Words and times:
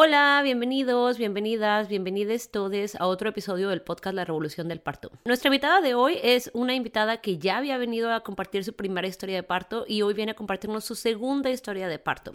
Hola, 0.00 0.40
bienvenidos, 0.44 1.18
bienvenidas, 1.18 1.88
bienvenidos 1.88 2.52
todos 2.52 2.94
a 2.94 3.08
otro 3.08 3.30
episodio 3.30 3.68
del 3.68 3.82
podcast 3.82 4.14
La 4.14 4.24
Revolución 4.24 4.68
del 4.68 4.80
Parto. 4.80 5.10
Nuestra 5.24 5.48
invitada 5.48 5.80
de 5.80 5.94
hoy 5.94 6.20
es 6.22 6.52
una 6.54 6.76
invitada 6.76 7.20
que 7.20 7.38
ya 7.38 7.56
había 7.56 7.78
venido 7.78 8.12
a 8.12 8.20
compartir 8.20 8.62
su 8.62 8.76
primera 8.76 9.08
historia 9.08 9.34
de 9.34 9.42
parto 9.42 9.86
y 9.88 10.02
hoy 10.02 10.14
viene 10.14 10.30
a 10.30 10.36
compartirnos 10.36 10.84
su 10.84 10.94
segunda 10.94 11.50
historia 11.50 11.88
de 11.88 11.98
parto. 11.98 12.32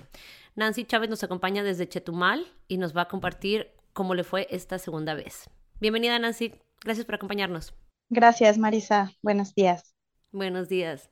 Nancy 0.56 0.84
Chávez 0.84 1.10
nos 1.10 1.24
acompaña 1.24 1.64
desde 1.64 1.88
Chetumal 1.88 2.46
y 2.68 2.76
nos 2.76 2.94
va 2.94 3.04
a 3.04 3.08
compartir 3.08 3.72
cómo 3.94 4.14
le 4.14 4.26
fue 4.26 4.46
esta 4.52 4.78
segunda 4.78 5.14
vez. 5.14 5.50
Bienvenida 5.80 6.20
Nancy, 6.20 6.54
gracias 6.84 7.06
por 7.06 7.16
acompañarnos. 7.16 7.74
Gracias 8.10 8.58
Marisa, 8.58 9.14
buenos 9.22 9.56
días. 9.56 9.96
Buenos 10.34 10.68
días. 10.68 11.10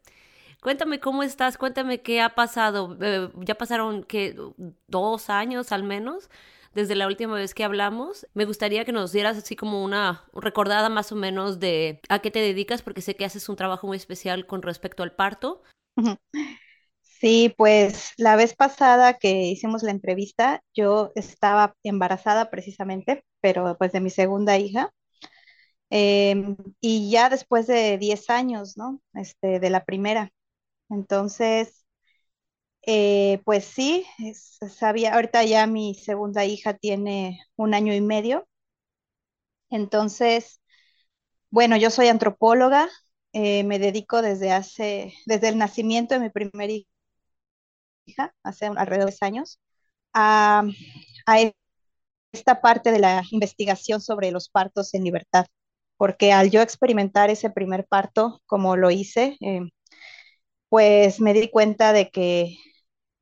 Cuéntame 0.62 1.00
cómo 1.00 1.24
estás, 1.24 1.58
cuéntame 1.58 2.02
qué 2.02 2.22
ha 2.22 2.36
pasado. 2.36 2.96
Eh, 3.02 3.30
ya 3.40 3.56
pasaron 3.56 4.04
que 4.04 4.36
dos 4.88 5.30
años 5.30 5.72
al 5.72 5.84
menos 5.84 6.30
desde 6.76 6.96
la 6.96 7.08
última 7.08 7.34
vez 7.36 7.54
que 7.54 7.64
hablamos. 7.64 8.28
Me 8.36 8.46
gustaría 8.46 8.86
que 8.86 8.92
nos 8.92 9.12
dieras 9.12 9.38
así 9.38 9.56
como 9.56 9.84
una 9.84 10.24
recordada 10.34 10.90
más 10.90 11.12
o 11.12 11.16
menos 11.16 11.60
de 11.60 12.00
a 12.10 12.20
qué 12.20 12.30
te 12.30 12.40
dedicas, 12.40 12.84
porque 12.84 13.02
sé 13.02 13.16
que 13.16 13.26
haces 13.26 13.50
un 13.50 13.56
trabajo 13.56 13.88
muy 13.88 13.98
especial 13.98 14.46
con 14.46 14.62
respecto 14.62 15.02
al 15.04 15.14
parto. 15.14 15.64
Sí, 17.02 17.54
pues 17.56 18.14
la 18.18 18.36
vez 18.36 18.56
pasada 18.56 19.14
que 19.16 19.44
hicimos 19.44 19.84
la 19.84 19.92
entrevista, 19.92 20.64
yo 20.74 21.12
estaba 21.16 21.76
embarazada 21.84 22.50
precisamente, 22.50 23.24
pero 23.42 23.78
pues 23.78 23.92
de 23.92 24.00
mi 24.02 24.10
segunda 24.10 24.58
hija. 24.58 24.92
Em, 25.92 26.56
y 26.80 27.12
ya 27.12 27.30
después 27.30 27.68
de 27.68 27.98
10 27.98 28.30
años, 28.30 28.78
¿no? 28.78 29.02
Este, 29.14 29.60
de 29.60 29.70
la 29.70 29.84
primera. 29.86 30.32
Entonces, 30.92 31.84
eh, 32.84 33.42
pues 33.46 33.66
sí, 33.66 34.06
sabía, 34.70 35.14
ahorita 35.16 35.44
ya 35.44 35.68
mi 35.68 35.96
segunda 35.96 36.46
hija 36.46 36.74
tiene 36.76 37.40
un 37.56 37.74
año 37.74 37.94
y 37.94 38.02
medio. 38.02 38.48
Entonces, 39.70 40.62
bueno, 41.52 41.78
yo 41.78 41.90
soy 41.92 42.08
antropóloga, 42.10 42.90
eh, 43.34 43.64
me 43.66 43.80
dedico 43.80 44.22
desde 44.24 44.52
hace, 44.54 45.14
desde 45.28 45.50
el 45.50 45.58
nacimiento 45.60 46.16
de 46.16 46.22
mi 46.22 46.30
primera 46.32 46.74
hija, 48.06 48.34
hace 48.44 48.66
alrededor 48.68 49.06
de 49.06 49.12
10 49.12 49.22
años, 49.24 49.60
a, 50.14 50.64
a 51.28 51.40
esta 52.34 52.62
parte 52.62 52.92
de 52.92 53.00
la 53.00 53.24
investigación 53.32 54.02
sobre 54.02 54.32
los 54.32 54.50
partos 54.50 54.94
en 54.94 55.04
libertad, 55.06 55.48
porque 55.98 56.34
al 56.34 56.52
yo 56.52 56.62
experimentar 56.62 57.30
ese 57.30 57.50
primer 57.50 57.86
parto, 57.88 58.42
como 58.46 58.78
lo 58.78 58.92
hice, 58.92 59.38
eh, 59.42 59.62
pues 60.72 61.20
me 61.20 61.34
di 61.34 61.50
cuenta 61.50 61.94
de 61.94 62.12
que, 62.12 62.58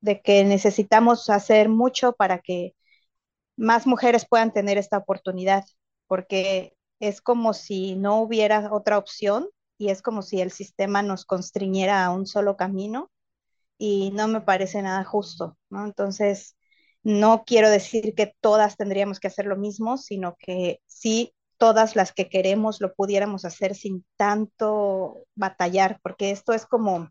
de 0.02 0.22
que 0.22 0.44
necesitamos 0.46 1.30
hacer 1.32 1.70
mucho 1.70 2.14
para 2.14 2.40
que 2.42 2.76
más 3.58 3.88
mujeres 3.88 4.28
puedan 4.30 4.54
tener 4.54 4.78
esta 4.78 5.00
oportunidad, 5.00 5.66
porque 6.08 6.76
es 7.00 7.22
como 7.22 7.54
si 7.56 7.96
no 7.96 8.22
hubiera 8.22 8.72
otra 8.74 9.00
opción 9.00 9.50
y 9.80 9.90
es 9.90 10.02
como 10.04 10.22
si 10.22 10.42
el 10.42 10.52
sistema 10.52 11.02
nos 11.04 11.26
constriñera 11.26 12.06
a 12.06 12.12
un 12.12 12.28
solo 12.28 12.58
camino 12.58 13.12
y 13.78 14.12
no 14.14 14.28
me 14.28 14.42
parece 14.42 14.82
nada 14.84 15.04
justo, 15.06 15.58
¿no? 15.70 15.86
Entonces, 15.86 16.58
no 17.04 17.46
quiero 17.46 17.70
decir 17.72 18.14
que 18.16 18.36
todas 18.42 18.78
tendríamos 18.78 19.20
que 19.20 19.28
hacer 19.28 19.46
lo 19.48 19.58
mismo, 19.58 19.98
sino 19.98 20.36
que 20.40 20.82
sí 20.88 21.34
todas 21.58 21.96
las 21.96 22.14
que 22.14 22.30
queremos 22.30 22.82
lo 22.82 22.94
pudiéramos 22.94 23.46
hacer 23.46 23.76
sin 23.76 24.06
tanto 24.18 25.26
batallar, 25.36 26.00
porque 26.04 26.32
esto 26.32 26.54
es 26.54 26.66
como 26.66 27.10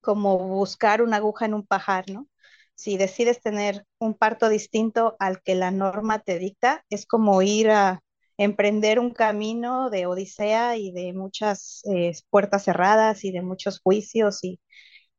como 0.00 0.38
buscar 0.38 1.02
una 1.02 1.16
aguja 1.16 1.46
en 1.46 1.54
un 1.54 1.66
pajar, 1.66 2.10
¿no? 2.10 2.28
Si 2.74 2.96
decides 2.96 3.40
tener 3.40 3.84
un 3.98 4.14
parto 4.14 4.48
distinto 4.48 5.16
al 5.18 5.42
que 5.42 5.54
la 5.54 5.70
norma 5.70 6.20
te 6.20 6.38
dicta, 6.38 6.84
es 6.90 7.06
como 7.06 7.42
ir 7.42 7.70
a 7.70 8.02
emprender 8.38 9.00
un 9.00 9.10
camino 9.10 9.90
de 9.90 10.06
odisea 10.06 10.76
y 10.76 10.92
de 10.92 11.12
muchas 11.12 11.82
eh, 11.92 12.12
puertas 12.30 12.64
cerradas 12.64 13.24
y 13.24 13.32
de 13.32 13.42
muchos 13.42 13.80
juicios 13.80 14.44
y 14.44 14.60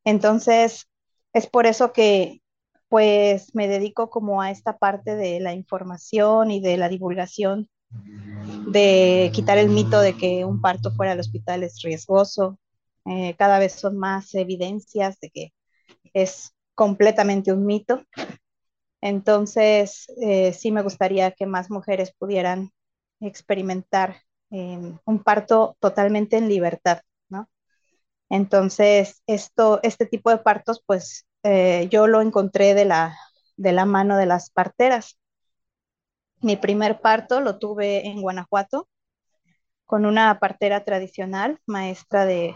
entonces 0.06 0.88
es 1.34 1.48
por 1.48 1.66
eso 1.68 1.92
que 1.92 2.42
pues 2.88 3.54
me 3.54 3.68
dedico 3.68 4.10
como 4.10 4.42
a 4.42 4.52
esta 4.52 4.78
parte 4.78 5.16
de 5.16 5.40
la 5.42 5.54
información 5.54 6.50
y 6.50 6.62
de 6.62 6.78
la 6.78 6.90
divulgación 6.90 7.70
de 8.72 9.32
quitar 9.34 9.58
el 9.58 9.70
mito 9.70 10.00
de 10.00 10.16
que 10.16 10.46
un 10.46 10.62
parto 10.62 10.92
fuera 10.92 11.12
del 11.12 11.20
hospital 11.20 11.64
es 11.64 11.82
riesgoso, 11.82 12.58
eh, 13.10 13.36
cada 13.38 13.60
vez 13.60 13.74
son 13.74 13.98
más 13.98 14.34
evidencias 14.36 15.20
de 15.20 15.30
que 15.32 15.54
es 16.14 16.54
completamente 16.76 17.52
un 17.54 17.66
mito. 17.66 18.04
Entonces, 19.02 20.08
eh, 20.22 20.54
sí 20.54 20.72
me 20.72 20.82
gustaría 20.84 21.32
que 21.32 21.46
más 21.46 21.70
mujeres 21.72 22.14
pudieran 22.18 22.72
experimentar 23.22 24.18
em, 24.52 24.98
un 25.06 25.24
parto 25.24 25.78
totalmente 25.80 26.38
en 26.38 26.50
libertad, 26.50 27.02
¿no? 27.30 27.50
Entonces, 28.30 29.24
esto, 29.28 29.80
este 29.84 30.06
tipo 30.06 30.30
de 30.32 30.40
partos, 30.40 30.84
pues 30.86 31.28
eh, 31.44 31.88
yo 31.92 32.08
lo 32.08 32.22
encontré 32.22 32.74
de 32.76 32.86
la, 32.86 33.18
de 33.58 33.72
la 33.74 33.86
mano 33.86 34.18
de 34.18 34.26
las 34.28 34.52
parteras. 34.52 35.20
Mi 36.42 36.58
primer 36.58 37.02
parto 37.02 37.40
lo 37.42 37.60
tuve 37.60 38.08
en 38.08 38.22
Guanajuato 38.22 38.90
con 39.86 40.06
una 40.06 40.40
partera 40.40 40.84
tradicional, 40.86 41.60
maestra 41.66 42.26
de, 42.26 42.56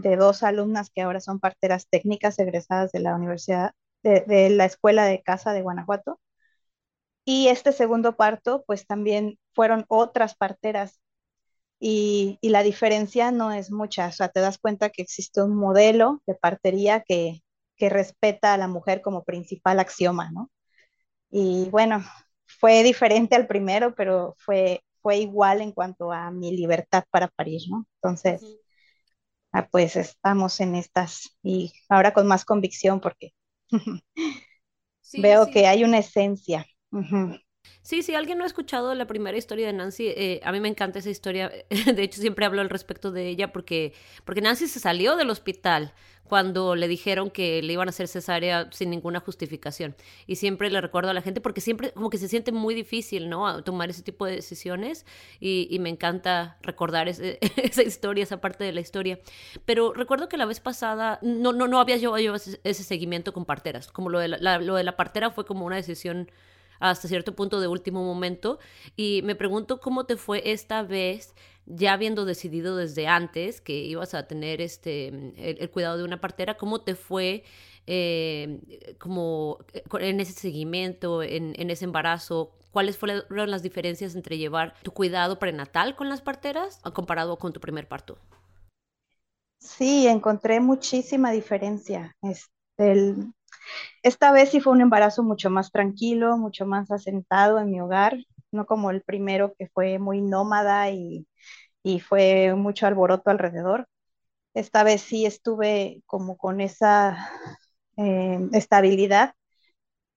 de 0.00 0.16
dos 0.16 0.42
alumnas 0.42 0.90
que 0.90 1.02
ahora 1.02 1.20
son 1.20 1.40
parteras 1.40 1.86
técnicas 1.88 2.38
egresadas 2.38 2.92
de 2.92 3.00
la 3.00 3.14
Universidad, 3.14 3.72
de, 4.02 4.50
la 4.50 4.64
Escuela 4.64 5.04
de 5.04 5.22
Casa 5.22 5.52
de 5.52 5.62
Guanajuato. 5.62 6.20
Y 7.24 7.48
este 7.48 7.72
segundo 7.72 8.16
parto, 8.16 8.64
pues 8.66 8.86
también 8.86 9.38
fueron 9.52 9.84
otras 9.88 10.34
parteras 10.34 11.00
y, 11.78 12.38
la 12.42 12.62
diferencia 12.62 13.30
no 13.32 13.52
es 13.52 13.70
mucha. 13.70 14.08
O 14.08 14.12
sea, 14.12 14.28
te 14.28 14.40
das 14.40 14.58
cuenta 14.58 14.90
que 14.90 15.02
existe 15.02 15.42
un 15.42 15.54
modelo 15.56 16.22
de 16.26 16.34
partería 16.34 17.02
que, 17.06 17.42
que 17.76 17.88
respeta 17.90 18.54
a 18.54 18.58
la 18.58 18.68
mujer 18.68 19.02
como 19.02 19.24
principal 19.24 19.80
axioma, 19.80 20.30
¿no? 20.32 20.50
Y 21.30 21.68
bueno, 21.70 22.04
fue 22.46 22.82
diferente 22.82 23.36
al 23.36 23.46
primero, 23.46 23.94
pero 23.94 24.34
fue, 24.38 24.82
fue 25.02 25.18
igual 25.18 25.60
en 25.60 25.72
cuanto 25.72 26.12
a 26.12 26.30
mi 26.30 26.56
libertad 26.56 27.04
para 27.10 27.28
parir, 27.28 27.62
¿no? 27.70 27.86
Entonces, 28.02 28.42
ah, 29.52 29.68
pues 29.70 29.96
estamos 29.96 30.60
en 30.60 30.74
estas 30.76 31.36
y 31.42 31.72
ahora 31.88 32.12
con 32.12 32.26
más 32.26 32.44
convicción 32.44 33.00
porque 33.00 33.32
veo 35.12 35.46
que 35.50 35.66
hay 35.66 35.84
una 35.84 35.98
esencia. 35.98 36.66
Sí, 37.82 38.02
si 38.02 38.14
alguien 38.14 38.38
no 38.38 38.44
ha 38.44 38.46
escuchado 38.46 38.94
la 38.94 39.06
primera 39.06 39.36
historia 39.36 39.66
de 39.66 39.72
Nancy, 39.72 40.08
eh, 40.08 40.40
a 40.44 40.52
mí 40.52 40.60
me 40.60 40.68
encanta 40.68 40.98
esa 40.98 41.10
historia. 41.10 41.50
De 41.94 42.02
hecho, 42.02 42.20
siempre 42.20 42.44
hablo 42.44 42.60
al 42.60 42.70
respecto 42.70 43.10
de 43.10 43.26
ella 43.28 43.52
porque, 43.52 43.94
porque 44.24 44.40
Nancy 44.40 44.68
se 44.68 44.80
salió 44.80 45.16
del 45.16 45.30
hospital 45.30 45.92
cuando 46.24 46.76
le 46.76 46.86
dijeron 46.86 47.28
que 47.30 47.60
le 47.60 47.72
iban 47.72 47.88
a 47.88 47.90
hacer 47.90 48.06
cesárea 48.06 48.68
sin 48.70 48.90
ninguna 48.90 49.18
justificación. 49.18 49.96
Y 50.28 50.36
siempre 50.36 50.70
le 50.70 50.80
recuerdo 50.80 51.10
a 51.10 51.14
la 51.14 51.22
gente 51.22 51.40
porque 51.40 51.60
siempre 51.60 51.90
como 51.92 52.10
que 52.10 52.18
se 52.18 52.28
siente 52.28 52.52
muy 52.52 52.74
difícil, 52.74 53.28
¿no? 53.28 53.64
tomar 53.64 53.90
ese 53.90 54.02
tipo 54.02 54.26
de 54.26 54.36
decisiones 54.36 55.04
y, 55.40 55.76
me 55.80 55.88
encanta 55.88 56.58
recordar 56.62 57.08
esa 57.08 57.82
historia, 57.82 58.22
esa 58.22 58.40
parte 58.40 58.62
de 58.62 58.72
la 58.72 58.80
historia. 58.80 59.18
Pero 59.64 59.92
recuerdo 59.92 60.28
que 60.28 60.36
la 60.36 60.46
vez 60.46 60.60
pasada 60.60 61.18
no, 61.22 61.52
no, 61.52 61.66
no 61.66 61.80
había 61.80 61.96
yo 61.96 62.16
ese, 62.16 62.60
ese, 62.62 62.84
seguimiento 62.84 63.32
con 63.32 63.44
parteras. 63.44 63.90
Como 63.90 64.08
lo 64.10 64.20
de 64.20 64.28
la, 64.28 64.58
lo 64.58 64.76
de 64.76 64.84
la 64.84 64.96
partera 64.96 65.30
fue 65.32 65.44
como 65.44 65.66
una 65.66 65.76
decisión 65.76 66.30
hasta 66.80 67.06
cierto 67.06 67.36
punto 67.36 67.60
de 67.60 67.68
último 67.68 68.02
momento. 68.02 68.58
Y 68.96 69.22
me 69.22 69.36
pregunto 69.36 69.80
cómo 69.80 70.06
te 70.06 70.16
fue 70.16 70.50
esta 70.50 70.82
vez, 70.82 71.34
ya 71.66 71.92
habiendo 71.92 72.24
decidido 72.24 72.76
desde 72.76 73.06
antes 73.06 73.60
que 73.60 73.74
ibas 73.74 74.14
a 74.14 74.26
tener 74.26 74.60
este, 74.60 75.08
el, 75.36 75.70
cuidado 75.70 75.98
de 75.98 76.04
una 76.04 76.20
partera, 76.20 76.56
cómo 76.56 76.80
te 76.80 76.96
fue 76.96 77.44
eh, 77.86 78.96
como 78.98 79.58
eh, 79.72 79.84
en 80.00 80.18
ese 80.20 80.32
seguimiento, 80.32 81.22
en, 81.22 81.70
ese 81.70 81.84
embarazo, 81.84 82.56
¿Cuáles 82.70 82.98
fueron 82.98 83.50
las 83.50 83.64
diferencias 83.64 84.14
entre 84.14 84.38
llevar 84.38 84.74
tu 84.84 84.92
cuidado 84.92 85.40
prenatal 85.40 85.96
con 85.96 86.08
las 86.08 86.22
parteras 86.22 86.80
comparado 86.94 87.36
con 87.36 87.52
tu 87.52 87.58
primer 87.58 87.88
parto? 87.88 88.16
Sí, 89.58 90.06
encontré 90.06 90.60
muchísima 90.60 91.32
diferencia. 91.32 92.16
Este, 92.22 93.16
esta 94.02 94.32
vez 94.32 94.50
sí 94.50 94.60
fue 94.60 94.72
un 94.72 94.80
embarazo 94.82 95.22
mucho 95.22 95.50
más 95.50 95.70
tranquilo, 95.72 96.36
mucho 96.38 96.66
más 96.66 96.90
asentado 96.90 97.58
en 97.60 97.70
mi 97.70 97.80
hogar. 97.80 98.18
no 98.52 98.66
como 98.66 98.90
el 98.90 99.02
primero 99.02 99.54
que 99.58 99.68
fue 99.68 99.98
muy 99.98 100.20
nómada 100.22 100.90
y, 100.90 101.26
y 101.84 102.00
fue 102.00 102.54
mucho 102.56 102.86
alboroto 102.86 103.30
alrededor. 103.30 103.88
Esta 104.54 104.84
vez 104.84 105.02
sí 105.02 105.26
estuve 105.26 106.02
como 106.06 106.36
con 106.38 106.60
esa 106.62 107.18
eh, 107.98 108.40
estabilidad 108.52 109.34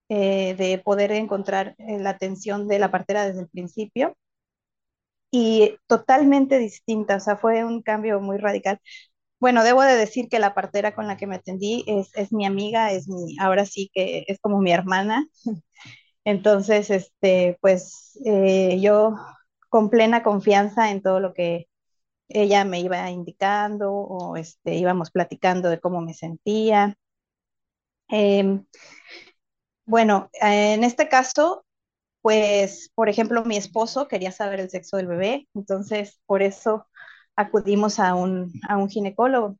eh, 0.10 0.56
de 0.56 0.80
poder 0.80 1.12
encontrar 1.12 1.76
eh, 1.80 2.00
la 2.00 2.12
atención 2.12 2.68
de 2.68 2.80
la 2.80 2.92
partera 2.92 3.26
desde 3.28 3.42
el 3.42 3.50
principio 3.50 4.16
y 5.32 5.78
totalmente 5.88 6.60
distinta, 6.60 7.16
o 7.18 7.20
sea, 7.20 7.38
fue 7.38 7.64
un 7.66 7.82
cambio 7.82 8.20
muy 8.22 8.38
radical. 8.38 8.80
Bueno, 9.44 9.66
debo 9.66 9.82
de 9.82 9.98
decir 9.98 10.30
que 10.30 10.40
la 10.40 10.54
partera 10.56 10.96
con 10.96 11.06
la 11.06 11.18
que 11.18 11.28
me 11.28 11.36
atendí 11.36 11.84
es, 11.86 12.12
es 12.16 12.32
mi 12.32 12.46
amiga, 12.46 12.94
es 12.94 13.10
mi, 13.10 13.36
ahora 13.42 13.66
sí 13.66 13.92
que 13.94 14.24
es 14.30 14.40
como 14.40 14.60
mi 14.62 14.72
hermana. 14.72 15.28
Entonces, 16.24 16.90
este, 16.90 17.58
pues 17.60 18.18
eh, 18.26 18.80
yo 18.80 19.16
con 19.68 19.90
plena 19.90 20.24
confianza 20.24 20.92
en 20.92 21.02
todo 21.02 21.20
lo 21.20 21.34
que 21.34 21.68
ella 22.30 22.64
me 22.66 22.80
iba 22.80 23.12
indicando 23.12 23.92
o 23.94 24.38
este, 24.38 24.76
íbamos 24.76 25.12
platicando 25.12 25.70
de 25.70 25.82
cómo 25.82 26.00
me 26.00 26.14
sentía. 26.14 26.96
Em, 28.08 28.66
bueno, 29.86 30.30
en 30.34 30.84
este 30.86 31.10
caso, 31.10 31.66
pues, 32.22 32.92
por 32.96 33.10
ejemplo, 33.10 33.46
mi 33.46 33.58
esposo 33.58 34.08
quería 34.08 34.32
saber 34.32 34.62
el 34.62 34.70
sexo 34.70 34.98
del 34.98 35.08
bebé, 35.08 35.50
entonces 35.54 36.22
por 36.26 36.44
eso 36.44 36.88
acudimos 37.36 38.00
a 38.00 38.16
un, 38.16 38.54
a 38.68 38.78
un 38.78 38.90
ginecólogo. 38.90 39.58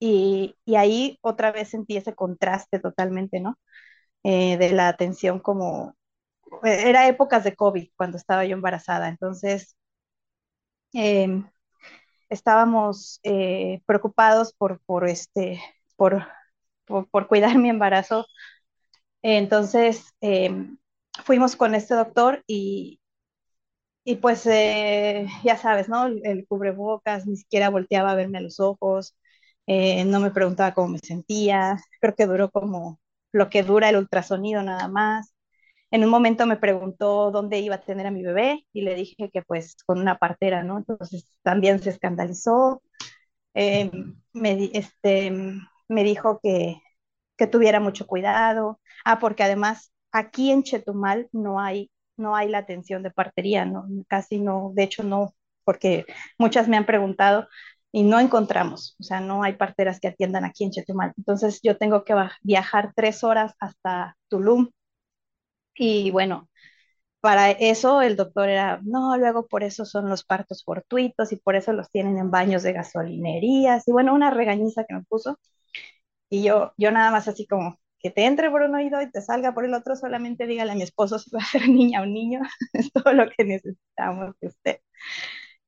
Y, 0.00 0.56
y 0.64 0.76
ahí 0.76 1.18
otra 1.22 1.52
vez 1.52 1.70
sentí 1.70 1.96
ese 1.96 2.14
contraste 2.14 2.80
totalmente, 2.80 3.40
¿no? 3.40 3.58
Eh, 4.24 4.56
de 4.58 4.72
la 4.72 4.88
atención 4.88 5.40
como, 5.40 5.96
era 6.64 7.08
épocas 7.08 7.44
de 7.44 7.56
COVID 7.56 7.90
cuando 7.96 8.16
estaba 8.18 8.44
yo 8.44 8.54
embarazada, 8.54 9.08
entonces 9.08 9.76
eh, 10.94 11.42
estábamos 12.28 13.20
eh, 13.22 13.82
preocupados 13.86 14.54
por, 14.54 14.80
por, 14.86 15.08
este, 15.08 15.60
por, 15.96 16.26
por, 16.86 17.08
por, 17.10 17.28
cuidar 17.28 17.56
mi 17.58 17.70
embarazo. 17.70 18.26
Entonces 19.22 20.06
eh, 20.20 20.50
fuimos 21.24 21.56
con 21.56 21.74
este 21.74 21.94
doctor 21.94 22.42
y, 22.46 23.00
y 24.04 24.16
pues 24.16 24.46
eh, 24.46 25.26
ya 25.44 25.56
sabes, 25.56 25.88
¿no? 25.88 26.06
El, 26.06 26.20
el, 26.26 26.46
cubrebocas, 26.46 27.26
ni 27.26 27.36
siquiera 27.36 27.70
volteaba 27.70 28.12
a 28.12 28.14
verme 28.16 28.38
a 28.38 28.40
los 28.40 28.60
ojos, 28.60 29.16
eh, 29.66 30.04
no 30.04 30.20
me 30.20 30.30
preguntaba 30.32 30.74
cómo 30.74 30.88
me 30.88 30.98
sentía, 30.98 31.78
creo 32.00 32.14
que 32.14 32.26
duró 32.26 32.50
como 32.50 33.00
lo 33.32 33.48
que 33.50 33.62
dura 33.62 33.88
el 33.90 33.96
ultrasonido 33.96 34.62
nada 34.62 34.88
más. 34.88 35.34
En 35.90 36.04
un 36.04 36.10
momento 36.10 36.46
me 36.46 36.56
preguntó 36.58 37.30
dónde 37.32 37.60
iba 37.60 37.76
a 37.76 37.82
tener 37.82 38.06
a 38.06 38.10
mi 38.10 38.22
bebé 38.24 38.66
y 38.72 38.82
le 38.82 38.94
dije 38.96 39.30
que 39.32 39.42
pues 39.42 39.76
con 39.86 40.00
una 40.00 40.18
partera, 40.18 40.64
¿no? 40.64 40.78
Entonces 40.78 41.26
también 41.42 41.80
se 41.82 41.90
escandalizó. 41.90 42.82
Eh, 43.54 43.90
me, 44.32 44.70
este, 44.74 45.30
me 45.88 46.04
dijo 46.04 46.40
que, 46.42 46.76
que 47.36 47.46
tuviera 47.46 47.80
mucho 47.80 48.06
cuidado. 48.06 48.80
Ah, 49.04 49.18
porque 49.20 49.42
además 49.44 49.92
aquí 50.12 50.50
en 50.50 50.62
Chetumal 50.64 51.28
no 51.32 51.60
hay, 51.60 51.90
no 52.22 52.36
hay 52.36 52.48
la 52.48 52.58
atención 52.58 53.02
de 53.02 53.10
partería, 53.12 53.66
¿no? 53.66 53.86
Casi 54.08 54.38
no, 54.40 54.72
de 54.74 54.84
hecho 54.84 55.02
no, 55.04 55.34
porque 55.64 56.06
muchas 56.38 56.68
me 56.68 56.76
han 56.78 56.86
preguntado 56.86 57.48
y 57.92 58.04
no 58.04 58.20
encontramos, 58.20 58.96
o 59.00 59.04
sea, 59.04 59.20
no 59.20 59.42
hay 59.42 59.54
parteras 59.54 60.00
que 60.00 60.08
atiendan 60.08 60.44
aquí 60.46 60.64
en 60.64 60.70
Chetumal. 60.72 61.12
Entonces 61.18 61.60
yo 61.62 61.76
tengo 61.78 62.04
que 62.04 62.14
viajar 62.42 62.92
tres 62.96 63.24
horas 63.24 63.54
hasta 63.60 64.16
Tulum 64.28 64.70
y 65.74 66.10
bueno, 66.10 66.48
para 67.20 67.50
eso 67.52 68.02
el 68.02 68.16
doctor 68.16 68.48
era, 68.50 68.80
no, 68.84 69.16
luego 69.18 69.46
por 69.48 69.64
eso 69.64 69.84
son 69.86 70.08
los 70.10 70.24
partos 70.24 70.64
fortuitos 70.64 71.32
y 71.32 71.36
por 71.38 71.56
eso 71.56 71.72
los 71.74 71.90
tienen 71.90 72.18
en 72.18 72.30
baños 72.32 72.62
de 72.62 72.72
gasolinerías 72.74 73.88
y 73.88 73.92
bueno, 73.92 74.14
una 74.14 74.30
regañiza 74.32 74.84
que 74.86 74.94
me 74.96 75.04
puso. 75.04 75.38
Y 76.30 76.44
yo, 76.44 76.74
yo 76.78 76.92
nada 76.92 77.10
más 77.12 77.28
así 77.28 77.46
como, 77.48 77.78
que 78.02 78.10
te 78.10 78.26
entre 78.26 78.50
por 78.50 78.62
un 78.62 78.74
oído 78.74 79.00
y 79.02 79.10
te 79.10 79.22
salga 79.22 79.54
por 79.54 79.64
el 79.64 79.74
otro, 79.74 79.96
solamente 79.96 80.46
dígale 80.46 80.72
a 80.72 80.74
mi 80.74 80.82
esposo 80.82 81.18
si 81.18 81.30
va 81.30 81.40
a 81.40 81.46
ser 81.46 81.62
niña 81.68 82.02
o 82.02 82.06
niño, 82.06 82.40
es 82.74 82.92
todo 82.92 83.12
lo 83.12 83.28
que 83.30 83.44
necesitamos 83.44 84.34
de 84.40 84.48
usted. 84.48 84.80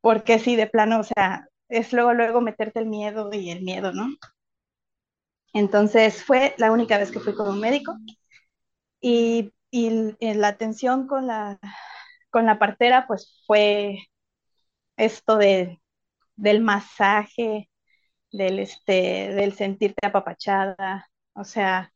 Porque 0.01 0.39
sí, 0.39 0.57
de 0.57 0.67
plano, 0.69 1.01
o 1.01 1.05
sea, 1.05 1.49
es 1.69 1.93
luego, 1.93 2.15
luego 2.15 2.41
meterte 2.41 2.81
el 2.81 2.87
miedo 2.87 3.31
y 3.33 3.51
el 3.51 3.63
miedo, 3.65 3.93
¿no? 3.93 4.09
Entonces 5.55 6.23
fue 6.23 6.55
la 6.59 6.71
única 6.71 6.99
vez 6.99 7.11
que 7.11 7.19
fui 7.21 7.35
con 7.35 7.49
un 7.49 7.59
médico 7.61 7.97
y, 9.01 9.53
y 9.71 10.17
la 10.35 10.49
atención 10.49 11.07
con 11.07 11.27
la, 11.27 11.59
con 12.31 12.47
la 12.47 12.59
partera, 12.59 13.07
pues 13.07 13.43
fue 13.47 13.99
esto 14.99 15.39
de, 15.39 15.81
del 16.37 16.63
masaje, 16.63 17.71
del, 18.33 18.61
este, 18.61 19.31
del 19.35 19.55
sentirte 19.55 20.09
apapachada, 20.09 21.11
o 21.35 21.45
sea, 21.45 21.94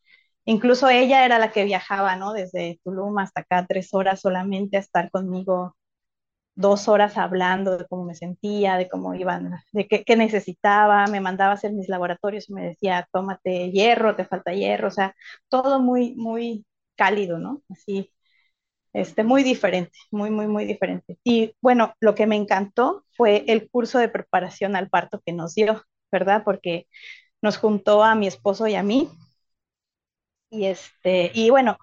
incluso 0.48 0.88
ella 0.88 1.24
era 1.24 1.38
la 1.38 1.52
que 1.52 1.64
viajaba, 1.64 2.16
¿no? 2.16 2.32
Desde 2.32 2.80
Tulum 2.84 3.18
hasta 3.18 3.42
acá, 3.42 3.66
tres 3.68 3.94
horas 3.94 4.20
solamente 4.20 4.76
a 4.76 4.80
estar 4.80 5.10
conmigo, 5.10 5.76
dos 6.54 6.88
horas 6.88 7.16
hablando 7.18 7.78
de 7.78 7.86
cómo 7.88 8.04
me 8.04 8.14
sentía, 8.14 8.76
de 8.76 8.88
cómo 8.88 9.14
iban, 9.14 9.52
de 9.72 9.86
qué, 9.88 10.04
qué 10.04 10.16
necesitaba, 10.16 11.06
me 11.08 11.20
mandaba 11.20 11.52
a 11.52 11.54
hacer 11.54 11.72
mis 11.72 11.88
laboratorios 11.88 12.48
y 12.50 12.54
me 12.54 12.64
decía, 12.68 13.08
tómate 13.12 13.70
hierro, 13.72 14.16
te 14.16 14.24
falta 14.26 14.52
hierro, 14.54 14.88
o 14.88 14.90
sea, 14.90 15.14
todo 15.48 15.80
muy, 15.80 16.14
muy 16.16 16.66
cálido, 16.96 17.38
¿no? 17.38 17.62
Así, 17.70 18.12
este, 18.92 19.24
muy 19.24 19.42
diferente, 19.44 19.98
muy, 20.10 20.30
muy, 20.30 20.48
muy 20.48 20.64
diferente. 20.64 21.18
Y 21.24 21.54
bueno, 21.60 21.94
lo 22.00 22.14
que 22.14 22.26
me 22.26 22.36
encantó 22.36 23.04
fue 23.16 23.44
el 23.48 23.70
curso 23.70 23.98
de 23.98 24.08
preparación 24.08 24.76
al 24.76 24.88
parto 24.90 25.20
que 25.24 25.32
nos 25.32 25.54
dio, 25.54 25.82
¿verdad? 26.12 26.42
Porque 26.44 26.86
nos 27.42 27.58
juntó 27.58 28.02
a 28.04 28.14
mi 28.14 28.26
esposo 28.26 28.66
y 28.68 28.74
a 28.76 28.82
mí. 28.82 29.08
Y 30.50 30.66
este, 30.66 31.30
y 31.34 31.50
bueno, 31.50 31.76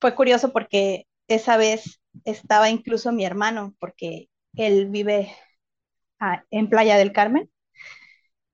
fue 0.00 0.14
curioso 0.14 0.52
porque 0.52 1.06
esa 1.28 1.56
vez 1.56 2.00
estaba 2.24 2.70
incluso 2.70 3.12
mi 3.12 3.24
hermano, 3.24 3.74
porque 3.78 4.28
él 4.54 4.88
vive 4.88 5.34
en 6.50 6.68
Playa 6.68 6.96
del 6.96 7.12
Carmen. 7.12 7.50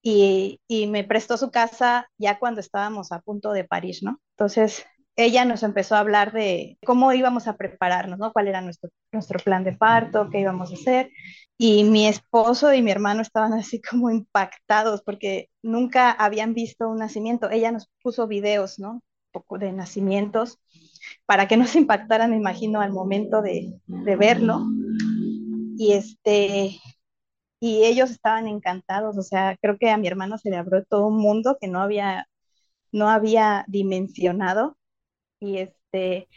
Y, 0.04 0.60
y, 0.66 0.88
me 0.88 1.04
prestó 1.04 1.36
su 1.36 1.52
casa 1.52 2.08
ya 2.18 2.40
cuando 2.40 2.60
estábamos 2.60 3.12
a 3.12 3.20
punto 3.20 3.52
de 3.52 3.62
París, 3.62 4.02
¿no? 4.02 4.20
Entonces, 4.36 4.84
ella 5.14 5.44
nos 5.44 5.62
empezó 5.62 5.94
a 5.94 6.00
hablar 6.00 6.32
de 6.32 6.78
cómo 6.84 7.12
íbamos 7.12 7.46
a 7.46 7.56
prepararnos, 7.56 8.18
¿no? 8.18 8.32
Cuál 8.32 8.48
era 8.48 8.60
nuestro, 8.62 8.90
nuestro 9.12 9.38
plan 9.38 9.62
de 9.62 9.72
parto, 9.74 10.28
qué 10.30 10.40
íbamos 10.40 10.70
a 10.72 10.74
hacer. 10.74 11.10
Y 11.58 11.84
mi 11.84 12.08
esposo 12.08 12.72
y 12.72 12.82
mi 12.82 12.90
hermano 12.90 13.22
estaban 13.22 13.52
así 13.52 13.80
como 13.80 14.10
impactados 14.10 15.02
porque 15.02 15.50
nunca 15.62 16.10
habían 16.10 16.54
visto 16.54 16.88
un 16.88 16.98
nacimiento. 16.98 17.50
Ella 17.50 17.70
nos 17.72 17.88
puso 18.02 18.26
videos, 18.26 18.78
¿no? 18.78 19.02
Poco 19.32 19.58
de 19.58 19.72
nacimientos 19.72 20.58
para 21.26 21.48
que 21.48 21.56
nos 21.56 21.74
impactaran, 21.74 22.30
me 22.30 22.36
imagino, 22.36 22.80
al 22.80 22.92
momento 22.92 23.42
de, 23.42 23.74
de 23.86 24.16
verlo. 24.16 24.64
Y 25.78 25.92
este, 25.92 26.78
y 27.62 27.84
ellos 27.84 28.10
estaban 28.10 28.48
encantados, 28.48 29.16
o 29.16 29.22
sea, 29.22 29.56
creo 29.62 29.78
que 29.78 29.88
a 29.88 29.96
mi 29.96 30.08
hermano 30.08 30.36
se 30.36 30.50
le 30.50 30.56
abrió 30.56 30.84
todo 30.84 31.06
un 31.06 31.18
mundo 31.18 31.58
que 31.60 31.68
no 31.68 31.80
había, 31.80 32.28
no 32.90 33.08
había 33.08 33.64
dimensionado 33.68 34.76
y 35.38 35.58
este... 35.58 36.28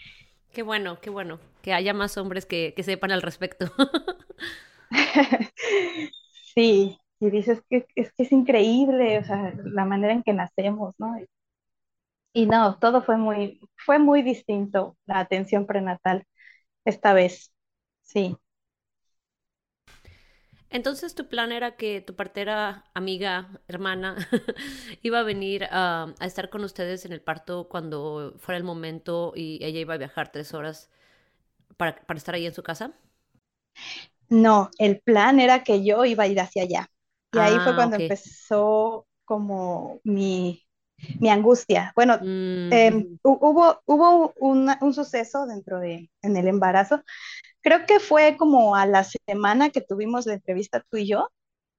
Qué 0.53 0.61
bueno, 0.61 0.99
qué 1.01 1.09
bueno, 1.09 1.39
que 1.63 1.73
haya 1.73 1.95
más 1.95 2.19
hombres 2.19 2.45
que, 2.45 2.75
que 2.75 2.83
sepan 2.83 3.11
al 3.11 3.23
respecto. 3.23 3.71
sí, 6.53 6.99
y 7.19 7.29
dices 7.31 7.59
que 7.71 7.87
es 7.95 8.13
que 8.13 8.23
es 8.23 8.31
increíble, 8.31 9.17
o 9.17 9.23
sea, 9.23 9.51
la 9.63 9.83
manera 9.83 10.13
en 10.13 10.21
que 10.21 10.33
nacemos, 10.33 10.93
¿no? 10.99 11.15
Y 12.35 12.47
no, 12.47 12.77
todo 12.79 13.01
fue 13.01 13.15
muy, 13.15 13.61
fue 13.77 13.97
muy 13.97 14.21
distinto 14.21 14.97
la 15.05 15.19
atención 15.19 15.65
prenatal 15.65 16.27
esta 16.83 17.13
vez, 17.13 17.53
sí. 18.01 18.35
Entonces 20.69 21.15
tu 21.15 21.29
plan 21.29 21.53
era 21.53 21.77
que 21.77 22.01
tu 22.01 22.17
partera, 22.17 22.83
amiga, 22.93 23.61
hermana, 23.69 24.17
iba 25.01 25.19
a 25.21 25.23
venir 25.23 25.63
a, 25.71 26.13
a, 26.19 26.25
estar 26.25 26.49
con 26.49 26.65
ustedes 26.65 27.05
en 27.05 27.13
el 27.13 27.21
parto 27.21 27.69
cuando 27.69 28.33
fuera 28.37 28.57
el 28.57 28.65
momento 28.65 29.31
y 29.33 29.63
ella 29.63 29.79
iba 29.79 29.93
a 29.93 29.97
viajar 29.97 30.33
tres 30.33 30.53
horas 30.53 30.91
para, 31.77 31.95
para 32.05 32.17
estar 32.17 32.35
ahí 32.35 32.45
en 32.45 32.53
su 32.53 32.63
casa. 32.63 32.91
No, 34.27 34.71
el 34.77 34.99
plan 34.99 35.39
era 35.39 35.63
que 35.63 35.85
yo 35.85 36.03
iba 36.03 36.25
a 36.25 36.27
ir 36.27 36.41
hacia 36.41 36.63
allá. 36.63 36.89
Y 37.31 37.37
ah, 37.37 37.45
ahí 37.45 37.59
fue 37.59 37.75
cuando 37.75 37.95
okay. 37.95 38.07
empezó 38.07 39.07
como 39.23 40.01
mi, 40.03 40.64
mi 41.19 41.29
angustia. 41.29 41.91
Bueno, 41.95 42.17
mm. 42.21 42.73
eh, 42.73 43.07
hubo, 43.23 43.81
hubo 43.85 44.33
una, 44.37 44.77
un 44.81 44.93
suceso 44.93 45.45
dentro 45.45 45.79
de, 45.79 46.09
en 46.21 46.37
el 46.37 46.47
embarazo 46.47 47.03
creo 47.65 47.87
que 47.87 47.99
fue 47.99 48.37
como 48.37 48.75
a 48.75 48.85
la 48.85 49.03
semana 49.03 49.71
que 49.71 49.81
tuvimos 49.81 50.27
la 50.27 50.35
entrevista 50.35 50.85
tú 50.87 50.97
y 50.97 51.07
yo, 51.07 51.31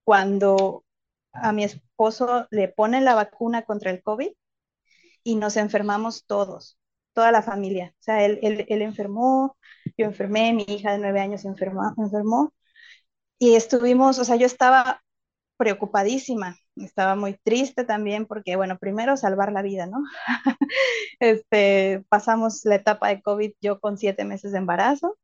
cuando 0.04 0.84
a 1.32 1.52
mi 1.52 1.62
esposo 1.62 2.48
le 2.50 2.68
ponen 2.68 3.04
la 3.04 3.14
vacuna 3.14 3.62
contra 3.62 3.92
el 3.92 4.02
COVID 4.02 4.32
y 5.22 5.36
nos 5.36 5.56
enfermamos 5.56 6.24
todos, 6.26 6.76
toda 7.12 7.30
la 7.30 7.40
familia. 7.42 7.94
O 8.00 8.02
sea, 8.02 8.24
él, 8.24 8.40
él, 8.42 8.66
él 8.68 8.82
enfermó, 8.82 9.56
yo 9.96 10.06
enfermé, 10.06 10.52
mi 10.52 10.64
hija 10.68 10.90
de 10.90 10.98
nueve 10.98 11.20
años 11.20 11.44
enfermó, 11.44 11.94
enfermó 11.98 12.52
y 13.38 13.54
estuvimos, 13.54 14.18
o 14.18 14.24
sea, 14.24 14.34
yo 14.36 14.46
estaba 14.46 15.04
preocupadísima, 15.56 16.56
estaba 16.76 17.14
muy 17.16 17.34
triste 17.42 17.84
también 17.84 18.26
porque, 18.26 18.56
bueno, 18.56 18.78
primero 18.78 19.16
salvar 19.16 19.52
la 19.52 19.62
vida, 19.62 19.86
¿no? 19.86 19.98
este, 21.20 22.04
pasamos 22.08 22.64
la 22.64 22.76
etapa 22.76 23.08
de 23.08 23.22
COVID 23.22 23.52
yo 23.60 23.80
con 23.80 23.98
siete 23.98 24.24
meses 24.24 24.52
de 24.52 24.58
embarazo 24.58 25.16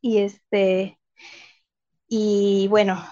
y 0.00 0.18
este, 0.18 0.98
y 2.08 2.66
bueno, 2.68 3.02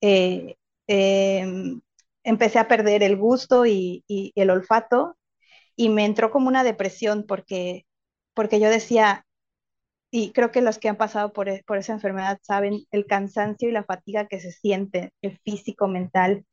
eh, 0.00 0.56
em, 0.86 1.80
empecé 2.24 2.58
a 2.58 2.68
perder 2.68 3.02
el 3.02 3.16
gusto 3.16 3.66
y, 3.66 4.04
y, 4.08 4.32
el 4.36 4.50
olfato 4.50 5.16
y 5.76 5.90
me 5.90 6.04
entró 6.06 6.30
como 6.30 6.48
una 6.48 6.64
depresión 6.64 7.24
porque, 7.26 7.86
porque 8.34 8.60
yo 8.60 8.70
decía, 8.70 9.26
y 10.10 10.32
creo 10.32 10.50
que 10.50 10.62
los 10.62 10.78
que 10.78 10.88
han 10.88 10.96
pasado 10.96 11.32
por, 11.32 11.48
e, 11.48 11.62
por 11.66 11.78
esa 11.78 11.92
enfermedad 11.92 12.38
saben 12.42 12.80
el 12.90 13.06
cansancio 13.06 13.68
y 13.68 13.72
la 13.72 13.84
fatiga 13.84 14.26
que 14.28 14.40
se 14.40 14.52
siente, 14.52 15.12
el 15.22 15.38
físico, 15.44 15.88
mental. 15.88 16.46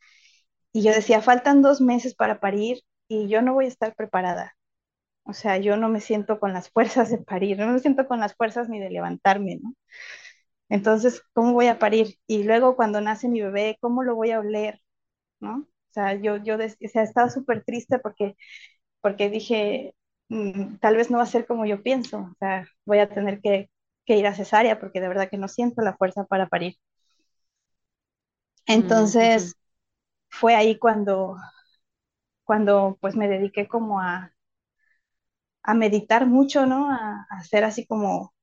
Y 0.74 0.84
yo 0.84 0.94
decía, 0.94 1.22
faltan 1.22 1.62
dos 1.62 1.82
meses 1.82 2.16
para 2.16 2.40
parir 2.40 2.82
y 3.08 3.28
yo 3.30 3.42
no 3.42 3.54
voy 3.54 3.66
a 3.66 3.68
estar 3.70 3.96
preparada. 3.96 4.56
O 5.26 5.34
sea, 5.34 5.58
yo 5.58 5.78
no 5.78 5.90
me 5.90 6.02
siento 6.02 6.40
con 6.40 6.54
las 6.54 6.70
fuerzas 6.72 7.12
de 7.12 7.20
parir, 7.20 7.60
no 7.60 7.68
me 7.68 7.80
siento 7.80 8.08
con 8.08 8.20
las 8.22 8.36
fuerzas 8.36 8.70
ni 8.70 8.80
de 8.80 8.90
levantarme, 8.92 9.58
¿no? 9.64 9.74
Entonces, 10.70 11.22
¿cómo 11.34 11.54
voy 11.54 11.68
a 11.68 11.80
parir? 11.80 12.16
Y 12.28 12.44
luego 12.44 12.76
cuando 12.76 13.02
nace 13.02 13.28
mi 13.30 13.42
bebé, 13.42 13.78
¿cómo 13.82 14.04
lo 14.04 14.16
voy 14.16 14.32
a 14.32 14.40
oler? 14.40 14.82
¿No? 15.42 15.60
O 15.60 15.94
sea, 15.94 16.16
yo, 16.16 16.38
yo 16.38 16.56
o 16.58 16.60
sea, 16.90 17.04
estaba 17.04 17.30
súper 17.32 17.64
triste 17.66 18.00
porque, 18.00 18.36
porque 19.02 19.30
dije, 19.30 19.96
tal 20.80 20.96
vez 20.96 21.12
no 21.12 21.18
va 21.18 21.24
a 21.24 21.28
ser 21.28 21.46
como 21.46 21.66
yo 21.66 21.82
pienso, 21.84 22.20
o 22.20 22.36
sea, 22.40 22.68
voy 22.86 23.00
a 23.00 23.10
tener 23.10 23.42
que, 23.42 23.70
que 24.06 24.18
ir 24.18 24.28
a 24.28 24.36
cesárea 24.36 24.80
porque 24.80 25.02
de 25.02 25.08
verdad 25.08 25.30
que 25.30 25.38
no 25.38 25.48
siento 25.48 25.82
la 25.82 25.96
fuerza 25.96 26.26
para 26.26 26.48
parir. 26.48 26.76
Entonces, 28.68 29.56
fue 30.30 30.56
ahí 30.56 30.80
cuando, 30.80 31.38
cuando 32.46 32.98
pues 33.02 33.16
me 33.16 33.28
dediqué 33.28 33.68
como 33.68 34.00
a, 34.00 34.32
a 35.64 35.74
meditar 35.74 36.26
mucho, 36.28 36.66
¿no? 36.66 36.90
A, 36.92 37.28
a 37.30 37.38
hacer 37.38 37.64
así 37.66 37.86
como 37.86 38.34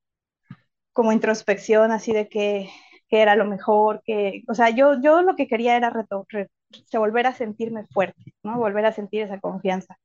como 0.92 1.12
introspección, 1.12 1.92
así 1.92 2.12
de 2.12 2.28
que, 2.28 2.68
que, 3.08 3.22
era 3.22 3.36
lo 3.36 3.44
mejor, 3.46 4.02
que, 4.04 4.42
o 4.48 4.54
sea, 4.54 4.70
yo, 4.70 5.00
yo 5.00 5.22
lo 5.22 5.36
que 5.36 5.46
quería 5.46 5.76
era 5.76 5.90
reto, 5.90 6.26
re, 6.28 6.48
volver 6.94 7.26
a 7.26 7.34
sentirme 7.34 7.86
fuerte, 7.88 8.34
¿no? 8.42 8.58
Volver 8.58 8.86
a 8.86 8.92
sentir 8.92 9.22
esa 9.22 9.40
confianza. 9.40 9.96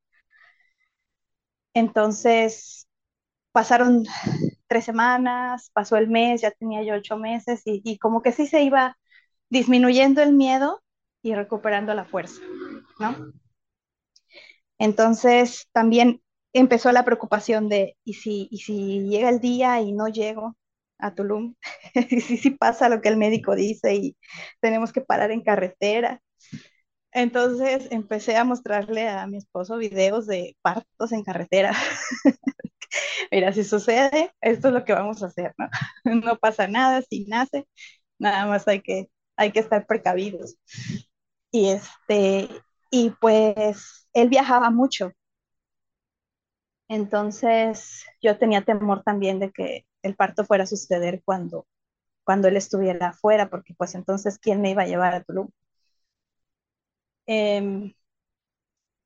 Entonces, 1.77 2.87
pasaron 3.51 4.03
tres 4.65 4.83
semanas, 4.83 5.69
pasó 5.73 5.95
el 5.97 6.07
mes, 6.07 6.41
ya 6.41 6.49
tenía 6.49 6.81
yo 6.81 6.95
ocho 6.95 7.17
meses 7.17 7.61
y, 7.65 7.99
como 7.99 8.23
que 8.23 8.31
sí 8.31 8.47
se 8.47 8.63
iba 8.63 8.97
disminuyendo 9.49 10.23
el 10.23 10.33
miedo 10.33 10.81
y 11.21 11.35
recuperando 11.35 11.93
la 11.93 12.03
fuerza, 12.03 12.41
¿no? 12.99 13.31
Entonces, 14.79 15.67
también 15.71 16.23
empezó 16.51 16.91
la 16.91 17.05
preocupación 17.05 17.69
de, 17.69 17.95
¿y 18.03 18.15
si, 18.15 18.47
¿y 18.49 18.57
si 18.57 19.07
llega 19.07 19.29
el 19.29 19.39
día 19.39 19.79
y 19.79 19.91
no 19.91 20.07
llego? 20.07 20.57
a 20.99 21.13
Tulum, 21.13 21.53
y 22.09 22.21
sí, 22.21 22.37
sí 22.37 22.49
pasa 22.49 22.89
lo 22.89 23.01
que 23.01 23.09
el 23.09 23.17
médico 23.17 23.53
dice 23.53 23.93
y 23.93 24.17
tenemos 24.61 24.91
que 24.91 25.01
parar 25.01 25.29
en 25.29 25.43
carretera. 25.43 26.23
Entonces 27.17 27.87
empecé 27.91 28.35
a 28.37 28.43
mostrarle 28.43 29.09
a 29.09 29.25
mi 29.25 29.37
esposo 29.37 29.77
videos 29.77 30.27
de 30.27 30.55
partos 30.61 31.11
en 31.11 31.23
carretera. 31.23 31.73
Mira, 33.31 33.51
si 33.53 33.63
sucede, 33.63 34.31
esto 34.41 34.67
es 34.69 34.73
lo 34.73 34.85
que 34.85 34.93
vamos 34.93 35.23
a 35.23 35.27
hacer, 35.27 35.53
¿no? 35.57 35.67
No 36.25 36.37
pasa 36.37 36.67
nada 36.67 37.01
si 37.09 37.25
nace, 37.25 37.67
nada 38.19 38.45
más 38.47 38.67
hay 38.67 38.81
que, 38.81 39.09
hay 39.37 39.51
que 39.51 39.59
estar 39.61 39.87
precavidos. 39.87 40.57
Y 41.51 41.69
este, 41.69 42.49
y 42.91 43.11
pues 43.21 44.07
él 44.13 44.29
viajaba 44.29 44.71
mucho. 44.71 45.11
Entonces 46.89 48.03
yo 48.21 48.37
tenía 48.37 48.63
temor 48.63 49.03
también 49.03 49.39
de 49.39 49.51
que 49.51 49.85
el 50.03 50.15
parto 50.15 50.45
fuera 50.45 50.63
a 50.65 50.67
suceder 50.67 51.21
cuando, 51.25 51.65
cuando 52.25 52.47
él 52.49 52.57
estuviera 52.57 53.09
afuera, 53.09 53.49
porque 53.49 53.75
pues 53.75 53.95
entonces, 53.95 54.39
¿quién 54.39 54.61
me 54.61 54.71
iba 54.71 54.83
a 54.83 54.87
llevar 54.87 55.15
a 55.15 55.23
Tulum? 55.23 55.49
Eh, 57.27 57.93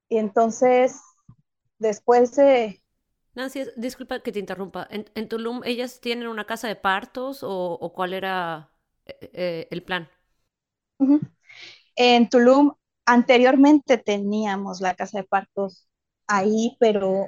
y 0.10 0.18
entonces, 0.18 1.02
después 1.80 2.36
de... 2.36 2.82
Nancy, 3.36 3.62
disculpa 3.78 4.20
que 4.22 4.32
te 4.32 4.40
interrumpa. 4.40 4.88
¿En, 4.90 5.06
en 5.16 5.30
Tulum 5.30 5.62
ellas 5.64 6.02
tienen 6.02 6.28
una 6.28 6.46
casa 6.46 6.68
de 6.68 6.76
partos 6.76 7.44
o, 7.44 7.50
o 7.80 7.94
cuál 7.94 8.14
era 8.14 8.72
eh, 9.06 9.30
eh, 9.34 9.68
el 9.72 9.84
plan? 9.84 10.10
Uh 11.00 11.06
-huh. 11.06 11.22
En 11.98 12.30
Tulum 12.30 12.74
anteriormente 13.06 13.98
teníamos 14.00 14.82
la 14.82 14.96
casa 14.96 15.20
de 15.20 15.26
partos 15.26 15.88
ahí, 16.28 16.78
pero, 16.80 17.28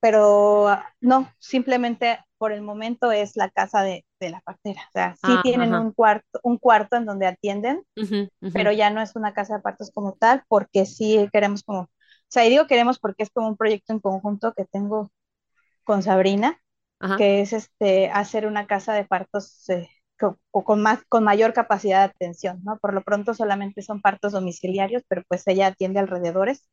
pero 0.00 0.68
no, 1.00 1.32
simplemente 1.40 2.20
por 2.38 2.52
el 2.52 2.62
momento 2.62 3.12
es 3.12 3.36
la 3.36 3.50
casa 3.50 3.82
de, 3.82 4.04
de 4.20 4.30
la 4.30 4.40
partera. 4.42 4.82
O 4.88 4.92
sea, 4.92 5.14
sí 5.16 5.38
ah, 5.38 5.40
tienen 5.42 5.74
un 5.74 5.92
cuarto, 5.92 6.40
un 6.42 6.58
cuarto 6.58 6.96
en 6.96 7.06
donde 7.06 7.26
atienden, 7.26 7.82
uh 7.96 8.00
-huh, 8.02 8.30
uh 8.42 8.46
-huh. 8.48 8.52
pero 8.52 8.72
ya 8.72 8.90
no 8.90 9.00
es 9.02 9.16
una 9.16 9.34
casa 9.34 9.56
de 9.56 9.62
partos 9.62 9.90
como 9.92 10.14
tal, 10.14 10.42
porque 10.48 10.86
sí 10.86 11.28
queremos 11.32 11.62
como, 11.62 11.80
o 11.82 11.88
sea, 12.28 12.46
y 12.46 12.50
digo 12.50 12.66
queremos 12.66 12.98
porque 12.98 13.22
es 13.24 13.30
como 13.30 13.48
un 13.48 13.56
proyecto 13.56 13.92
en 13.92 14.00
conjunto 14.00 14.52
que 14.54 14.64
tengo 14.66 15.10
con 15.84 16.02
Sabrina, 16.02 16.60
Ajá. 17.00 17.16
que 17.16 17.40
es 17.42 17.52
este 17.52 18.10
hacer 18.10 18.46
una 18.46 18.66
casa 18.66 18.94
de 18.94 19.04
partos 19.04 19.68
eh, 19.70 19.88
con, 20.18 20.38
con, 20.50 20.82
más, 20.82 21.04
con 21.08 21.24
mayor 21.24 21.52
capacidad 21.52 22.00
de 22.00 22.04
atención, 22.06 22.60
¿no? 22.64 22.78
Por 22.78 22.94
lo 22.94 23.02
pronto 23.02 23.34
solamente 23.34 23.82
son 23.82 24.00
partos 24.00 24.32
domiciliarios, 24.32 25.02
pero 25.08 25.22
pues 25.28 25.46
ella 25.46 25.68
atiende 25.68 26.00
alrededores 26.00 26.68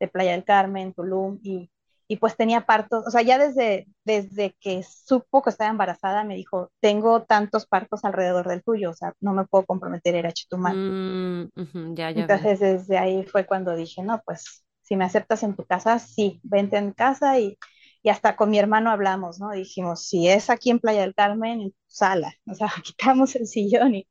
de 0.00 0.08
Playa 0.08 0.32
del 0.32 0.44
Carmen, 0.44 0.92
Tulum 0.94 1.38
y 1.42 1.70
y 2.08 2.16
pues 2.16 2.36
tenía 2.36 2.62
partos, 2.66 3.04
o 3.06 3.10
sea, 3.10 3.22
ya 3.22 3.38
desde, 3.38 3.86
desde 4.04 4.54
que 4.60 4.82
supo 4.84 5.42
que 5.42 5.50
estaba 5.50 5.70
embarazada 5.70 6.24
me 6.24 6.36
dijo, 6.36 6.70
tengo 6.80 7.24
tantos 7.24 7.66
partos 7.66 8.04
alrededor 8.04 8.46
del 8.48 8.62
tuyo, 8.62 8.90
o 8.90 8.94
sea, 8.94 9.12
no 9.20 9.32
me 9.32 9.44
puedo 9.44 9.66
comprometer, 9.66 10.14
era 10.14 10.32
Chetumal. 10.32 10.76
Mm, 10.76 11.42
uh 11.42 11.64
-huh, 11.64 11.94
ya, 11.96 12.10
ya 12.10 12.20
Entonces 12.22 12.60
desde 12.60 12.98
ahí 12.98 13.24
fue 13.24 13.44
cuando 13.46 13.74
dije, 13.74 14.02
no, 14.02 14.22
pues 14.24 14.64
si 14.82 14.96
me 14.96 15.04
aceptas 15.04 15.42
en 15.42 15.56
tu 15.56 15.64
casa, 15.64 15.98
sí, 15.98 16.40
vente 16.44 16.76
en 16.76 16.92
casa 16.92 17.38
y, 17.40 17.58
y 18.06 18.08
hasta 18.08 18.36
con 18.36 18.50
mi 18.50 18.58
hermano 18.60 18.92
hablamos, 18.92 19.40
¿no? 19.40 19.50
Dijimos, 19.50 20.06
si 20.06 20.28
es 20.28 20.48
aquí 20.48 20.70
en 20.70 20.78
Playa 20.78 21.00
del 21.00 21.12
Carmen, 21.12 21.74
sala, 21.88 22.32
o 22.46 22.54
sea, 22.54 22.68
quitamos 22.84 23.34
el 23.34 23.48
sillón 23.48 23.96
y, 23.96 24.06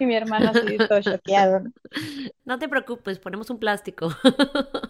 y 0.00 0.06
mi 0.06 0.16
hermano 0.16 0.50
así 0.50 0.76
todo 0.78 1.00
choqueado. 1.00 1.60
¿no? 1.60 1.72
no 2.44 2.58
te 2.58 2.68
preocupes, 2.68 3.20
ponemos 3.20 3.48
un 3.48 3.60
plástico. 3.60 4.10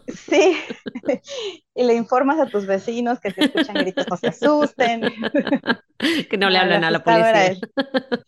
sí, 0.09 0.57
y 1.75 1.85
le 1.85 1.93
informas 1.97 2.41
a 2.41 2.47
tus 2.47 2.65
vecinos 2.65 3.21
que 3.21 3.31
si 3.31 3.43
escuchan 3.43 3.75
gritos 3.77 4.07
no 4.09 4.17
se 4.17 4.29
asusten. 4.29 5.03
que 6.31 6.39
no 6.39 6.49
le 6.49 6.57
hablan 6.57 6.83
a 6.85 6.91
la 6.91 7.05
policía. 7.05 7.57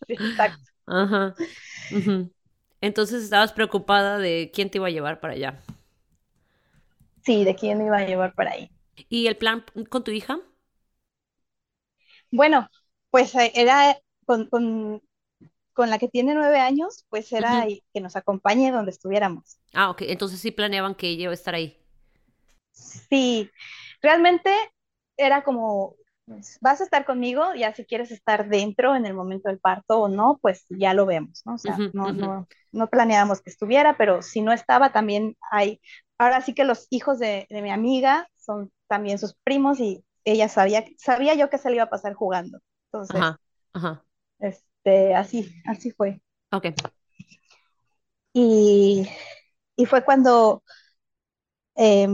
Sí, 0.05 0.13
exacto. 0.13 0.63
Ajá. 0.85 1.33
Uh 1.91 1.95
-huh. 1.95 2.31
Entonces 2.81 3.23
estabas 3.23 3.51
preocupada 3.51 4.19
de 4.19 4.51
quién 4.53 4.69
te 4.69 4.77
iba 4.77 4.85
a 4.85 4.91
llevar 4.91 5.21
para 5.21 5.33
allá. 5.33 5.59
Sí, 7.25 7.43
de 7.43 7.55
quién 7.55 7.79
me 7.79 7.85
iba 7.87 7.97
a 7.97 8.05
llevar 8.05 8.35
para 8.35 8.51
ahí. 8.51 8.69
¿Y 9.07 9.27
el 9.27 9.37
plan 9.37 9.63
con 9.89 10.03
tu 10.03 10.11
hija? 10.11 10.39
Bueno, 12.31 12.67
pues 13.09 13.33
eh, 13.35 13.51
era 13.55 13.97
con, 14.25 14.47
con, 14.49 15.01
con 15.73 15.89
la 15.89 15.97
que 15.97 16.07
tiene 16.07 16.33
nueve 16.33 16.59
años, 16.59 17.05
pues 17.09 17.31
era 17.31 17.65
uh 17.65 17.69
-huh. 17.69 17.83
que 17.93 18.01
nos 18.01 18.15
acompañe 18.15 18.71
donde 18.71 18.91
estuviéramos. 18.91 19.59
Ah, 19.73 19.89
ok. 19.89 20.01
Entonces 20.03 20.39
sí 20.39 20.51
planeaban 20.51 20.95
que 20.95 21.07
ella 21.07 21.23
iba 21.23 21.31
a 21.31 21.35
estar 21.35 21.55
ahí. 21.55 21.77
Sí, 22.71 23.49
realmente 24.01 24.51
era 25.17 25.43
como, 25.43 25.95
vas 26.61 26.79
a 26.79 26.83
estar 26.83 27.05
conmigo, 27.05 27.53
ya 27.55 27.73
si 27.73 27.83
quieres 27.85 28.11
estar 28.11 28.47
dentro 28.47 28.95
en 28.95 29.05
el 29.05 29.13
momento 29.13 29.49
del 29.49 29.59
parto 29.59 29.99
o 30.01 30.07
no, 30.07 30.37
pues 30.41 30.65
ya 30.69 30.93
lo 30.93 31.05
vemos, 31.05 31.41
¿no? 31.45 31.55
O 31.55 31.57
sea, 31.57 31.73
uh 31.75 31.77
-huh, 31.77 31.91
no, 31.93 32.03
uh 32.03 32.07
-huh. 32.09 32.15
no, 32.15 32.47
no 32.71 32.87
planeábamos 32.89 33.41
que 33.41 33.49
estuviera, 33.49 33.97
pero 33.97 34.21
si 34.21 34.41
no 34.41 34.53
estaba, 34.53 34.91
también 34.93 35.35
hay, 35.51 35.81
ahora 36.17 36.41
sí 36.41 36.53
que 36.53 36.63
los 36.63 36.87
hijos 36.89 37.19
de, 37.19 37.47
de 37.49 37.61
mi 37.61 37.71
amiga 37.71 38.29
son 38.49 38.71
también 38.87 39.19
sus 39.19 39.35
primos 39.43 39.79
y 39.79 40.03
ella 40.25 40.49
sabía, 40.49 40.83
sabía 40.97 41.35
yo 41.35 41.51
que 41.51 41.59
se 41.59 41.69
le 41.69 41.75
iba 41.75 41.83
a 41.83 41.89
pasar 41.89 42.15
jugando. 42.15 42.59
Entonces, 42.91 43.21
ajá, 43.21 43.39
ajá. 43.73 44.03
este, 44.39 45.13
así, 45.15 45.53
así 45.65 45.91
fue. 45.91 46.21
Ok. 46.51 46.65
Y, 48.33 49.07
y 49.75 49.85
fue 49.85 50.03
cuando 50.03 50.63
eh, 51.75 52.07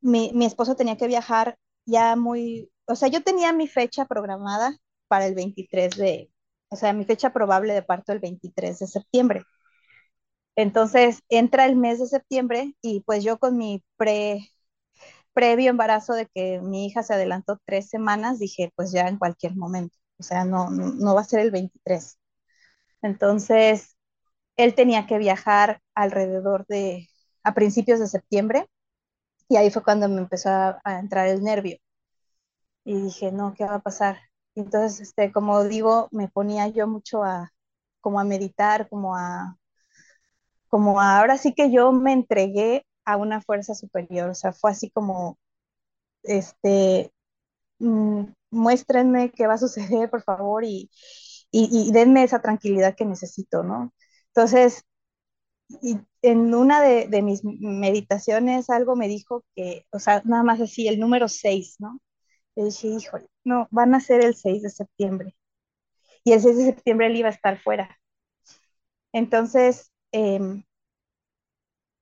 mi, 0.00 0.32
mi 0.34 0.44
esposo 0.46 0.76
tenía 0.76 0.96
que 0.96 1.06
viajar 1.06 1.58
ya 1.86 2.16
muy, 2.16 2.70
o 2.86 2.94
sea, 2.96 3.08
yo 3.08 3.22
tenía 3.22 3.52
mi 3.52 3.68
fecha 3.68 4.06
programada 4.06 4.76
para 5.08 5.26
el 5.26 5.34
23 5.34 5.96
de, 5.96 6.30
o 6.68 6.76
sea, 6.76 6.92
mi 6.92 7.04
fecha 7.04 7.32
probable 7.32 7.72
de 7.74 7.82
parto 7.82 8.12
el 8.12 8.20
23 8.20 8.78
de 8.78 8.86
septiembre. 8.86 9.42
Entonces 10.56 11.20
entra 11.28 11.66
el 11.66 11.76
mes 11.76 12.00
de 12.00 12.06
septiembre 12.06 12.74
y 12.82 13.00
pues 13.00 13.22
yo 13.24 13.38
con 13.38 13.56
mi 13.56 13.82
pre 13.96 14.50
previo 15.38 15.70
embarazo 15.70 16.14
de 16.14 16.26
que 16.26 16.60
mi 16.60 16.86
hija 16.86 17.04
se 17.04 17.14
adelantó 17.14 17.60
tres 17.64 17.88
semanas, 17.88 18.40
dije, 18.40 18.72
pues 18.74 18.90
ya 18.90 19.06
en 19.06 19.18
cualquier 19.18 19.54
momento, 19.54 19.96
o 20.18 20.24
sea, 20.24 20.44
no, 20.44 20.68
no 20.68 21.14
va 21.14 21.20
a 21.20 21.24
ser 21.24 21.38
el 21.38 21.52
23. 21.52 22.18
Entonces, 23.02 23.96
él 24.56 24.74
tenía 24.74 25.06
que 25.06 25.18
viajar 25.18 25.80
alrededor 25.94 26.66
de, 26.68 27.08
a 27.44 27.54
principios 27.54 28.00
de 28.00 28.08
septiembre, 28.08 28.66
y 29.48 29.56
ahí 29.56 29.70
fue 29.70 29.84
cuando 29.84 30.08
me 30.08 30.18
empezó 30.22 30.50
a, 30.50 30.80
a 30.84 30.98
entrar 30.98 31.28
el 31.28 31.44
nervio. 31.44 31.78
Y 32.84 33.00
dije, 33.02 33.30
no, 33.30 33.54
¿qué 33.54 33.64
va 33.64 33.76
a 33.76 33.82
pasar? 33.82 34.18
Entonces, 34.56 35.00
este, 35.00 35.30
como 35.30 35.62
digo, 35.62 36.08
me 36.10 36.26
ponía 36.28 36.66
yo 36.66 36.88
mucho 36.88 37.22
a, 37.22 37.52
como 38.00 38.18
a 38.18 38.24
meditar, 38.24 38.88
como 38.88 39.14
a, 39.16 39.56
como 40.68 41.00
a, 41.00 41.18
ahora 41.20 41.38
sí 41.38 41.54
que 41.54 41.70
yo 41.70 41.92
me 41.92 42.12
entregué 42.12 42.84
a 43.12 43.16
una 43.16 43.40
fuerza 43.42 43.74
superior, 43.74 44.30
o 44.30 44.34
sea, 44.34 44.52
fue 44.52 44.70
así 44.72 44.90
como, 44.90 45.38
este, 46.24 47.12
mm, 47.80 48.24
muéstrenme 48.52 49.32
qué 49.32 49.46
va 49.48 49.54
a 49.54 49.58
suceder, 49.58 50.10
por 50.10 50.22
favor, 50.24 50.64
y, 50.64 50.90
y, 51.52 51.68
y 51.90 51.92
denme 51.92 52.24
esa 52.24 52.40
tranquilidad 52.42 52.96
que 52.96 53.04
necesito, 53.06 53.62
¿no? 53.64 53.94
Entonces, 54.28 54.84
y 55.82 55.98
en 56.22 56.54
una 56.54 56.82
de, 56.82 57.08
de, 57.08 57.22
mis 57.22 57.42
meditaciones 57.44 58.70
algo 58.70 58.96
me 58.96 59.08
dijo 59.08 59.44
que, 59.54 59.86
o 59.92 59.98
sea, 59.98 60.22
nada 60.24 60.42
más 60.42 60.60
así, 60.60 60.88
el 60.88 60.98
número 61.00 61.28
6, 61.28 61.76
¿no? 61.78 62.00
Le 62.56 62.66
dije, 62.66 62.88
híjole, 62.88 63.28
no, 63.44 63.68
van 63.72 63.94
a 63.94 64.00
ser 64.00 64.22
el 64.24 64.34
6 64.36 64.62
de 64.62 64.70
septiembre. 64.70 65.36
Y 66.24 66.32
el 66.34 66.42
6 66.42 66.56
de 66.58 66.66
septiembre 66.66 67.08
él 67.08 67.16
iba 67.16 67.28
a 67.28 67.32
estar 67.32 67.58
fuera. 67.60 67.98
Entonces, 69.12 69.90
eh, 70.12 70.40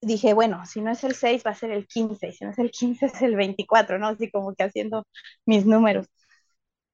dije, 0.06 0.34
bueno, 0.34 0.64
si 0.66 0.80
no 0.80 0.90
es 0.92 1.04
el 1.04 1.14
6, 1.14 1.42
va 1.46 1.50
a 1.52 1.54
ser 1.54 1.70
el 1.72 1.86
15, 1.86 2.32
si 2.32 2.44
no 2.44 2.50
es 2.50 2.58
el 2.58 2.70
15, 2.70 3.06
es 3.06 3.22
el 3.22 3.36
24, 3.36 3.98
¿no? 3.98 4.08
Así 4.08 4.30
como 4.30 4.54
que 4.54 4.64
haciendo 4.64 5.06
mis 5.46 5.66
números. 5.66 6.06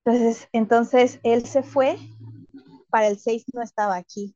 Entonces, 0.04 0.48
entonces 0.52 1.20
él 1.24 1.46
se 1.46 1.62
fue, 1.62 1.98
para 2.90 3.08
el 3.08 3.18
6 3.18 3.44
no 3.54 3.62
estaba 3.62 3.96
aquí. 3.96 4.34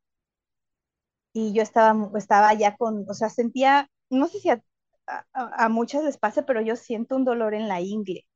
Y 1.33 1.53
yo 1.53 1.63
estaba, 1.63 2.11
estaba 2.19 2.55
ya 2.55 2.77
con, 2.77 3.05
o 3.09 3.15
sea, 3.15 3.29
sentía, 3.31 3.89
no 4.11 4.27
sé 4.29 4.41
si 4.41 4.49
a, 4.51 4.63
a, 5.07 5.25
a 5.67 5.69
muchas 5.69 6.03
les 6.05 6.17
pasa, 6.19 6.45
pero 6.47 6.63
yo 6.63 6.77
siento 6.77 7.17
un 7.17 7.25
dolor 7.25 7.55
en 7.55 7.69
la 7.69 7.81
ingle, 7.81 8.27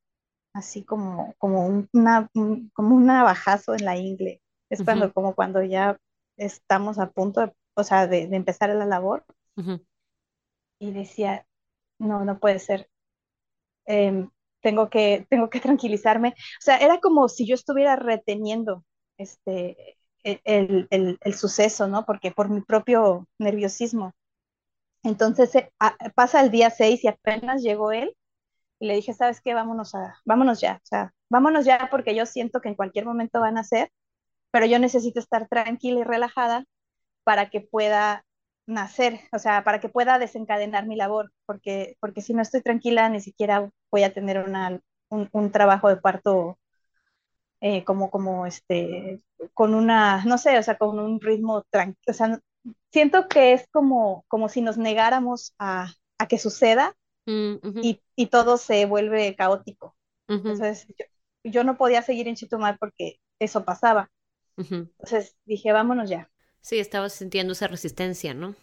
así 0.54 0.84
como, 0.84 1.34
como, 1.38 1.86
una, 1.94 2.28
un, 2.34 2.70
como 2.74 2.96
un 2.96 3.06
navajazo 3.06 3.74
en 3.74 3.84
la 3.86 3.96
ingle. 3.98 4.42
Es 4.70 4.82
cuando, 4.84 5.06
uh 5.06 5.08
-huh. 5.10 5.14
como 5.14 5.34
cuando 5.34 5.62
ya 5.64 5.98
estamos 6.36 6.98
a 6.98 7.10
punto, 7.10 7.42
de, 7.42 7.54
o 7.74 7.84
sea, 7.84 8.06
de, 8.08 8.28
de 8.28 8.36
empezar 8.36 8.70
la 8.70 8.86
labor. 8.86 9.24
Uh 9.56 9.62
-huh 9.62 9.89
y 10.80 10.92
decía, 10.92 11.46
no, 11.98 12.24
no 12.24 12.40
puede 12.40 12.60
ser. 12.60 12.90
Eh, 13.86 14.28
tengo, 14.60 14.90
que, 14.90 15.26
tengo 15.30 15.50
que 15.50 15.60
tranquilizarme. 15.60 16.30
O 16.30 16.62
sea, 16.62 16.78
era 16.78 17.00
como 17.00 17.28
si 17.28 17.46
yo 17.46 17.54
estuviera 17.54 17.96
reteniendo 17.96 18.84
este, 19.18 19.98
el, 20.24 20.88
el, 20.90 21.18
el 21.20 21.34
suceso, 21.34 21.88
¿no? 21.88 22.04
Porque 22.06 22.30
por 22.32 22.48
mi 22.50 22.62
propio 22.62 23.28
nerviosismo. 23.38 24.14
Entonces 25.02 25.54
eh, 25.54 25.72
pasa 26.14 26.40
el 26.42 26.50
día 26.50 26.70
6 26.70 27.04
y 27.04 27.08
apenas 27.08 27.62
llegó 27.62 27.92
él 27.92 28.14
y 28.80 28.86
le 28.88 28.96
dije, 28.96 29.14
¿sabes 29.14 29.40
qué? 29.42 29.54
Vámonos, 29.54 29.94
a, 29.94 30.16
vámonos 30.24 30.60
ya, 30.60 30.76
o 30.82 30.86
sea, 30.86 31.14
vámonos 31.30 31.64
ya 31.66 31.88
porque 31.90 32.14
yo 32.14 32.26
siento 32.26 32.60
que 32.60 32.68
en 32.70 32.74
cualquier 32.76 33.06
momento 33.06 33.40
van 33.40 33.58
a 33.58 33.64
ser, 33.64 33.90
pero 34.52 34.66
yo 34.66 34.78
necesito 34.78 35.20
estar 35.20 35.48
tranquila 35.48 36.00
y 36.00 36.04
relajada 36.04 36.64
para 37.24 37.50
que 37.50 37.60
pueda 37.62 38.24
nacer, 38.70 39.20
o 39.32 39.38
sea, 39.38 39.64
para 39.64 39.80
que 39.80 39.88
pueda 39.88 40.18
desencadenar 40.18 40.86
mi 40.86 40.96
labor, 40.96 41.32
porque, 41.46 41.96
porque 42.00 42.22
si 42.22 42.34
no 42.34 42.42
estoy 42.42 42.62
tranquila, 42.62 43.08
ni 43.08 43.20
siquiera 43.20 43.70
voy 43.90 44.04
a 44.04 44.14
tener 44.14 44.38
una, 44.38 44.80
un, 45.08 45.28
un 45.32 45.50
trabajo 45.50 45.88
de 45.88 45.96
parto 45.96 46.58
eh, 47.60 47.84
como, 47.84 48.10
como 48.10 48.46
este, 48.46 49.20
con 49.54 49.74
una, 49.74 50.24
no 50.24 50.38
sé, 50.38 50.58
o 50.58 50.62
sea, 50.62 50.78
con 50.78 50.98
un 50.98 51.20
ritmo 51.20 51.64
tranquilo, 51.70 52.00
o 52.08 52.12
sea, 52.12 52.40
siento 52.92 53.28
que 53.28 53.52
es 53.52 53.66
como, 53.70 54.24
como 54.28 54.48
si 54.48 54.62
nos 54.62 54.78
negáramos 54.78 55.54
a, 55.58 55.92
a 56.18 56.26
que 56.26 56.38
suceda 56.38 56.94
mm, 57.26 57.52
uh 57.54 57.58
-huh. 57.60 57.80
y, 57.82 58.02
y, 58.16 58.26
todo 58.26 58.56
se 58.56 58.86
vuelve 58.86 59.34
caótico. 59.36 59.96
Uh 60.28 60.34
-huh. 60.34 60.36
Entonces, 60.36 60.86
yo, 60.98 61.04
yo, 61.44 61.64
no 61.64 61.76
podía 61.76 62.02
seguir 62.02 62.28
en 62.28 62.36
Chetumal 62.36 62.78
porque 62.78 63.20
eso 63.38 63.64
pasaba. 63.64 64.10
Uh 64.56 64.62
-huh. 64.62 64.90
Entonces 64.98 65.36
dije, 65.44 65.72
vámonos 65.72 66.08
ya. 66.10 66.30
Sí, 66.62 66.78
estabas 66.78 67.12
sintiendo 67.14 67.52
esa 67.52 67.68
resistencia, 67.68 68.34
¿no? 68.34 68.54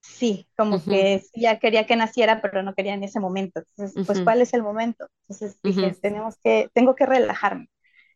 Sí, 0.00 0.46
como 0.56 0.76
uh 0.76 0.78
-huh. 0.78 0.88
que 0.88 1.22
ya 1.34 1.58
quería 1.58 1.86
que 1.86 1.96
naciera, 1.96 2.40
pero 2.42 2.62
no 2.62 2.74
quería 2.74 2.94
en 2.94 3.04
ese 3.04 3.20
momento. 3.20 3.60
Entonces, 3.60 3.96
uh 3.96 4.00
-huh. 4.02 4.06
pues, 4.06 4.20
¿cuál 4.22 4.42
es 4.42 4.52
el 4.54 4.62
momento? 4.62 5.08
Entonces 5.22 5.58
dije, 5.62 5.80
uh 5.86 5.90
-huh. 5.90 6.00
tenemos 6.00 6.36
que, 6.42 6.70
tengo 6.74 6.94
que 6.94 7.06
relajarme. 7.06 7.68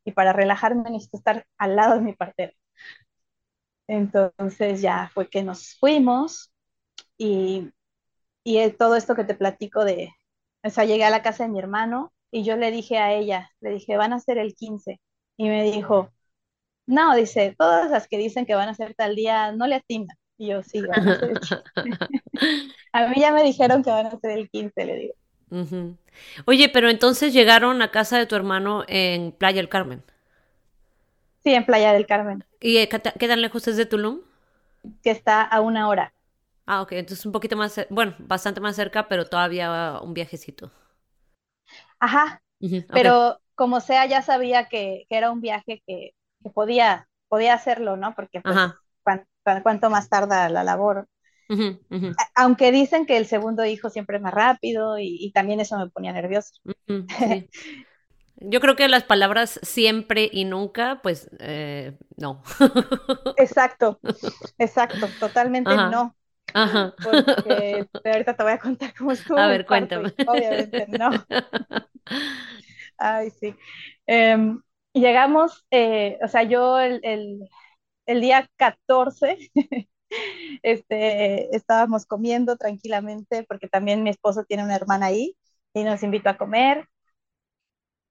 Y 0.05 0.13
para 0.13 0.33
relajarme 0.33 0.91
necesito 0.91 1.19
estar 1.19 1.47
al 1.59 1.77
lado 1.77 1.95
de 1.97 2.01
mi 2.03 2.15
partera. 2.15 2.53
Entonces 3.89 4.81
ya 4.83 5.11
fue 5.15 5.29
que 5.31 5.43
nos 5.43 5.75
fuimos 5.79 6.53
y, 7.19 7.71
y 8.45 8.71
todo 8.73 8.97
esto 8.97 9.15
que 9.17 9.25
te 9.25 9.35
platico 9.35 9.85
de, 9.85 10.11
o 10.65 10.71
sea, 10.71 10.85
llegué 10.85 11.05
a 11.05 11.11
la 11.11 11.23
casa 11.23 11.45
de 11.45 11.51
mi 11.51 11.59
hermano 11.59 12.13
y 12.31 12.45
yo 12.45 12.57
le 12.57 12.71
dije 12.71 12.99
a 12.99 13.13
ella, 13.15 13.51
le 13.61 13.71
dije, 13.73 13.97
van 13.97 14.13
a 14.13 14.21
ser 14.21 14.39
el 14.39 14.55
15. 14.55 15.01
Y 15.39 15.49
me 15.49 15.63
dijo, 15.65 16.13
no, 16.89 17.15
dice, 17.15 17.55
todas 17.59 17.91
las 17.91 18.09
que 18.09 18.17
dicen 18.17 18.47
que 18.47 18.55
van 18.55 18.71
a 18.71 18.75
ser 18.75 18.95
tal 18.95 19.15
día 19.15 19.53
no 19.53 19.67
le 19.67 19.75
atinan. 19.77 20.17
Y 20.39 20.49
yo, 20.49 20.63
sí, 20.63 20.81
van 20.81 21.07
a 21.07 21.19
ser 21.19 21.31
el 21.31 21.41
15. 21.41 21.63
a 22.93 23.09
mí 23.09 23.21
ya 23.21 23.31
me 23.31 23.43
dijeron 23.43 23.83
que 23.83 23.91
van 23.91 24.07
a 24.07 24.19
ser 24.19 24.39
el 24.39 24.49
15, 24.49 24.85
le 24.87 24.97
digo. 24.97 25.15
Uh 25.51 25.57
-huh. 25.65 25.97
Oye, 26.47 26.71
pero 26.71 26.89
entonces 26.89 27.35
llegaron 27.35 27.83
a 27.83 27.91
casa 27.91 28.17
de 28.19 28.25
tu 28.25 28.37
hermano 28.37 28.85
en 28.89 29.33
Playa 29.33 29.59
del 29.59 29.69
Carmen. 29.69 30.03
Sí, 31.45 31.53
en 31.53 31.67
Playa 31.67 31.93
del 31.93 32.07
Carmen. 32.07 32.43
¿Y 32.61 32.87
qué 32.87 33.29
tan 33.29 33.43
lejos 33.43 33.69
es 33.69 33.77
de 33.77 33.85
Tulum? 33.85 34.21
Que 35.03 35.11
está 35.11 35.43
a 35.43 35.61
una 35.61 35.89
hora. 35.89 36.15
Ah, 36.65 36.81
ok, 36.81 36.93
entonces 36.93 37.27
un 37.27 37.33
poquito 37.33 37.57
más, 37.57 37.87
bueno, 37.91 38.15
bastante 38.19 38.61
más 38.61 38.77
cerca, 38.77 39.09
pero 39.09 39.27
todavía 39.27 40.01
un 40.03 40.15
viajecito. 40.15 40.73
Ajá, 42.01 42.41
uh 42.61 42.67
-huh. 42.67 42.85
okay. 42.85 42.87
pero 42.91 43.41
como 43.55 43.81
sea, 43.81 44.07
ya 44.07 44.23
sabía 44.23 44.69
que, 44.69 45.05
que 45.11 45.17
era 45.17 45.31
un 45.31 45.41
viaje 45.43 45.83
que, 45.87 46.15
que, 46.43 46.51
podía, 46.51 47.09
podía 47.29 47.55
hacerlo, 47.55 47.97
¿no? 47.97 48.15
Porque 48.15 48.41
pues, 48.41 48.57
cuan, 49.03 49.27
cuanto 49.63 49.91
más 49.91 50.09
tarda 50.09 50.49
la 50.49 50.65
labor. 50.65 51.07
Uh 51.49 51.55
-huh, 51.55 51.81
uh 51.91 51.97
-huh. 51.97 52.17
Aunque 52.35 52.71
dicen 52.73 53.07
que 53.07 53.17
el 53.17 53.27
segundo 53.27 53.65
hijo 53.65 53.89
siempre 53.89 54.17
es 54.17 54.23
más 54.23 54.35
rápido 54.35 54.99
y, 54.99 55.17
y 55.21 55.33
también 55.33 55.61
eso 55.61 55.79
me 55.79 55.89
ponía 55.89 56.13
nerviosa. 56.13 56.53
Sí. 56.87 57.07
Yo 58.41 58.61
creo 58.61 58.77
que 58.77 58.87
las 58.89 59.03
palabras 59.03 59.59
siempre 59.63 60.29
y 60.33 60.45
nunca, 60.45 61.01
pues 61.03 61.29
eh, 61.41 61.97
no. 62.17 62.43
Exacto, 63.37 63.99
exacto, 64.59 65.09
totalmente 65.19 65.73
Ajá. 65.73 65.91
no. 65.91 66.15
Ajá. 66.55 66.95
Porque 67.03 67.89
ahorita 68.05 68.37
te 68.37 68.43
voy 68.43 68.53
a 68.53 68.59
contar 68.59 68.95
cómo 68.97 69.13
estuvo. 69.13 69.39
A 69.39 69.49
ver, 69.49 69.67
cuéntame. 69.67 70.15
obviamente 70.27 70.87
no. 70.89 71.11
Ay, 72.99 73.31
sí. 73.31 73.55
Eh, 74.07 74.57
llegamos, 74.93 75.67
eh, 75.71 76.19
o 76.23 76.29
sea, 76.29 76.43
yo 76.45 76.79
el, 76.79 77.01
el, 77.05 77.49
el 78.07 78.21
día 78.21 78.49
14 78.57 79.39
este, 80.63 81.55
estábamos 81.57 82.07
comiendo 82.07 82.57
tranquilamente 82.57 83.45
porque 83.49 83.69
también 83.69 84.03
mi 84.03 84.11
esposo 84.11 84.45
tiene 84.45 84.65
una 84.65 84.77
hermana 84.77 85.07
ahí 85.07 85.37
y 85.75 85.85
nos 85.85 86.03
invitó 86.03 86.31
a 86.31 86.39
comer. 86.39 86.89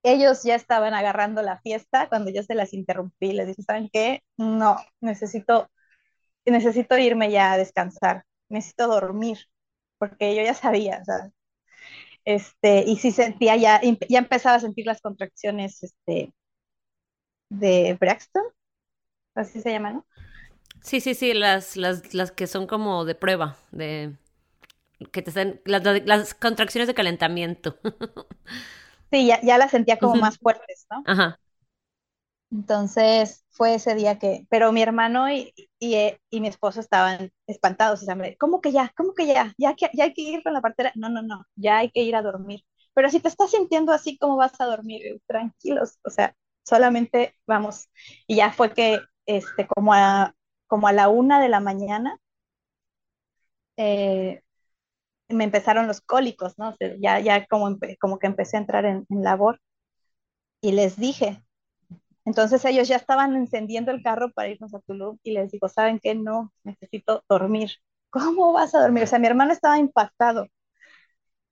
Ellos 0.04 0.44
ya 0.44 0.56
estaban 0.56 0.94
agarrando 0.94 1.42
la 1.42 1.60
fiesta 1.62 2.08
cuando 2.10 2.32
yo 2.32 2.42
se 2.44 2.56
las 2.56 2.74
interrumpí. 2.74 3.34
Les 3.34 3.48
dije, 3.48 3.62
¿saben 3.63 3.90
qué? 3.92 4.22
No, 4.38 4.78
necesito, 5.02 5.70
necesito 6.46 6.98
irme 7.00 7.32
ya 7.32 7.54
a 7.54 7.58
descansar, 7.60 8.26
necesito 8.50 8.88
dormir, 8.88 9.40
porque 10.00 10.36
yo 10.36 10.44
ya 10.44 10.54
sabía, 10.56 11.04
o 11.10 11.32
este, 12.26 12.84
y 12.86 12.98
sí 12.98 13.12
sentía 13.12 13.56
ya, 13.56 13.82
ya 14.10 14.20
empezaba 14.20 14.56
a 14.58 14.60
sentir 14.60 14.86
las 14.86 15.02
contracciones, 15.02 15.84
este, 15.84 16.34
de 17.50 17.98
Braxton, 18.00 18.44
así 19.36 19.62
se 19.62 19.72
llama, 19.72 19.94
¿no? 19.94 20.08
Sí, 20.82 21.02
sí, 21.02 21.14
sí, 21.16 21.34
las, 21.34 21.76
las, 21.76 22.14
las 22.14 22.32
que 22.32 22.48
son 22.48 22.68
como 22.68 23.04
de 23.06 23.16
prueba, 23.16 23.58
de 23.72 24.16
que 25.12 25.22
te 25.22 25.32
están, 25.32 25.62
las, 25.66 25.84
las 26.06 26.34
contracciones 26.34 26.88
de 26.88 26.96
calentamiento. 26.96 27.78
sí, 29.12 29.28
ya, 29.28 29.42
ya 29.42 29.58
las 29.58 29.72
sentía 29.72 29.98
como 30.00 30.14
uh 30.14 30.18
-huh. 30.18 30.22
más 30.22 30.38
fuertes, 30.40 30.86
¿no? 30.92 31.06
Ajá. 31.06 31.40
Entonces 32.52 33.46
fue 33.50 33.76
ese 33.76 33.94
día 33.96 34.20
que, 34.20 34.46
pero 34.50 34.72
mi 34.72 34.82
hermano 34.82 35.30
y, 35.32 35.54
y, 35.80 35.96
y 36.30 36.42
mi 36.42 36.48
esposo 36.48 36.80
estaban 36.80 37.32
espantados, 37.46 38.02
o 38.04 38.06
sea, 38.06 38.16
¿cómo 38.40 38.62
que 38.62 38.72
ya? 38.72 38.94
¿Cómo 38.96 39.14
que 39.14 39.28
ya? 39.28 39.54
¿Ya, 39.58 39.76
que, 39.76 39.90
¿Ya 39.94 40.06
hay 40.06 40.14
que 40.14 40.22
ir 40.22 40.44
con 40.44 40.54
la 40.54 40.62
partera? 40.62 40.92
No, 40.96 41.10
no, 41.10 41.22
no, 41.22 41.46
ya 41.56 41.80
hay 41.80 41.92
que 41.92 42.04
ir 42.04 42.16
a 42.16 42.22
dormir. 42.22 42.62
Pero 42.94 43.10
si 43.10 43.20
te 43.20 43.28
estás 43.28 43.52
sintiendo 43.52 43.92
así, 43.92 44.18
¿cómo 44.18 44.38
vas 44.38 44.54
a 44.60 44.66
dormir? 44.66 45.22
Tranquilos, 45.28 46.00
o 46.04 46.10
sea, 46.10 46.36
solamente 46.67 47.36
vamos. 47.47 47.89
Y 48.27 48.38
ya 48.38 48.51
fue 48.51 48.73
que, 48.73 48.99
este, 49.25 49.67
como 49.67 49.93
a, 49.93 50.36
como 50.67 50.88
a 50.88 50.93
la 50.93 51.10
una 51.10 51.41
de 51.41 51.49
la 51.49 51.60
mañana, 51.62 52.19
eh, 53.77 54.41
me 55.30 55.43
empezaron 55.45 55.88
los 55.88 56.01
cólicos, 56.01 56.58
¿no? 56.58 56.75
ya, 56.99 57.19
ya 57.19 57.45
como, 57.47 57.77
como 57.99 58.19
que 58.19 58.27
empecé 58.27 58.58
a 58.58 58.62
entrar 58.62 58.86
en, 58.86 59.06
labor 59.10 59.60
y 60.62 60.71
les 60.73 60.97
dije, 60.97 61.43
entonces 62.25 62.65
ellos 62.65 62.88
ya 62.88 62.97
estaban 62.97 63.36
encendiendo 63.36 63.91
el 63.91 64.03
carro 64.03 64.32
para 64.34 64.49
irnos 64.49 64.73
a 64.73 64.80
Tulum 64.82 65.17
y 65.23 65.34
les 65.34 65.51
digo, 65.51 65.69
¿saben 65.69 65.99
qué? 65.99 66.15
No, 66.15 66.53
necesito 66.63 67.23
dormir. 67.30 67.71
¿Cómo 68.10 68.53
vas 68.53 68.75
a 68.75 68.82
dormir? 68.82 69.03
O 69.03 69.08
sea, 69.08 69.19
mi 69.19 69.27
hermano 69.27 69.53
estaba 69.53 69.77
impactado. 69.80 70.47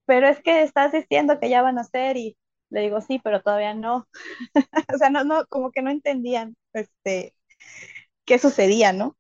Pero 0.06 0.28
es 0.28 0.42
que 0.42 0.62
estás 0.64 0.92
diciendo 0.92 1.40
que 1.40 1.50
ya 1.50 1.62
van 1.62 1.78
a 1.78 1.82
hacer 1.82 2.18
y 2.18 2.38
le 2.76 2.82
digo, 2.82 3.02
sí, 3.02 3.20
pero 3.24 3.42
todavía 3.42 3.74
no. 3.74 4.08
o 4.96 4.98
sea, 4.98 5.10
no, 5.10 5.24
no, 5.24 5.46
como 5.48 5.72
que 5.72 5.82
no 5.82 5.92
entendían 5.92 6.56
este, 6.74 7.36
qué 8.26 8.40
sucedía, 8.40 8.94
¿no? 8.94 9.18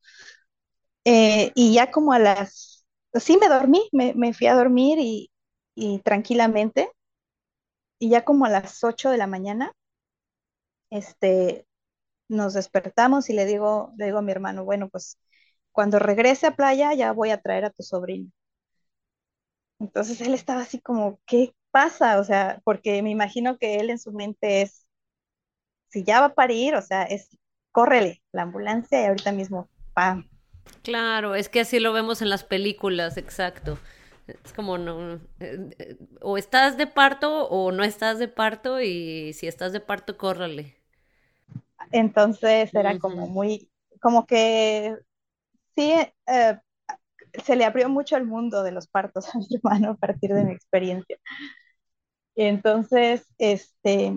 Eh, 1.06 1.52
y 1.56 1.74
ya 1.74 1.92
como 1.92 2.14
a 2.14 2.20
las, 2.20 2.86
sí 3.14 3.38
me 3.38 3.48
dormí, 3.48 3.88
me, 3.92 4.14
me 4.16 4.34
fui 4.34 4.48
a 4.48 4.56
dormir 4.56 4.98
y, 5.00 5.32
y 5.76 6.00
tranquilamente. 6.00 6.92
Y 8.00 8.10
ya 8.10 8.24
como 8.24 8.46
a 8.46 8.50
las 8.50 8.86
8 8.86 9.10
de 9.10 9.18
la 9.18 9.28
mañana, 9.28 9.74
este, 10.90 11.68
nos 12.30 12.54
despertamos 12.54 13.30
y 13.32 13.34
le 13.34 13.46
digo, 13.48 13.94
le 13.98 14.06
digo 14.08 14.20
a 14.20 14.22
mi 14.24 14.32
hermano, 14.34 14.66
bueno, 14.66 14.90
pues 14.90 15.20
cuando 15.72 16.00
regrese 16.00 16.48
a 16.48 16.56
playa 16.58 16.94
ya 16.96 17.14
voy 17.14 17.32
a 17.32 17.42
traer 17.42 17.66
a 17.66 17.72
tu 17.72 17.84
sobrino. 17.84 18.32
Entonces 19.80 20.22
él 20.22 20.34
estaba 20.34 20.62
así 20.62 20.80
como, 20.82 21.20
¿qué 21.26 21.54
pasa? 21.76 22.22
O 22.22 22.24
sea, 22.24 22.62
porque 22.64 23.04
me 23.04 23.10
imagino 23.10 23.58
que 23.58 23.76
él 23.76 23.90
en 23.90 24.00
su 24.00 24.14
mente 24.14 24.62
es, 24.62 24.88
si 25.90 26.06
ya 26.06 26.22
va 26.22 26.28
a 26.28 26.34
parir, 26.34 26.74
o 26.74 26.82
sea, 26.82 27.04
es, 27.04 27.38
córrele, 27.74 28.24
la 28.32 28.44
ambulancia 28.44 29.02
y 29.02 29.06
ahorita 29.08 29.34
mismo, 29.34 29.68
¡pam! 29.94 30.30
Claro, 30.84 31.36
es 31.36 31.50
que 31.50 31.60
así 31.60 31.82
lo 31.82 31.92
vemos 31.92 32.22
en 32.22 32.30
las 32.30 32.46
películas, 32.46 33.18
exacto. 33.18 33.78
Es 34.26 34.54
como 34.54 34.78
no, 34.78 35.20
eh, 35.42 35.98
o 36.22 36.38
estás 36.38 36.78
de 36.78 36.88
parto 36.88 37.50
o 37.50 37.74
no 37.74 37.84
estás 37.84 38.20
de 38.20 38.30
parto 38.30 38.80
y 38.80 39.34
si 39.34 39.48
estás 39.48 39.74
de 39.74 39.82
parto, 39.82 40.18
córrele. 40.18 40.78
Entonces 41.92 42.74
era 42.74 42.98
como 43.00 43.28
muy, 43.28 43.70
como 44.00 44.26
que 44.26 44.96
sí, 45.76 45.94
eh, 46.26 46.58
se 47.44 47.56
le 47.58 47.66
abrió 47.66 47.90
mucho 47.90 48.16
el 48.16 48.26
mundo 48.26 48.64
de 48.64 48.72
los 48.72 48.88
partos 48.88 49.28
a 49.36 49.38
mi 49.40 49.48
hermano 49.54 49.92
a 49.92 49.96
partir 49.96 50.34
de 50.34 50.46
mi 50.46 50.54
experiencia. 50.54 51.18
Entonces, 52.36 53.26
este, 53.38 54.14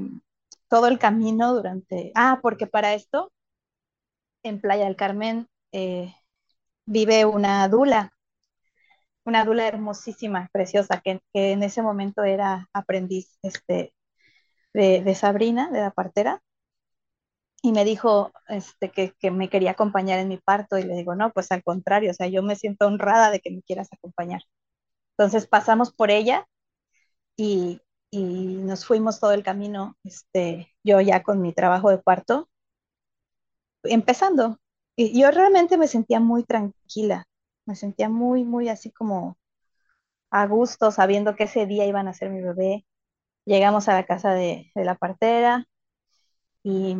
todo 0.68 0.88
el 0.88 0.98
camino 0.98 1.54
durante, 1.54 2.12
ah, 2.14 2.40
porque 2.42 2.66
para 2.66 2.94
esto, 2.94 3.32
en 4.42 4.60
Playa 4.60 4.84
del 4.84 4.96
Carmen 4.96 5.48
eh, 5.72 6.14
vive 6.86 7.24
una 7.26 7.68
dula, 7.68 8.12
una 9.24 9.44
dula 9.44 9.68
hermosísima, 9.68 10.48
preciosa, 10.52 11.00
que, 11.00 11.20
que, 11.32 11.52
en 11.52 11.62
ese 11.62 11.82
momento 11.82 12.24
era 12.24 12.68
aprendiz 12.72 13.38
este, 13.42 13.92
de, 14.74 15.02
de 15.02 15.14
Sabrina, 15.14 15.70
de 15.70 15.80
la 15.80 15.90
partera 15.92 16.42
y 17.62 17.72
me 17.72 17.84
dijo 17.84 18.32
este, 18.48 18.90
que, 18.90 19.14
que, 19.18 19.30
me 19.30 19.48
quería 19.50 19.72
acompañar 19.72 20.18
en 20.20 20.28
mi 20.28 20.38
parto 20.38 20.78
y 20.78 20.84
le 20.84 20.94
digo, 20.94 21.14
no, 21.14 21.32
pues 21.32 21.50
al 21.52 21.62
contrario, 21.62 22.10
o 22.10 22.14
sea, 22.14 22.28
yo 22.28 22.42
me 22.42 22.56
siento 22.56 22.86
honrada 22.86 23.30
de 23.30 23.40
que 23.40 23.50
me 23.50 23.62
quieras 23.62 23.88
acompañar. 23.92 24.42
Entonces 25.18 25.48
pasamos 25.48 25.92
por 25.92 26.10
ella 26.10 26.46
y, 27.36 27.80
y 28.10 28.56
nos 28.56 28.86
fuimos 28.86 29.20
todo 29.20 29.32
el 29.32 29.42
camino, 29.42 29.96
este, 30.04 30.74
yo 30.84 31.00
ya 31.00 31.22
con 31.22 31.40
mi 31.42 31.52
trabajo 31.52 31.90
de 31.90 31.98
parto, 31.98 32.48
empezando. 33.84 34.58
Y 34.96 35.20
yo 35.20 35.30
realmente 35.30 35.78
me 35.78 35.88
sentía 35.88 36.20
muy 36.20 36.44
tranquila, 36.44 37.26
me 37.66 37.76
sentía 37.76 38.08
muy, 38.08 38.44
muy 38.44 38.68
así 38.68 38.90
como 38.92 39.38
a 40.30 40.46
gusto, 40.46 40.90
sabiendo 40.92 41.36
que 41.36 41.44
ese 41.44 41.66
día 41.66 41.86
iban 41.86 42.08
a 42.08 42.14
ser 42.14 42.30
mi 42.30 42.42
bebé. 42.42 42.86
Llegamos 43.46 43.88
a 43.88 43.94
la 43.94 44.06
casa 44.06 44.34
de, 44.34 44.70
la 44.76 44.96
partera 44.96 45.66
y 46.62 46.96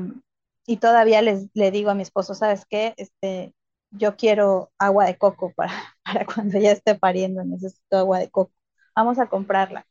y 0.68 0.76
todavía 0.78 1.22
les, 1.22 1.48
le 1.54 1.70
digo 1.70 1.90
a 1.90 1.94
mi 1.94 2.02
esposo, 2.02 2.34
¿sabes 2.34 2.66
qué? 2.68 2.94
Este, 2.98 3.54
yo 3.90 4.16
quiero 4.16 4.70
agua 4.78 5.06
de 5.06 5.16
coco 5.18 5.52
para, 5.56 5.72
para 6.04 6.26
cuando 6.26 6.58
ya 6.60 6.72
esté 6.72 6.94
pariendo, 6.94 7.42
necesito 7.44 7.96
agua 7.98 8.18
de 8.20 8.30
coco. 8.30 8.52
Vamos 8.94 9.18
a 9.18 9.28
comprarla. 9.28 9.86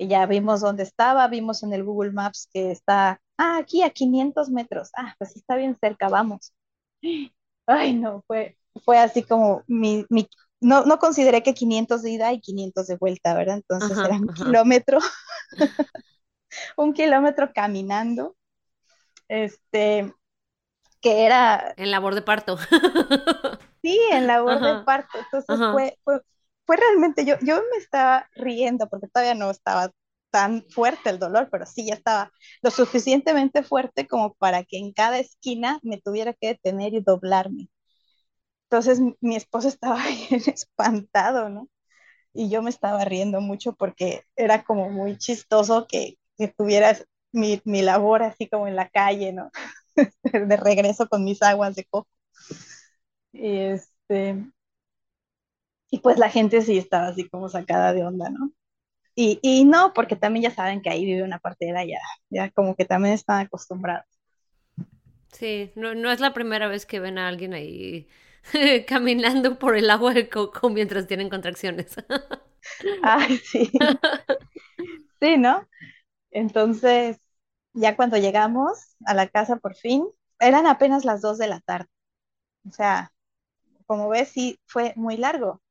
Y 0.00 0.08
ya 0.08 0.24
vimos 0.24 0.62
dónde 0.62 0.82
estaba, 0.82 1.28
vimos 1.28 1.62
en 1.62 1.74
el 1.74 1.84
Google 1.84 2.12
Maps 2.12 2.48
que 2.50 2.70
está, 2.70 3.20
ah, 3.36 3.58
aquí 3.58 3.82
a 3.82 3.90
500 3.90 4.48
metros. 4.48 4.88
Ah, 4.96 5.14
pues 5.18 5.36
está 5.36 5.56
bien 5.56 5.76
cerca, 5.78 6.08
vamos. 6.08 6.54
Ay, 7.66 7.92
no, 7.92 8.24
fue, 8.26 8.56
fue 8.82 8.96
así 8.96 9.22
como 9.22 9.62
mi, 9.66 10.06
mi 10.08 10.26
no, 10.58 10.86
no 10.86 10.98
consideré 10.98 11.42
que 11.42 11.52
500 11.52 12.02
de 12.02 12.12
ida 12.12 12.32
y 12.32 12.40
500 12.40 12.86
de 12.86 12.96
vuelta, 12.96 13.34
¿verdad? 13.34 13.56
Entonces 13.56 13.98
era 13.98 14.14
un 14.14 14.28
kilómetro, 14.28 15.00
un 16.78 16.94
kilómetro 16.94 17.52
caminando 17.52 18.36
este, 19.28 20.14
que 21.02 21.26
era... 21.26 21.74
En 21.76 21.90
labor 21.90 22.14
de 22.14 22.22
parto. 22.22 22.56
Sí, 23.82 24.00
en 24.12 24.26
labor 24.26 24.60
de 24.60 24.82
parto. 24.84 25.18
Entonces 25.18 25.58
fue, 25.72 25.98
fue, 26.04 26.22
fue, 26.66 26.76
realmente, 26.76 27.24
yo, 27.24 27.36
yo 27.42 27.56
me 27.72 27.78
estaba 27.78 28.28
riendo 28.34 28.88
porque 28.88 29.08
todavía 29.08 29.34
no 29.34 29.50
estaba 29.50 29.90
tan 30.30 30.64
fuerte 30.70 31.10
el 31.10 31.18
dolor, 31.18 31.48
pero 31.50 31.66
sí 31.66 31.86
ya 31.86 31.94
estaba 31.94 32.30
lo 32.62 32.70
suficientemente 32.70 33.62
fuerte 33.64 34.06
como 34.06 34.34
para 34.34 34.64
que 34.64 34.78
en 34.78 34.92
cada 34.92 35.18
esquina 35.18 35.80
me 35.82 35.98
tuviera 36.00 36.34
que 36.34 36.48
detener 36.48 36.94
y 36.94 37.00
doblarme. 37.00 37.68
Entonces 38.70 39.00
mi 39.20 39.36
esposo 39.36 39.68
estaba 39.68 39.96
bien 40.30 40.42
espantado, 40.46 41.48
¿no? 41.48 41.68
Y 42.34 42.50
yo 42.50 42.62
me 42.62 42.70
estaba 42.70 43.04
riendo 43.04 43.40
mucho 43.40 43.74
porque 43.74 44.24
era 44.36 44.64
como 44.64 44.90
muy 44.90 45.18
chistoso 45.18 45.86
que, 45.88 46.18
que 46.38 46.48
tuvieras 46.48 47.06
mi, 47.32 47.60
mi 47.64 47.82
labor 47.82 48.22
así 48.24 48.48
como 48.48 48.68
en 48.68 48.76
la 48.76 48.88
calle, 48.90 49.32
¿no? 49.32 49.50
de 50.24 50.56
regreso 50.58 51.08
con 51.08 51.24
mis 51.24 51.42
aguas 51.42 51.76
de 51.76 51.84
coco. 51.86 52.08
Y 53.32 53.58
este, 53.58 54.36
y 55.90 56.00
pues 56.00 56.18
la 56.18 56.30
gente 56.30 56.62
sí 56.62 56.78
estaba 56.78 57.08
así 57.08 57.28
como 57.28 57.48
sacada 57.48 57.92
de 57.92 58.04
onda, 58.04 58.30
¿no? 58.30 58.52
Y, 59.16 59.40
y 59.42 59.64
no, 59.64 59.92
porque 59.94 60.16
también 60.16 60.44
ya 60.44 60.50
saben 60.56 60.82
que 60.82 60.90
ahí 60.90 61.04
vive 61.06 61.24
una 61.24 61.38
partera, 61.40 61.84
ya, 61.84 61.98
ya 62.30 62.50
como 62.52 62.76
que 62.76 62.84
también 62.86 63.14
están 63.14 63.46
acostumbrados. 63.46 64.06
Sí, 65.32 65.72
no, 65.76 65.94
no 65.94 66.10
es 66.10 66.20
la 66.20 66.34
primera 66.34 66.68
vez 66.68 66.86
que 66.86 67.00
ven 67.00 67.18
a 67.18 67.28
alguien 67.28 67.54
ahí 67.54 68.08
caminando 68.88 69.58
por 69.58 69.76
el 69.76 69.90
agua 69.90 70.12
de 70.14 70.28
coco 70.28 70.70
mientras 70.70 71.06
tienen 71.06 71.28
contracciones. 71.30 71.94
Ay, 73.02 73.36
sí. 73.38 73.70
Sí, 75.20 75.36
¿no? 75.38 75.68
Entonces, 76.30 77.18
ya 77.74 77.96
cuando 77.96 78.18
llegamos 78.18 78.96
a 79.06 79.14
la 79.14 79.28
casa 79.28 79.56
por 79.58 79.76
fin, 79.76 80.06
eran 80.40 80.66
apenas 80.66 81.04
las 81.04 81.22
dos 81.22 81.38
de 81.38 81.48
la 81.48 81.60
tarde. 81.60 81.88
O 82.68 82.72
sea, 82.72 83.12
como 83.86 84.08
ves, 84.10 84.30
sí 84.30 84.60
fue 84.66 84.94
muy 84.96 85.16
largo. 85.18 85.62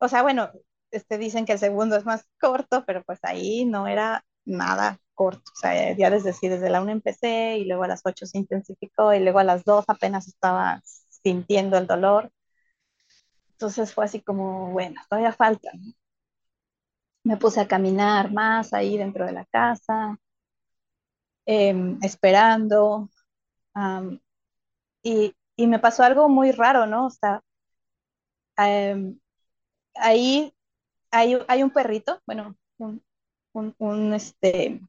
O 0.00 0.08
sea, 0.08 0.22
bueno, 0.22 0.50
este, 0.90 1.18
dicen 1.18 1.44
que 1.46 1.52
el 1.52 1.58
segundo 1.58 1.96
es 1.96 2.04
más 2.04 2.24
corto, 2.40 2.84
pero 2.86 3.02
pues 3.04 3.18
ahí 3.22 3.64
no 3.64 3.86
era 3.88 4.24
nada 4.44 4.98
corto. 5.14 5.52
O 5.54 5.60
sea, 5.60 5.96
ya 5.96 6.10
desde, 6.10 6.32
sí, 6.32 6.48
desde 6.48 6.70
la 6.70 6.80
una 6.82 6.92
empecé 6.92 7.58
y 7.58 7.66
luego 7.66 7.84
a 7.84 7.88
las 7.88 8.02
ocho 8.04 8.26
se 8.26 8.38
intensificó 8.38 9.12
y 9.14 9.20
luego 9.20 9.38
a 9.40 9.44
las 9.44 9.64
dos 9.64 9.84
apenas 9.88 10.28
estaba 10.28 10.82
sintiendo 10.84 11.78
el 11.78 11.86
dolor. 11.86 12.30
Entonces 13.52 13.94
fue 13.94 14.06
así 14.06 14.20
como, 14.22 14.72
bueno, 14.72 15.00
todavía 15.08 15.32
falta. 15.32 15.70
me 17.24 17.36
puse 17.38 17.60
a 17.60 17.66
caminar 17.68 18.30
más 18.30 18.72
ahí 18.74 18.98
dentro 18.98 19.24
de 19.26 19.32
la 19.32 19.46
casa, 19.46 20.18
em, 21.46 21.98
esperando. 22.02 23.08
y, 25.02 25.34
y, 25.56 25.66
me 25.66 25.78
pasó 25.78 26.02
algo 26.04 26.28
muy 26.28 26.52
raro, 26.52 26.86
¿no? 26.86 27.06
O 27.06 27.10
sea, 27.10 27.42
em, 28.56 29.19
ahí 30.00 30.54
hay, 31.10 31.62
un 31.62 31.70
perrito, 31.70 32.20
bueno, 32.26 32.56
un, 32.78 33.02
un, 33.78 34.14
este, 34.14 34.80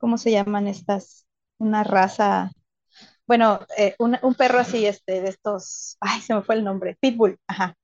¿cómo 0.00 0.18
se 0.18 0.30
llaman 0.30 0.66
estas? 0.68 1.26
Una 1.58 1.84
raza, 1.84 2.50
bueno, 3.26 3.60
eh, 3.78 3.94
un, 3.98 4.34
perro 4.36 4.60
así, 4.60 4.86
este, 4.86 5.20
de 5.22 5.30
estos, 5.30 5.96
ay, 6.00 6.20
se 6.20 6.34
me 6.34 6.42
fue 6.42 6.56
el 6.56 6.64
nombre, 6.64 6.96
Pitbull, 7.00 7.38
ajá. 7.46 7.76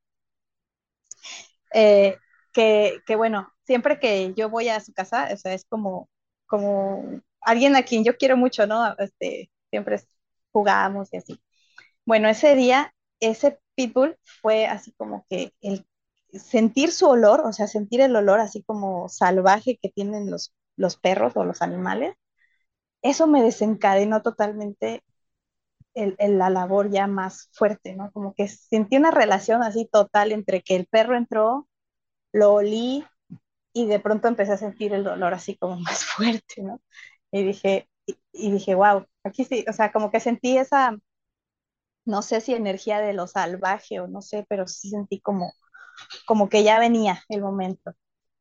Eh, 1.75 2.17
que, 2.53 3.17
bueno, 3.17 3.53
siempre 3.65 4.01
que 4.01 4.35
yo 4.35 4.49
voy 4.51 4.69
a 4.69 4.81
su 4.81 4.93
casa, 4.93 5.29
o 5.33 5.37
sea, 5.37 5.55
es 5.55 5.65
como, 5.67 6.09
como 6.47 7.21
alguien 7.41 7.77
a 7.77 7.83
quien 7.85 8.05
yo 8.05 8.17
quiero 8.17 8.37
mucho, 8.37 8.67
¿no? 8.67 8.97
Este, 8.99 9.51
siempre 9.71 10.01
jugamos 10.53 11.13
y 11.13 11.19
así. 11.19 11.41
Bueno, 12.07 12.29
ese 12.29 12.55
día, 12.57 12.95
ese 13.21 13.61
pitbull 13.75 14.17
fue 14.25 14.67
así 14.67 14.93
como 14.93 15.25
que 15.29 15.53
el 15.61 15.87
sentir 16.33 16.93
su 16.93 17.09
olor, 17.09 17.41
o 17.45 17.53
sea, 17.53 17.67
sentir 17.69 18.01
el 18.01 18.15
olor 18.17 18.41
así 18.41 18.63
como 18.65 19.09
salvaje 19.09 19.79
que 19.83 19.91
tienen 19.91 20.31
los, 20.31 20.55
los 20.77 20.97
perros 20.97 21.35
o 21.37 21.45
los 21.45 21.63
animales, 21.63 22.15
eso 23.03 23.27
me 23.27 23.43
desencadenó 23.43 24.23
totalmente 24.23 25.03
el, 25.95 26.17
la 26.39 26.51
labor 26.51 26.91
ya 26.91 27.07
más 27.07 27.49
fuerte, 27.53 27.95
¿no? 27.97 28.11
Como 28.13 28.35
que 28.35 28.49
sentí 28.49 28.97
una 28.97 29.11
relación 29.11 29.63
así 29.63 29.87
total 29.91 30.33
entre 30.33 30.63
que 30.63 30.77
el 30.77 30.87
perro 30.87 31.17
entró, 31.17 31.69
lo 32.33 32.55
olí 32.55 33.05
y 33.75 33.87
de 33.87 34.01
pronto 34.01 34.29
empecé 34.29 34.53
a 34.55 34.57
sentir 34.59 34.95
el 34.95 35.05
dolor 35.05 35.35
así 35.35 35.57
como 35.57 35.77
más 35.81 36.05
fuerte, 36.07 36.63
¿no? 36.63 36.81
Y 37.33 37.45
dije, 37.45 37.89
y, 38.07 38.19
y 38.33 38.53
dije, 38.53 38.75
wow, 38.77 39.07
aquí 39.25 39.45
sí, 39.45 39.65
o 39.69 39.73
sea, 39.73 39.93
como 39.93 40.11
que 40.11 40.21
sentí 40.21 40.59
esa, 40.59 40.97
no 42.09 42.23
sé 42.23 42.41
si 42.43 42.55
energía 42.55 43.01
de 43.01 43.13
lo 43.15 43.29
salvaje 43.29 44.01
o 44.01 44.09
no 44.09 44.23
sé, 44.23 44.47
pero 44.49 44.67
sí 44.69 44.91
sentí 44.91 45.21
como, 45.21 45.53
como 46.27 46.49
que 46.51 46.65
ya 46.65 46.81
venía 46.81 47.23
el 47.31 47.43
momento. 47.43 47.93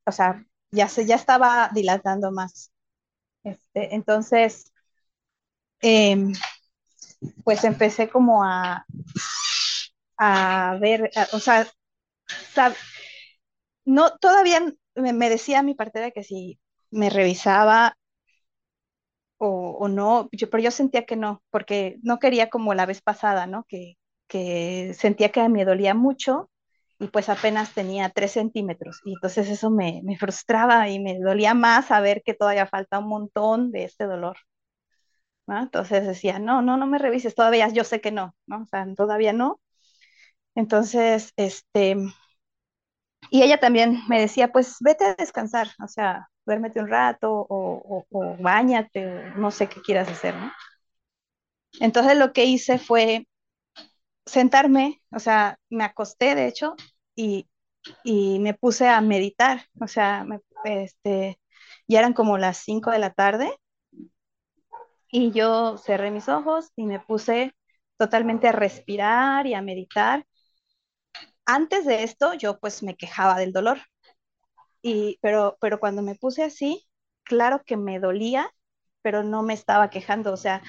O 0.05 0.11
sea, 0.13 0.45
ya 0.71 0.89
se, 0.89 1.05
ya 1.07 1.15
estaba 1.15 1.69
dilatando 1.73 2.31
más. 2.31 2.71
Este, 3.43 3.95
entonces, 3.95 4.73
em, 5.81 6.33
pues 7.43 7.63
empecé 7.63 8.09
como 8.09 8.43
a, 8.43 8.85
a 10.17 10.77
ver, 10.79 11.09
o 11.33 11.39
sea, 11.39 11.67
no, 13.85 14.17
todavía 14.17 14.59
me, 14.95 15.13
me 15.13 15.29
decía 15.29 15.63
mi 15.63 15.73
partera 15.75 16.11
que 16.11 16.23
si 16.23 16.59
me 16.91 17.09
revisaba 17.09 17.97
o, 19.37 19.87
no, 19.87 20.29
yo, 20.31 20.49
pero 20.49 20.63
yo 20.63 20.71
sentía 20.71 21.05
que 21.05 21.15
no, 21.15 21.43
porque 21.51 21.97
no 22.03 22.19
quería 22.19 22.49
como 22.49 22.73
la 22.73 22.85
vez 22.85 23.01
pasada, 23.01 23.47
¿no? 23.47 23.65
Que, 23.67 23.95
que 24.27 24.93
sentía 24.97 25.29
que 25.31 25.47
me 25.49 25.65
dolía 25.65 25.93
mucho 25.93 26.49
y 26.99 27.07
pues 27.07 27.29
apenas 27.29 27.73
tenía 27.73 28.09
tres 28.09 28.31
centímetros. 28.33 29.01
Y 29.05 29.13
entonces 29.13 29.49
eso 29.49 29.69
me, 29.69 30.01
me 30.03 30.17
frustraba 30.17 30.89
y 30.89 30.99
me 30.99 31.19
dolía 31.19 31.53
más 31.53 31.87
saber 31.87 32.23
que 32.23 32.33
todavía 32.33 32.65
falta 32.67 32.99
un 32.99 33.07
montón 33.09 33.71
de 33.71 33.83
este 33.85 34.05
dolor, 34.05 34.37
¿no? 35.47 35.59
Entonces 35.61 36.05
decía, 36.07 36.39
no, 36.39 36.61
no, 36.61 36.77
no 36.77 36.87
me 36.87 36.97
revises, 36.99 37.35
todavía 37.35 37.67
yo 37.69 37.83
sé 37.83 38.01
que 38.01 38.11
no, 38.11 38.35
¿no? 38.47 38.63
O 38.63 38.65
sea, 38.67 38.85
todavía 38.95 39.33
no. 39.33 39.59
Entonces, 40.55 41.33
este, 41.37 41.97
y 43.29 43.43
ella 43.43 43.59
también 43.59 43.99
me 44.09 44.19
decía, 44.21 44.51
pues 44.51 44.77
vete 44.79 45.05
a 45.05 45.15
descansar, 45.15 45.69
o 45.83 45.87
sea, 45.87 46.29
duérmete 46.47 46.81
un 46.81 46.89
rato 46.89 47.31
o, 47.31 47.45
o, 47.49 48.07
o 48.11 48.37
bañate, 48.39 49.31
no 49.37 49.51
sé 49.51 49.69
qué 49.69 49.81
quieras 49.83 50.09
hacer, 50.09 50.35
¿no? 50.35 50.51
Entonces 51.79 52.17
lo 52.17 52.33
que 52.33 52.45
hice 52.45 52.77
fue 52.79 53.25
sentarme, 54.25 55.01
o 55.11 55.19
sea, 55.19 55.59
me 55.69 55.83
acosté 55.83 56.35
de 56.35 56.47
hecho 56.47 56.75
y, 57.15 57.49
y 58.03 58.39
me 58.39 58.53
puse 58.53 58.87
a 58.89 59.01
meditar, 59.01 59.63
o 59.81 59.87
sea, 59.87 60.23
me, 60.25 60.41
este, 60.65 61.39
ya 61.87 61.99
eran 61.99 62.13
como 62.13 62.37
las 62.37 62.57
5 62.59 62.91
de 62.91 62.99
la 62.99 63.13
tarde 63.13 63.51
y 65.11 65.31
yo 65.31 65.77
cerré 65.77 66.11
mis 66.11 66.29
ojos 66.29 66.71
y 66.75 66.85
me 66.85 66.99
puse 66.99 67.53
totalmente 67.97 68.47
a 68.47 68.51
respirar 68.51 69.47
y 69.47 69.53
a 69.53 69.61
meditar. 69.61 70.25
Antes 71.47 71.85
de 71.85 72.03
esto 72.03 72.33
yo 72.35 72.59
pues 72.59 72.83
me 72.83 72.95
quejaba 72.95 73.37
del 73.39 73.51
dolor, 73.53 73.79
pero, 75.21 75.57
pero 75.61 75.79
cuando 75.79 76.01
me 76.01 76.15
puse 76.15 76.43
así, 76.43 76.87
claro 77.23 77.61
que 77.65 77.77
me 77.77 77.99
dolía, 77.99 78.49
pero 79.01 79.23
no 79.23 79.43
me 79.43 79.53
estaba 79.53 79.89
quejando, 79.89 80.33
o 80.33 80.37
sea, 80.37 80.61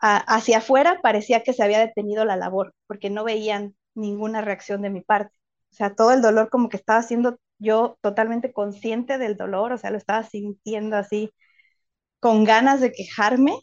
hacia 0.00 0.58
afuera 0.58 1.00
parecía 1.02 1.42
que 1.42 1.52
se 1.52 1.62
había 1.62 1.78
detenido 1.80 2.24
la 2.24 2.36
labor, 2.36 2.74
porque 2.86 3.10
no 3.10 3.24
veían 3.24 3.76
ninguna 3.94 4.40
reacción 4.42 4.82
de 4.82 4.90
mi 4.90 5.00
parte. 5.02 5.34
O 5.72 5.74
sea, 5.74 5.94
todo 5.94 6.12
el 6.12 6.22
dolor 6.22 6.50
como 6.50 6.68
que 6.68 6.76
estaba 6.76 7.02
siendo 7.02 7.38
yo 7.58 7.96
totalmente 8.02 8.52
consciente 8.52 9.18
del 9.18 9.36
dolor, 9.36 9.72
o 9.72 9.78
sea, 9.78 9.90
lo 9.90 9.98
estaba 9.98 10.24
sintiendo 10.24 10.96
así, 10.96 11.30
con 12.20 12.44
ganas 12.44 12.80
de 12.80 12.92
quejarme, 12.92 13.54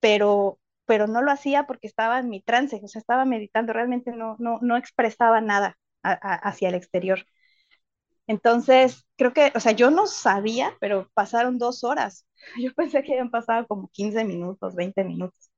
pero, 0.00 0.58
pero 0.86 1.06
no 1.06 1.22
lo 1.22 1.30
hacía 1.32 1.66
porque 1.66 1.86
estaba 1.86 2.18
en 2.20 2.28
mi 2.28 2.42
trance, 2.42 2.80
o 2.82 2.88
sea, 2.88 3.00
estaba 3.00 3.24
meditando, 3.24 3.72
realmente 3.72 4.12
no, 4.12 4.36
no, 4.38 4.58
no 4.62 4.76
expresaba 4.76 5.40
nada 5.40 5.78
hacia 6.02 6.68
el 6.68 6.74
exterior. 6.76 7.26
Entonces, 8.26 9.06
creo 9.16 9.32
que, 9.32 9.52
o 9.54 9.60
sea, 9.60 9.72
yo 9.72 9.90
no 9.90 10.06
sabía, 10.06 10.76
pero 10.80 11.10
pasaron 11.14 11.58
dos 11.58 11.84
horas. 11.84 12.26
Yo 12.62 12.72
pensé 12.74 13.02
que 13.02 13.12
habían 13.12 13.30
pasado 13.30 13.66
como 13.66 13.88
15 13.88 14.24
minutos, 14.24 14.74
20 14.74 15.04
minutos. 15.04 15.50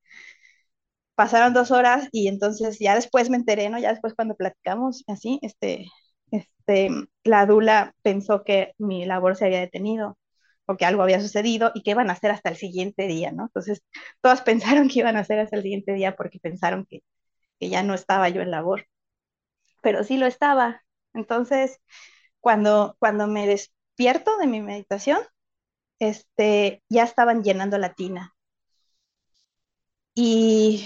Pasaron 1.15 1.53
dos 1.53 1.71
horas 1.73 2.09
y 2.13 2.29
entonces 2.29 2.79
ya 2.79 2.95
después 2.95 3.29
me 3.31 3.37
enteré, 3.37 3.69
¿no? 3.71 3.79
Ya 3.81 3.91
después 3.91 4.15
cuando 4.15 4.37
platicamos 4.37 5.03
así, 5.09 5.41
este, 5.43 5.87
este, 6.31 6.91
la 7.25 7.45
dula 7.47 7.93
pensó 8.03 8.45
que 8.45 8.73
mi 8.79 9.05
labor 9.05 9.35
se 9.37 9.47
había 9.47 9.59
detenido 9.61 10.17
o 10.67 10.77
que 10.77 10.85
algo 10.87 11.03
había 11.03 11.21
sucedido 11.21 11.73
y 11.75 11.83
que 11.83 11.91
iban 11.93 12.09
a 12.11 12.13
hacer 12.13 12.31
hasta 12.31 12.51
el 12.51 12.57
siguiente 12.57 13.07
día, 13.09 13.33
¿no? 13.33 13.45
Entonces, 13.45 13.83
todas 14.21 14.43
pensaron 14.83 14.89
que 14.89 15.01
iban 15.01 15.17
a 15.17 15.21
hacer 15.21 15.41
hasta 15.41 15.57
el 15.57 15.63
siguiente 15.63 15.93
día 15.95 16.15
porque 16.17 16.39
pensaron 16.41 16.87
que, 16.89 17.01
que 17.61 17.71
ya 17.71 17.83
no 17.85 17.95
estaba 17.95 18.29
yo 18.31 18.43
en 18.43 18.51
labor, 18.53 18.87
pero 19.83 20.05
sí 20.05 20.17
lo 20.19 20.27
estaba. 20.27 20.83
Entonces, 21.15 21.81
cuando, 22.41 22.97
cuando 22.99 23.27
me 23.27 23.47
despierto 23.47 24.37
de 24.39 24.47
mi 24.47 24.61
meditación, 24.63 25.21
este, 26.01 26.83
ya 26.91 27.05
estaban 27.05 27.43
llenando 27.45 27.79
la 27.79 27.95
tina. 27.95 28.35
Y, 30.15 30.85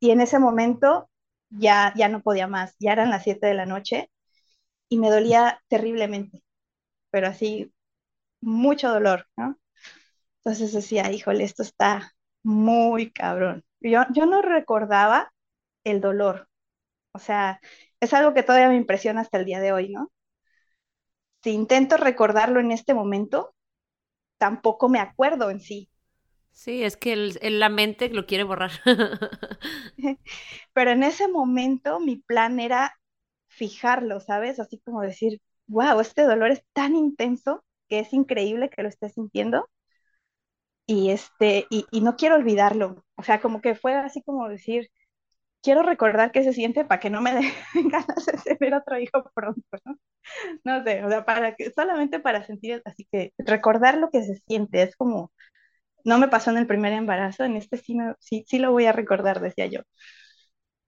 y 0.00 0.10
en 0.10 0.20
ese 0.20 0.38
momento 0.38 1.10
ya, 1.50 1.92
ya 1.96 2.08
no 2.08 2.22
podía 2.22 2.46
más, 2.48 2.74
ya 2.78 2.92
eran 2.92 3.10
las 3.10 3.24
7 3.24 3.46
de 3.46 3.54
la 3.54 3.66
noche 3.66 4.10
y 4.88 4.98
me 4.98 5.10
dolía 5.10 5.62
terriblemente, 5.68 6.42
pero 7.10 7.28
así 7.28 7.72
mucho 8.42 8.90
dolor, 8.90 9.28
¿no? 9.36 9.58
Entonces 10.38 10.72
decía, 10.74 11.12
híjole, 11.12 11.44
esto 11.44 11.62
está 11.64 12.12
muy 12.44 13.12
cabrón. 13.12 13.64
Yo, 13.80 14.02
yo 14.12 14.26
no 14.26 14.42
recordaba 14.42 15.32
el 15.84 16.00
dolor, 16.00 16.48
o 17.12 17.18
sea, 17.20 17.60
es 18.00 18.14
algo 18.14 18.34
que 18.34 18.42
todavía 18.44 18.68
me 18.70 18.76
impresiona 18.76 19.22
hasta 19.22 19.38
el 19.38 19.46
día 19.46 19.60
de 19.60 19.72
hoy, 19.72 19.90
¿no? 19.90 20.10
Si 21.42 21.50
intento 21.50 21.98
recordarlo 21.98 22.60
en 22.60 22.70
este 22.72 22.94
momento, 22.94 23.54
tampoco 24.38 24.88
me 24.88 25.00
acuerdo 25.00 25.50
en 25.50 25.60
sí. 25.60 25.90
Sí, 26.52 26.82
es 26.84 26.96
que 26.96 27.12
el, 27.12 27.38
el, 27.42 27.58
la 27.60 27.68
mente 27.68 28.08
lo 28.10 28.26
quiere 28.26 28.44
borrar. 28.44 28.70
Pero 30.72 30.90
en 30.90 31.02
ese 31.02 31.28
momento 31.28 32.00
mi 32.00 32.16
plan 32.16 32.60
era 32.60 32.96
fijarlo, 33.48 34.20
¿sabes? 34.20 34.60
Así 34.60 34.78
como 34.80 35.02
decir, 35.02 35.40
wow, 35.66 36.00
este 36.00 36.22
dolor 36.22 36.50
es 36.50 36.64
tan 36.72 36.96
intenso 36.96 37.64
que 37.88 38.00
es 38.00 38.12
increíble 38.12 38.70
que 38.70 38.82
lo 38.82 38.88
esté 38.88 39.08
sintiendo 39.10 39.68
y, 40.86 41.10
este, 41.10 41.66
y, 41.70 41.86
y 41.90 42.00
no 42.00 42.16
quiero 42.16 42.36
olvidarlo. 42.36 43.04
O 43.16 43.22
sea, 43.22 43.40
como 43.40 43.60
que 43.60 43.74
fue 43.74 43.94
así 43.94 44.22
como 44.22 44.48
decir, 44.48 44.90
quiero 45.62 45.82
recordar 45.82 46.32
qué 46.32 46.42
se 46.44 46.52
siente 46.52 46.84
para 46.84 47.00
que 47.00 47.10
no 47.10 47.20
me 47.20 47.32
den 47.74 47.88
ganas 47.90 48.26
de 48.26 48.56
tener 48.56 48.74
otro 48.74 48.98
hijo 48.98 49.30
pronto, 49.34 49.62
¿no? 49.84 49.96
No 50.64 50.84
sé, 50.84 51.04
o 51.04 51.08
sea, 51.10 51.24
para 51.24 51.54
que, 51.56 51.72
solamente 51.72 52.20
para 52.20 52.44
sentir, 52.44 52.82
así 52.84 53.06
que 53.12 53.32
recordar 53.38 53.98
lo 53.98 54.10
que 54.10 54.22
se 54.24 54.36
siente, 54.46 54.82
es 54.82 54.96
como, 54.96 55.32
no 56.04 56.18
me 56.18 56.28
pasó 56.28 56.50
en 56.50 56.58
el 56.58 56.66
primer 56.68 56.92
embarazo, 56.94 57.44
en 57.44 57.56
este 57.56 57.78
sí, 57.78 57.94
me, 57.96 58.14
sí, 58.20 58.44
sí 58.48 58.58
lo 58.58 58.72
voy 58.72 58.86
a 58.86 58.92
recordar, 58.92 59.40
decía 59.40 59.66
yo. 59.66 59.80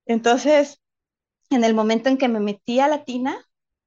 Entonces, 0.07 0.81
en 1.51 1.65
el 1.65 1.75
momento 1.75 2.09
en 2.11 2.19
que 2.19 2.29
me 2.29 2.41
metí 2.41 2.81
a 2.81 2.89
la 2.89 3.05
tina, 3.05 3.37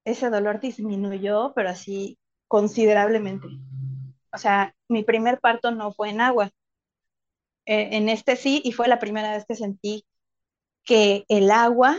ese 0.06 0.30
dolor 0.30 0.60
disminuyó, 0.62 1.54
pero 1.56 1.69
así 1.69 2.19
considerablemente. 2.48 3.48
O 4.34 4.38
sea, 4.38 4.76
mi 4.89 5.04
primer 5.04 5.39
parto 5.39 5.71
no 5.71 5.93
fue 5.93 6.10
en 6.12 6.21
agua. 6.21 6.52
Eh, 7.65 7.89
en 7.98 8.10
este 8.10 8.36
sí, 8.36 8.62
y 8.63 8.71
fue 8.74 8.88
la 8.88 9.00
primera 9.00 9.32
vez 9.32 9.45
que 9.48 9.56
sentí 9.56 10.06
que 10.86 11.26
el 11.30 11.52
agua 11.52 11.98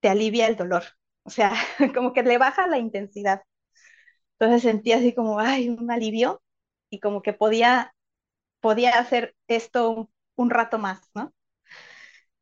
te 0.00 0.08
alivia 0.08 0.46
el 0.48 0.56
dolor. 0.56 0.84
O 1.24 1.30
sea, 1.30 1.52
como 1.94 2.12
que 2.12 2.22
le 2.22 2.38
baja 2.38 2.66
la 2.68 2.78
intensidad. 2.78 3.42
Entonces 4.38 4.62
sentí 4.62 4.92
así 4.92 5.14
como, 5.14 5.40
ay, 5.40 5.68
un 5.70 5.90
alivio 5.90 6.42
y 6.90 7.00
como 7.00 7.22
que 7.22 7.32
podía, 7.32 7.94
podía 8.60 8.98
hacer 8.98 9.36
esto 9.48 10.10
un, 10.36 10.50
rato 10.50 10.78
más, 10.78 11.10
¿no? 11.14 11.32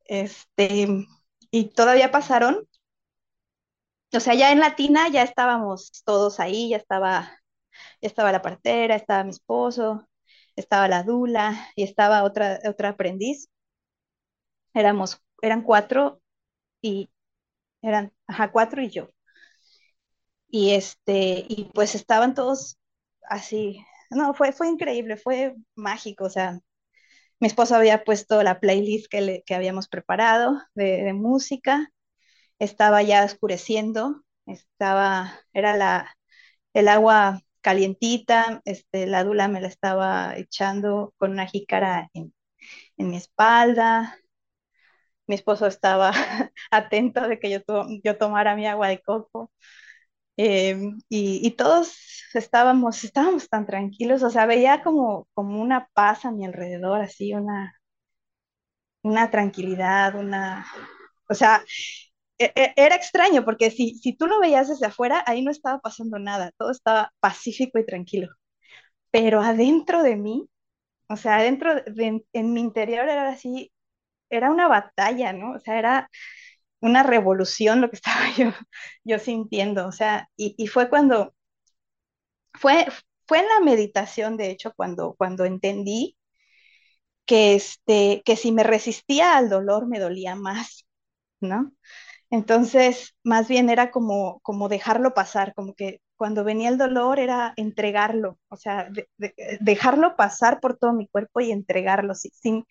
Este, 0.07 1.07
y 1.51 1.65
todavía 1.71 2.11
pasaron 2.11 2.67
o 4.17 4.21
sea, 4.21 4.35
ya 4.35 4.53
en 4.53 4.61
Latina 4.61 5.09
ya 5.09 5.23
estábamos 5.23 5.91
todos 6.05 6.41
ahí, 6.41 6.71
ya 6.71 6.77
estaba, 6.77 7.41
ya 8.03 8.09
estaba 8.09 8.33
la 8.33 8.43
partera, 8.43 8.97
estaba 8.97 9.25
mi 9.25 9.31
esposo, 9.31 10.09
estaba 10.57 10.89
la 10.89 11.03
dula 11.03 11.69
y 11.77 11.85
estaba 11.85 12.25
otra, 12.25 12.61
otra 12.69 12.91
aprendiz. 12.91 13.49
Éramos, 14.75 15.21
eran 15.45 15.63
cuatro 15.63 16.21
y 16.83 17.11
eran, 17.83 18.13
ajá, 18.29 18.53
cuatro 18.53 18.83
y 18.83 18.91
yo. 18.91 19.11
Y 20.49 20.73
este, 20.73 21.45
y 21.49 21.71
pues 21.75 21.95
estaban 21.95 22.35
todos 22.35 22.79
así. 23.29 23.85
No, 24.11 24.35
fue, 24.35 24.53
fue 24.53 24.69
increíble, 24.69 25.17
fue 25.17 25.57
mágico. 25.75 26.25
O 26.25 26.31
sea, 26.31 26.61
mi 27.41 27.49
esposo 27.49 27.77
había 27.77 28.05
puesto 28.05 28.43
la 28.45 28.61
playlist 28.61 29.09
que, 29.11 29.21
le, 29.23 29.43
que 29.45 29.55
habíamos 29.57 29.89
preparado 29.89 30.61
de, 30.75 31.05
de 31.05 31.15
música. 31.15 31.91
Estaba 32.61 33.03
ya 33.03 33.25
oscureciendo, 33.25 34.25
estaba, 34.47 35.41
era 35.55 35.77
la, 35.77 36.17
el 36.75 36.89
agua 36.89 37.43
calientita, 37.63 38.63
este, 38.67 39.07
la 39.07 39.25
dula 39.25 39.49
me 39.49 39.61
la 39.63 39.69
estaba 39.69 40.37
echando 40.39 41.15
con 41.19 41.33
una 41.33 41.47
jícara 41.47 42.11
en, 42.15 42.35
en 42.99 43.11
mi 43.11 43.17
espalda. 43.19 44.19
Mi 45.27 45.35
esposo 45.37 45.67
estaba 45.67 46.13
atento 46.71 47.29
de 47.29 47.39
que 47.41 47.51
yo, 47.51 47.61
yo 48.05 48.19
tomara 48.19 48.57
mi 48.57 48.67
agua 48.67 48.89
de 48.89 49.01
coco. 49.03 49.51
Em, 50.37 50.99
y, 51.11 51.51
todos 51.53 51.95
estábamos, 52.35 53.05
estábamos 53.05 53.49
tan 53.49 53.67
tranquilos, 53.67 54.23
o 54.25 54.31
sea, 54.31 54.47
veía 54.47 54.83
como, 54.83 55.29
como 55.35 55.63
una 55.63 55.89
paz 55.95 56.25
a 56.25 56.33
mi 56.33 56.45
alrededor, 56.47 57.01
así, 57.03 57.35
una, 57.35 57.75
una 59.03 59.31
tranquilidad, 59.31 60.15
una, 60.17 60.67
o 61.29 61.35
sea, 61.35 61.63
e- 62.39 62.53
e- 62.57 62.75
era 62.77 62.97
extraño 62.97 63.45
porque 63.45 63.71
si, 63.71 63.97
si 63.99 64.15
tú 64.17 64.27
lo 64.27 64.41
veías 64.41 64.69
desde 64.69 64.87
afuera, 64.87 65.23
ahí 65.27 65.43
no 65.45 65.51
estaba 65.51 65.81
pasando 65.81 66.19
nada, 66.19 66.53
todo 66.59 66.71
estaba 66.73 67.13
pacífico 67.21 67.79
y 67.79 67.87
tranquilo, 67.87 68.29
pero 69.13 69.43
adentro 69.43 70.03
de 70.05 70.17
mí, 70.17 70.49
o 71.11 71.17
sea, 71.19 71.39
adentro 71.39 71.77
de, 71.77 72.25
en 72.35 72.55
mi 72.55 72.61
interior 72.63 73.09
era 73.09 73.31
así, 73.31 73.73
era 74.31 74.51
una 74.51 74.69
batalla, 74.69 75.33
¿no? 75.33 75.53
O 75.55 75.61
sea, 75.61 75.79
era 75.79 76.11
una 76.81 77.03
revolución 77.03 77.81
lo 77.81 77.91
que 77.91 77.97
estaba 77.99 78.31
yo, 78.37 78.53
yo 79.05 79.19
sintiendo, 79.19 79.87
o 79.89 79.93
sea, 79.93 80.29
y, 80.37 80.55
y 80.59 80.67
fue 80.69 80.89
cuando, 80.91 81.35
fue, 82.55 82.87
fue 83.29 83.39
en 83.41 83.49
la 83.49 83.61
meditación, 83.61 84.37
de 84.37 84.51
hecho, 84.51 84.73
cuando, 84.77 85.15
cuando 85.17 85.45
entendí 85.45 86.17
que, 87.27 87.55
este, 87.55 88.23
que 88.25 88.37
si 88.37 88.53
me 88.53 88.63
resistía 88.65 89.37
al 89.37 89.49
dolor 89.51 89.87
me 89.87 89.99
dolía 90.01 90.35
más, 90.35 90.87
¿no? 91.41 91.73
Entonces, 92.31 93.17
más 93.25 93.49
bien 93.49 93.71
era 93.71 93.91
como, 93.93 94.41
como 94.43 94.69
dejarlo 94.69 95.15
pasar, 95.15 95.55
como 95.55 95.75
que 95.75 96.01
cuando 96.17 96.45
venía 96.45 96.71
el 96.71 96.79
dolor 96.79 97.21
era 97.21 97.55
entregarlo, 97.57 98.39
o 98.51 98.57
sea, 98.57 98.89
de, 98.91 99.09
de, 99.19 99.35
dejarlo 99.61 100.17
pasar 100.17 100.61
por 100.61 100.79
todo 100.79 100.93
mi 100.95 101.09
cuerpo 101.09 101.41
y 101.41 101.53
entregarlo 101.53 102.15
sin 102.15 102.67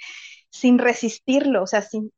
resistirlo, 0.80 1.63
o 1.63 1.68
sea, 1.68 1.82
sin, 1.82 2.12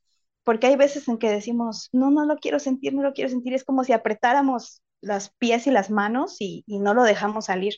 porque 0.43 0.67
hay 0.67 0.76
veces 0.78 1.08
en 1.08 1.17
que 1.17 1.30
decimos, 1.32 1.89
no, 1.93 2.12
no 2.12 2.26
lo 2.26 2.38
quiero 2.38 2.60
sentir, 2.60 2.93
no 2.93 3.04
lo 3.04 3.13
quiero 3.13 3.30
sentir, 3.30 3.54
es 3.54 3.63
como 3.65 3.84
si 3.84 3.93
apretáramos 3.93 4.82
las 5.02 5.32
pies 5.39 5.67
y 5.67 5.71
las 5.71 5.89
manos 5.91 6.38
y, 6.39 6.63
y 6.67 6.80
no 6.80 6.93
lo 6.93 7.04
dejamos 7.04 7.45
salir. 7.45 7.76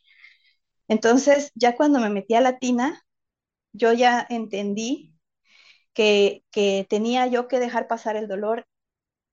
Entonces, 0.88 1.52
ya 1.56 1.76
cuando 1.76 2.00
me 2.00 2.10
metí 2.10 2.36
a 2.36 2.41
la 2.41 2.60
tina, 2.60 3.02
yo 3.74 3.93
ya 3.93 4.26
entendí 4.30 5.15
que, 5.93 6.43
que 6.52 6.88
tenía 6.89 7.28
yo 7.28 7.48
que 7.48 7.60
dejar 7.60 7.88
pasar 7.88 8.15
el 8.17 8.28
dolor 8.28 8.65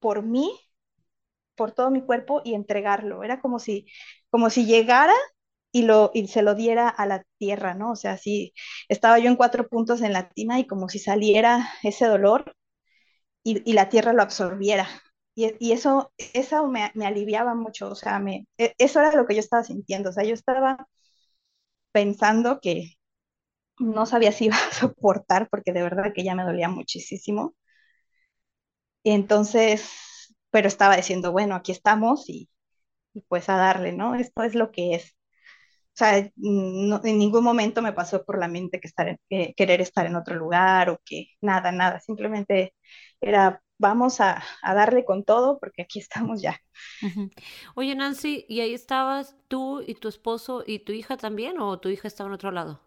por 0.00 0.22
mí, 0.24 0.50
por 1.54 1.72
todo 1.72 1.90
mi 1.90 2.02
cuerpo 2.02 2.42
y 2.44 2.54
entregarlo. 2.54 3.22
Era 3.24 3.40
como 3.40 3.58
si, 3.58 3.86
como 4.30 4.50
si 4.50 4.66
llegara 4.66 5.12
y, 5.74 5.82
lo, 5.84 6.12
y 6.14 6.28
se 6.28 6.42
lo 6.42 6.54
diera 6.56 6.88
a 6.88 7.06
la 7.06 7.24
tierra, 7.38 7.74
¿no? 7.74 7.92
O 7.92 7.96
sea, 7.96 8.18
si 8.18 8.54
estaba 8.88 9.18
yo 9.20 9.28
en 9.30 9.36
cuatro 9.36 9.68
puntos 9.68 10.02
en 10.02 10.14
la 10.14 10.30
tina 10.30 10.60
y 10.60 10.66
como 10.68 10.88
si 10.88 11.00
saliera 11.00 11.68
ese 11.82 12.06
dolor 12.06 12.54
y, 13.44 13.62
y 13.70 13.74
la 13.74 13.88
tierra 13.88 14.12
lo 14.12 14.22
absorbiera. 14.22 14.88
Y, 15.34 15.54
y 15.60 15.72
eso, 15.72 16.12
eso 16.34 16.68
me, 16.68 16.90
me, 16.94 17.06
aliviaba 17.06 17.54
mucho, 17.54 17.90
o 17.90 17.94
sea, 17.96 18.18
me, 18.20 18.46
e, 18.58 18.74
eso 18.78 19.00
era 19.00 19.12
lo 19.16 19.26
que 19.26 19.34
yo 19.34 19.40
estaba 19.40 19.64
sintiendo, 19.64 20.10
o 20.10 20.12
sea, 20.12 20.24
yo 20.24 20.34
estaba 20.34 20.88
pensando 21.92 22.60
que 22.60 22.94
no 23.78 24.06
sabía 24.06 24.32
si 24.32 24.46
iba 24.46 24.56
a 24.56 24.72
soportar 24.74 25.48
porque 25.50 25.72
de 25.74 25.82
verdad 25.82 26.12
que 26.14 26.24
ya 26.24 26.34
me 26.36 26.44
dolía 26.44 26.68
muchísimo. 26.70 27.54
Y 29.02 29.10
entonces, 29.12 29.90
pero 30.50 30.68
estaba 30.68 30.96
diciendo, 30.96 31.32
bueno, 31.32 31.54
aquí 31.54 31.72
estamos 31.72 32.28
y, 32.28 32.48
y 33.14 33.22
pues 33.22 33.48
a 33.48 33.56
darle, 33.58 33.92
¿no? 33.92 34.14
Esto 34.16 34.44
es 34.44 34.54
lo 34.54 34.72
que 34.72 34.94
es. 34.96 35.13
O 35.94 35.96
sea, 35.96 36.28
no, 36.36 37.00
en 37.04 37.18
ningún 37.18 37.44
momento 37.44 37.80
me 37.80 37.92
pasó 37.92 38.24
por 38.24 38.40
la 38.40 38.48
mente 38.48 38.80
que 38.80 38.88
estar 38.88 39.08
en, 39.08 39.54
querer 39.54 39.80
estar 39.80 40.04
en 40.06 40.16
otro 40.16 40.34
lugar 40.34 40.90
o 40.90 41.00
que 41.04 41.28
nada, 41.40 41.70
nada. 41.70 42.00
Simplemente 42.00 42.74
era, 43.20 43.62
vamos 43.78 44.20
a, 44.20 44.42
a, 44.62 44.74
darle 44.74 45.04
con 45.04 45.22
todo 45.22 45.60
porque 45.60 45.82
aquí 45.82 46.00
estamos 46.00 46.42
ya. 46.42 46.60
Uh 47.00 47.06
-huh. 47.06 47.32
Oye, 47.76 47.94
Nancy, 47.94 48.44
¿y 48.48 48.60
ahí 48.60 48.74
estabas 48.74 49.36
tú 49.46 49.82
y 49.86 49.94
tu 49.94 50.08
esposo 50.08 50.64
y 50.66 50.80
tu 50.80 50.90
hija 50.90 51.16
también 51.16 51.60
o 51.60 51.78
tu 51.78 51.88
hija 51.90 52.08
estaba 52.08 52.28
en 52.28 52.34
otro 52.34 52.50
lado? 52.50 52.80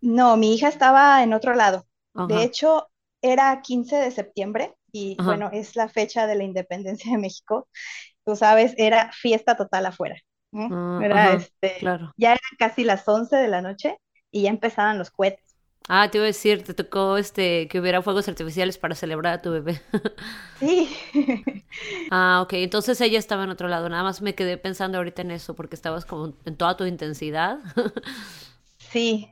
No, 0.00 0.36
mi 0.36 0.54
hija 0.54 0.68
estaba 0.68 1.22
en 1.22 1.32
otro 1.32 1.54
lado. 1.54 1.86
De 2.14 2.42
hecho, 2.42 2.88
era 3.20 3.60
15 3.60 3.96
de 3.96 4.10
septiembre 4.10 4.74
y 4.90 5.16
bueno, 5.22 5.50
es 5.52 5.76
la 5.76 5.88
fecha 5.88 6.26
de 6.26 6.34
la 6.34 6.44
independencia 6.44 7.12
de 7.12 7.18
México. 7.18 7.68
Tú 8.24 8.34
sabes, 8.36 8.74
era 8.78 9.12
fiesta 9.12 9.56
total 9.56 9.86
afuera. 9.86 10.16
Ah, 10.70 11.04
Era 11.04 11.32
ajá, 11.32 11.34
este, 11.34 11.74
claro. 11.76 12.14
ya 12.16 12.30
eran 12.32 12.40
casi 12.58 12.84
las 12.84 13.06
11 13.08 13.36
de 13.36 13.48
la 13.48 13.62
noche 13.62 13.98
y 14.30 14.42
ya 14.44 14.50
empezaban 14.50 14.98
los 14.98 15.10
cohetes. 15.10 15.56
Ah, 15.88 16.10
te 16.10 16.18
iba 16.18 16.24
a 16.24 16.26
decir, 16.26 16.64
te 16.64 16.74
tocó 16.74 17.16
este 17.16 17.68
que 17.68 17.78
hubiera 17.80 18.02
fuegos 18.02 18.26
artificiales 18.28 18.76
para 18.78 18.96
celebrar 18.96 19.34
a 19.34 19.42
tu 19.42 19.50
bebé. 19.52 19.80
Sí. 20.60 20.88
ah, 22.10 22.40
ok, 22.44 22.52
entonces 22.54 23.00
ella 23.00 23.18
estaba 23.18 23.44
en 23.44 23.50
otro 23.50 23.68
lado. 23.68 23.88
Nada 23.88 24.02
más 24.02 24.22
me 24.22 24.34
quedé 24.34 24.58
pensando 24.58 24.98
ahorita 24.98 25.22
en 25.22 25.30
eso 25.32 25.54
porque 25.54 25.74
estabas 25.76 26.04
como 26.06 26.34
en 26.44 26.56
toda 26.56 26.76
tu 26.76 26.84
intensidad. 26.84 27.58
sí. 28.78 29.28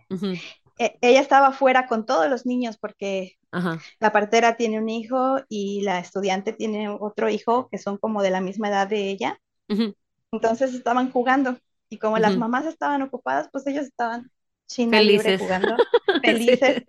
E- 0.79 0.99
ella 1.03 1.21
estaba 1.21 1.49
afuera 1.49 1.87
con 1.89 2.07
todos 2.07 2.29
los 2.31 2.47
niños 2.47 2.79
porque 2.79 3.35
Ajá. 3.53 3.85
la 4.01 4.13
partera 4.13 4.57
tiene 4.57 4.81
un 4.81 4.89
hijo 4.91 5.39
y 5.49 5.83
la 5.83 6.01
estudiante 6.01 6.53
tiene 6.53 6.89
otro 6.91 7.29
hijo 7.31 7.69
que 7.71 7.79
son 7.79 7.99
como 7.99 8.23
de 8.23 8.31
la 8.31 8.41
misma 8.41 8.69
edad 8.71 8.89
de 8.89 9.11
ella. 9.11 9.41
Ujú, 9.69 9.95
Entonces 10.35 10.75
estaban 10.75 11.11
jugando 11.13 11.59
y 11.91 11.99
como 11.99 12.19
las 12.19 12.37
mamás 12.37 12.67
estaban 12.67 13.03
ocupadas, 13.03 13.49
pues 13.53 13.67
ellos 13.67 13.87
estaban 13.87 14.31
China 14.69 15.03
libre 15.03 15.33
jugando, 15.33 15.85
felices. 16.23 16.83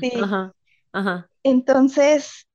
Sí. 0.00 0.10
Ajá, 0.20 0.54
ajá. 0.92 1.30
Entonces, 1.42 2.46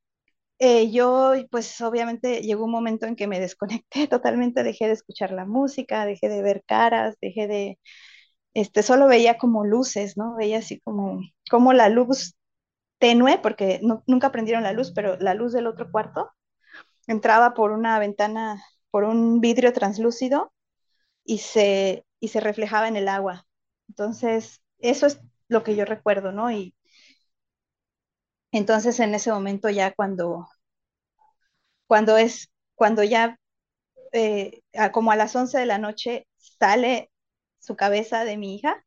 eh, 0.60 0.92
yo, 0.92 1.34
pues 1.52 1.82
obviamente 1.82 2.42
llegó 2.42 2.66
un 2.66 2.72
momento 2.72 3.06
en 3.08 3.16
que 3.16 3.28
me 3.28 3.40
desconecté 3.40 4.08
totalmente, 4.10 4.64
dejé 4.64 4.88
de 4.88 4.94
escuchar 4.94 5.32
la 5.32 5.46
música, 5.46 6.06
dejé 6.06 6.30
de 6.30 6.42
ver 6.44 6.64
caras, 6.66 7.16
dejé 7.22 7.48
de, 7.48 7.80
este, 8.56 8.84
solo 8.84 9.08
veía 9.08 9.38
como 9.38 9.66
luces, 9.66 10.18
¿no? 10.18 10.36
Veía 10.38 10.60
así 10.60 10.80
como, 10.82 11.22
como 11.52 11.74
la 11.74 11.90
luz 11.90 12.36
tenue, 13.00 13.40
porque 13.40 13.80
no- 13.84 14.04
nunca 14.08 14.32
prendieron 14.32 14.64
la 14.64 14.74
luz, 14.74 14.92
pero 14.96 15.18
la 15.20 15.34
luz 15.36 15.54
del 15.54 15.68
otro 15.68 15.92
cuarto 15.92 16.32
entraba 17.08 17.54
por 17.54 17.72
una 17.72 18.00
ventana, 18.00 18.64
por 18.92 19.04
un 19.06 19.42
vidrio 19.42 19.74
translúcido 19.74 20.54
y 21.26 21.40
se, 21.40 22.06
y 22.20 22.30
se 22.30 22.40
reflejaba 22.42 22.88
en 22.88 22.98
el 22.98 23.08
agua. 23.10 23.48
Entonces, 23.90 24.62
eso 24.80 25.08
es 25.08 25.22
lo 25.50 25.64
que 25.64 25.76
yo 25.76 25.86
recuerdo, 25.86 26.32
¿no? 26.32 26.52
Y 26.52 26.76
entonces 28.54 29.00
en 29.02 29.14
ese 29.14 29.30
momento 29.32 29.70
ya 29.70 29.92
cuando, 29.94 30.48
cuando 31.88 32.18
es, 32.18 32.50
cuando 32.76 33.04
ya 33.04 33.38
eh, 34.14 34.62
como 34.94 35.12
a 35.12 35.16
las 35.16 35.36
11 35.36 35.60
de 35.60 35.66
la 35.66 35.78
noche 35.80 36.28
sale 36.38 37.12
su 37.60 37.76
cabeza 37.76 38.26
de 38.26 38.38
mi 38.38 38.56
hija 38.56 38.86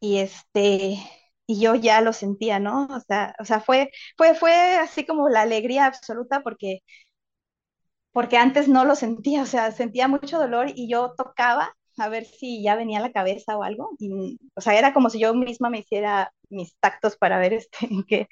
y 0.00 0.18
este, 0.18 0.98
y 1.46 1.60
yo 1.60 1.74
ya 1.74 2.00
lo 2.00 2.12
sentía, 2.12 2.58
¿no? 2.60 2.86
O 2.90 3.00
sea, 3.00 3.34
o 3.40 3.44
sea, 3.44 3.60
fue, 3.60 3.90
fue, 4.16 4.34
fue 4.34 4.52
así 4.76 5.06
como 5.06 5.28
la 5.28 5.42
alegría 5.42 5.86
absoluta 5.86 6.42
porque 6.42 6.80
porque 8.14 8.38
antes 8.38 8.68
no 8.68 8.86
lo 8.86 8.96
sentía, 8.96 9.42
o 9.44 9.46
sea, 9.46 9.72
sentía 9.72 10.08
mucho 10.08 10.38
dolor 10.40 10.68
y 10.76 10.88
yo 10.90 11.14
tocaba 11.18 11.76
a 11.98 12.10
ver 12.10 12.26
si 12.26 12.62
ya 12.64 12.76
venía 12.76 13.00
la 13.00 13.12
cabeza 13.12 13.58
o 13.58 13.64
algo, 13.64 13.92
y, 14.00 14.38
o 14.56 14.62
sea, 14.62 14.78
era 14.78 14.94
como 14.94 15.10
si 15.10 15.20
yo 15.20 15.34
misma 15.34 15.70
me 15.70 15.80
hiciera 15.80 16.32
mis 16.50 16.76
tactos 16.80 17.16
para 17.18 17.38
ver 17.40 17.54
este, 17.54 17.86
en 17.86 18.04
qué, 18.04 18.28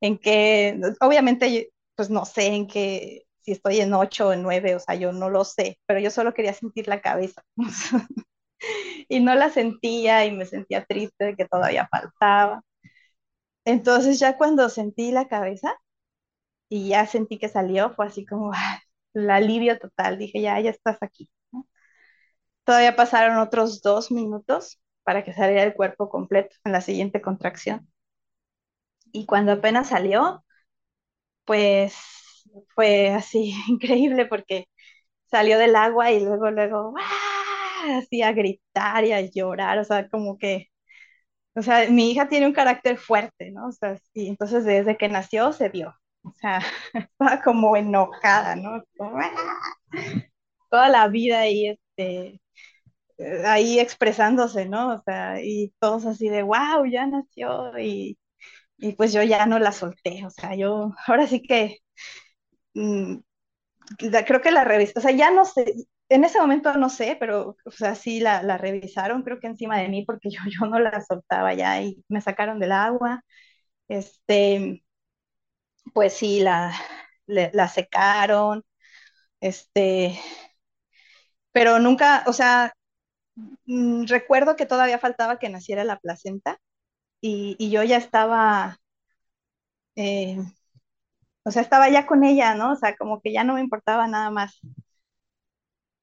en 0.00 0.18
qué, 0.18 0.80
obviamente, 1.00 1.70
pues 1.96 2.10
no 2.10 2.24
sé 2.26 2.48
en 2.48 2.66
qué, 2.68 3.24
si 3.40 3.52
estoy 3.52 3.80
en 3.80 3.94
ocho 3.94 4.28
o 4.28 4.34
en 4.34 4.42
nueve, 4.44 4.74
o 4.76 4.80
sea, 4.80 4.94
yo 4.96 5.12
no 5.12 5.30
lo 5.30 5.44
sé, 5.44 5.78
pero 5.86 6.00
yo 6.00 6.10
solo 6.10 6.34
quería 6.34 6.54
sentir 6.54 6.88
la 6.88 7.00
cabeza, 7.02 7.42
y 9.08 9.20
no 9.20 9.34
la 9.34 9.50
sentía 9.50 10.24
y 10.26 10.32
me 10.32 10.46
sentía 10.46 10.84
triste 10.84 11.24
de 11.26 11.36
que 11.36 11.46
todavía 11.46 11.88
faltaba. 11.90 12.62
Entonces 13.64 14.18
ya 14.18 14.36
cuando 14.36 14.68
sentí 14.68 15.12
la 15.12 15.28
cabeza 15.28 15.74
y 16.70 16.88
ya 16.90 17.06
sentí 17.06 17.38
que 17.38 17.48
salió, 17.48 17.90
fue 17.94 18.06
así 18.06 18.26
como, 18.26 18.52
¡ah! 18.54 18.80
El 19.14 19.30
alivio 19.30 19.78
total, 19.78 20.18
dije, 20.18 20.40
ya, 20.42 20.60
ya 20.60 20.70
estás 20.70 20.98
aquí. 21.02 21.30
Todavía 22.64 22.96
pasaron 22.96 23.36
otros 23.38 23.82
dos 23.82 24.10
minutos 24.10 24.80
para 25.02 25.22
que 25.24 25.34
saliera 25.34 25.62
el 25.64 25.74
cuerpo 25.74 26.08
completo 26.08 26.56
en 26.64 26.72
la 26.72 26.80
siguiente 26.80 27.20
contracción. 27.20 27.86
Y 29.12 29.26
cuando 29.26 29.52
apenas 29.52 29.88
salió, 29.90 30.44
pues 31.44 31.94
fue 32.74 33.10
así 33.10 33.54
increíble 33.68 34.26
porque 34.26 34.66
salió 35.30 35.58
del 35.58 35.76
agua 35.76 36.12
y 36.12 36.24
luego, 36.24 36.50
luego, 36.50 36.94
¡ah! 36.98 37.98
así 37.98 38.22
a 38.22 38.32
gritar 38.32 39.04
y 39.04 39.12
a 39.12 39.20
llorar, 39.22 39.78
o 39.78 39.84
sea, 39.84 40.08
como 40.08 40.38
que, 40.38 40.68
o 41.56 41.62
sea, 41.62 41.90
mi 41.90 42.12
hija 42.12 42.28
tiene 42.30 42.46
un 42.48 42.54
carácter 42.54 42.98
fuerte, 42.98 43.52
¿no? 43.52 43.68
O 43.68 43.72
sea, 43.72 43.98
y 44.14 44.28
entonces 44.28 44.64
desde 44.66 44.98
que 44.98 45.08
nació 45.10 45.52
se 45.54 45.70
vio, 45.70 45.94
o 46.22 46.32
sea, 46.40 46.60
estaba 46.94 47.42
como 47.42 47.76
enojada, 47.76 48.56
¿no? 48.56 48.82
¡ah! 49.00 49.30
toda 50.70 50.88
la 50.88 51.08
vida 51.08 51.40
ahí, 51.40 51.68
este, 51.68 52.40
eh, 53.18 53.42
ahí 53.46 53.80
expresándose, 53.80 54.66
¿no? 54.68 54.94
O 54.94 55.02
sea, 55.04 55.42
y 55.42 55.74
todos 55.80 56.06
así 56.06 56.28
de, 56.28 56.42
wow, 56.42 56.86
ya 56.90 57.06
nació 57.06 57.78
y, 57.78 58.18
y 58.78 58.94
pues 58.94 59.12
yo 59.12 59.22
ya 59.24 59.46
no 59.46 59.58
la 59.58 59.72
solté, 59.72 60.24
o 60.26 60.30
sea, 60.30 60.56
yo 60.56 60.92
ahora 61.06 61.26
sí 61.26 61.42
que 61.42 61.78
mm, 62.74 63.16
creo 64.26 64.40
que 64.40 64.50
la 64.50 64.64
revista, 64.64 65.00
o 65.00 65.02
sea, 65.02 65.12
ya 65.12 65.30
no 65.30 65.44
sé, 65.44 65.74
en 66.08 66.24
ese 66.24 66.40
momento 66.40 66.74
no 66.76 66.88
sé, 66.90 67.16
pero, 67.20 67.56
o 67.64 67.70
sea, 67.70 67.94
sí 67.94 68.20
la, 68.20 68.42
la 68.42 68.58
revisaron, 68.58 69.22
creo 69.22 69.40
que 69.40 69.46
encima 69.48 69.78
de 69.78 69.88
mí, 69.88 70.04
porque 70.04 70.30
yo, 70.30 70.40
yo 70.60 70.66
no 70.68 70.78
la 70.80 71.00
soltaba 71.02 71.54
ya 71.54 71.82
y 71.82 72.04
me 72.08 72.20
sacaron 72.20 72.58
del 72.60 72.72
agua. 72.72 73.22
Este, 73.88 74.84
pues 75.94 76.14
sí, 76.14 76.40
la, 76.40 76.72
la 77.26 77.68
secaron, 77.68 78.64
este, 79.40 80.20
pero 81.52 81.78
nunca, 81.78 82.24
o 82.26 82.32
sea, 82.32 82.72
mm, 83.66 84.06
recuerdo 84.06 84.56
que 84.56 84.66
todavía 84.66 84.98
faltaba 84.98 85.38
que 85.38 85.48
naciera 85.50 85.84
la 85.84 85.98
placenta 85.98 86.58
y, 87.22 87.56
y 87.60 87.70
yo 87.70 87.82
ya 87.84 87.98
estaba, 87.98 88.78
eh, 89.96 90.38
o 91.44 91.50
sea, 91.50 91.62
estaba 91.62 91.88
ya 91.90 92.06
con 92.06 92.24
ella, 92.24 92.54
¿no? 92.54 92.72
O 92.72 92.76
sea, 92.76 92.96
como 92.96 93.20
que 93.20 93.32
ya 93.32 93.44
no 93.44 93.54
me 93.54 93.60
importaba 93.60 94.06
nada 94.06 94.30
más. 94.30 94.60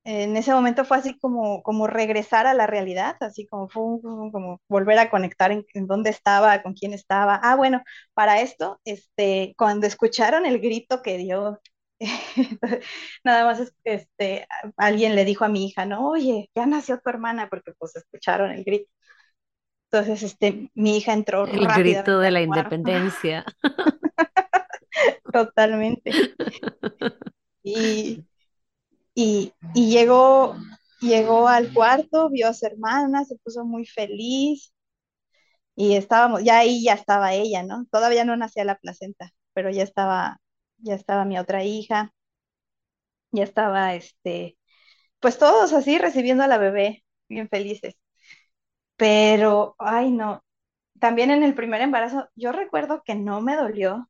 En 0.10 0.38
ese 0.38 0.54
momento 0.54 0.86
fue 0.86 0.96
así 0.96 1.20
como, 1.20 1.62
como 1.64 1.86
regresar 1.86 2.48
a 2.48 2.54
la 2.54 2.66
realidad, 2.66 3.18
así 3.20 3.46
como, 3.46 3.68
como 3.68 4.62
volver 4.70 4.98
a 5.00 5.10
conectar 5.10 5.52
en, 5.52 5.66
en, 5.74 5.86
dónde 5.86 6.12
estaba, 6.12 6.62
con 6.64 6.74
quién 6.74 6.94
estaba. 6.94 7.42
Ah, 7.44 7.58
bueno, 7.58 7.84
para 8.14 8.40
esto, 8.40 8.80
este, 8.86 9.54
cuando 9.58 9.86
escucharon 9.86 10.46
el 10.46 10.62
grito 10.62 11.02
que 11.02 11.18
dio, 11.18 11.60
nada 13.26 13.44
más 13.44 13.74
este, 13.84 14.48
alguien 14.78 15.14
le 15.14 15.26
dijo 15.26 15.44
a 15.44 15.50
mi 15.50 15.66
hija, 15.66 15.86
no, 15.86 16.08
oye, 16.08 16.50
ya 16.56 16.66
nació 16.66 17.02
tu 17.02 17.10
hermana, 17.10 17.50
porque 17.50 17.74
pues 17.78 17.98
escucharon 17.98 18.52
el 18.52 18.64
grito. 18.64 18.90
Entonces, 19.92 20.24
este, 20.24 20.72
mi 20.74 20.96
hija 20.96 21.12
entró 21.12 21.46
El 21.46 21.68
grito 21.68 22.20
de 22.20 22.32
la 22.32 22.42
independencia. 22.42 23.44
Totalmente. 25.34 26.12
Y, 27.70 28.24
y, 29.18 29.54
y, 29.74 29.90
llegó, 29.90 30.56
llegó 31.02 31.48
al 31.48 31.74
cuarto, 31.74 32.30
vio 32.30 32.50
a 32.50 32.54
su 32.54 32.68
hermana, 32.68 33.26
se 33.26 33.36
puso 33.38 33.66
muy 33.66 33.86
feliz 33.88 34.74
y 35.76 35.96
estábamos, 35.96 36.44
ya 36.44 36.60
ahí 36.60 36.84
ya 36.84 36.94
estaba 36.94 37.34
ella, 37.34 37.64
¿no? 37.64 37.86
Todavía 37.92 38.26
no 38.26 38.36
nacía 38.38 38.64
la 38.66 38.78
placenta, 38.78 39.32
pero 39.54 39.72
ya 39.72 39.84
estaba, 39.84 40.40
ya 40.78 40.96
estaba 40.96 41.26
mi 41.26 41.40
otra 41.40 41.64
hija, 41.64 42.14
ya 43.32 43.44
estaba, 43.44 43.96
este, 43.96 44.58
pues 45.20 45.38
todos 45.40 45.74
así 45.74 45.98
recibiendo 46.00 46.44
a 46.44 46.48
la 46.48 46.58
bebé, 46.60 47.06
bien 47.30 47.50
felices. 47.50 47.96
Pero, 48.96 49.76
ay, 49.80 50.12
no, 50.12 50.44
también 51.00 51.32
en 51.32 51.44
el 51.44 51.56
primer 51.56 51.82
embarazo, 51.82 52.30
yo 52.36 52.52
recuerdo 52.52 53.04
que 53.06 53.16
no 53.16 53.42
me 53.42 53.56
dolió 53.56 54.10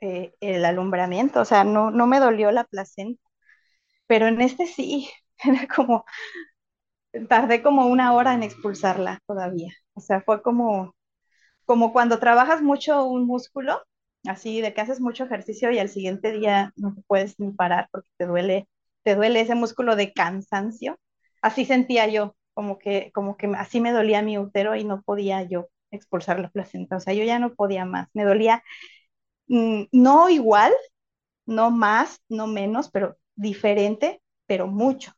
eh, 0.00 0.34
el 0.40 0.64
alumbramiento, 0.64 1.40
o 1.42 1.44
sea, 1.46 1.64
no, 1.64 1.90
no 1.90 2.06
me 2.06 2.20
dolió 2.20 2.52
la 2.52 2.64
placenta, 2.64 3.22
pero 4.08 4.28
en 4.28 4.42
este 4.42 4.66
sí, 4.68 5.10
era 5.44 5.68
como, 5.68 6.06
tardé 7.28 7.62
como 7.62 7.86
una 7.86 8.12
hora 8.14 8.34
en 8.34 8.42
expulsarla 8.42 9.20
todavía, 9.26 9.72
o 9.94 10.00
sea, 10.00 10.20
fue 10.22 10.42
como, 10.42 10.94
como 11.66 11.92
cuando 11.92 12.18
trabajas 12.20 12.62
mucho 12.62 13.04
un 13.06 13.26
músculo, 13.26 13.82
así 14.26 14.60
de 14.62 14.74
que 14.74 14.82
haces 14.82 15.00
mucho 15.00 15.24
ejercicio 15.24 15.70
y 15.72 15.78
al 15.78 15.88
siguiente 15.90 16.32
día 16.32 16.72
no 16.76 16.94
te 16.94 17.02
puedes 17.08 17.38
ni 17.40 17.52
parar 17.52 17.88
porque 17.92 18.08
te 18.18 18.26
duele, 18.26 18.68
te 19.04 19.16
duele 19.16 19.40
ese 19.42 19.54
músculo 19.56 19.96
de 19.96 20.12
cansancio, 20.14 20.98
así 21.42 21.64
sentía 21.66 22.08
yo, 22.08 22.36
como 22.54 22.78
que, 22.78 23.12
como 23.14 23.36
que 23.36 23.48
así 23.56 23.80
me 23.80 23.92
dolía 23.92 24.22
mi 24.22 24.38
útero 24.38 24.76
y 24.76 24.84
no 24.84 25.02
podía 25.02 25.42
yo 25.44 25.68
expulsar 25.92 26.40
la 26.40 26.50
placenta, 26.50 26.96
o 26.98 27.00
sea, 27.00 27.14
yo 27.14 27.24
ya 27.24 27.38
no 27.40 27.54
podía 27.54 27.84
más, 27.86 28.08
me 28.14 28.24
dolía 28.24 28.62
mm, 29.48 29.84
no 29.92 30.28
igual, 30.30 30.72
no 31.46 31.70
más, 31.70 32.20
no 32.28 32.46
menos, 32.46 32.90
pero 32.90 33.18
diferente, 33.38 34.20
pero 34.46 34.66
mucho, 34.66 35.12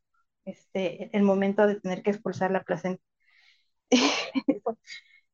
este, 0.45 1.11
el 1.17 1.23
momento 1.23 1.67
de 1.67 1.81
tener 1.81 2.03
que 2.03 2.11
expulsar 2.11 2.51
la 2.51 2.63
placenta. 2.63 3.03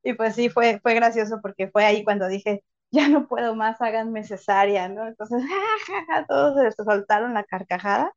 y 0.03 0.15
pues 0.15 0.35
sí, 0.35 0.49
fue, 0.49 0.81
fue 0.81 0.95
gracioso 0.95 1.41
porque 1.43 1.69
fue 1.69 1.85
ahí 1.85 2.05
cuando 2.05 2.29
dije, 2.29 2.65
ya 2.91 3.09
no 3.09 3.27
puedo 3.29 3.55
más, 3.55 3.81
háganme 3.81 4.25
cesárea, 4.25 4.89
¿no? 4.89 5.07
Entonces, 5.07 5.43
todos 6.29 6.75
se 6.75 6.85
soltaron 6.85 7.35
la 7.35 7.45
carcajada, 7.45 8.13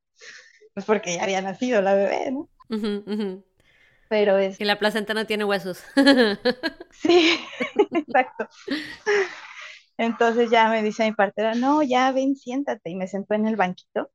pues 0.74 0.86
porque 0.86 1.16
ya 1.16 1.24
había 1.24 1.42
nacido 1.42 1.82
la 1.82 1.96
bebé, 1.96 2.32
¿no? 2.32 2.50
Uh 2.70 2.76
-huh, 2.76 3.04
uh 3.06 3.12
-huh. 3.12 3.44
Pero 4.10 4.38
es... 4.38 4.60
Y 4.60 4.66
la 4.66 4.80
placenta 4.80 5.14
no 5.14 5.26
tiene 5.26 5.46
huesos. 5.46 5.84
sí, 6.92 7.40
exacto. 7.94 8.48
Entonces 9.98 10.50
ya 10.50 10.70
me 10.70 10.82
dice 10.82 11.04
mi 11.04 11.12
partera, 11.14 11.56
no, 11.56 11.84
ya 11.84 12.12
ven, 12.12 12.36
siéntate. 12.36 12.90
Y 12.90 12.96
me 12.96 13.08
sentó 13.08 13.36
en 13.36 13.48
el 13.48 13.56
banquito. 13.56 14.10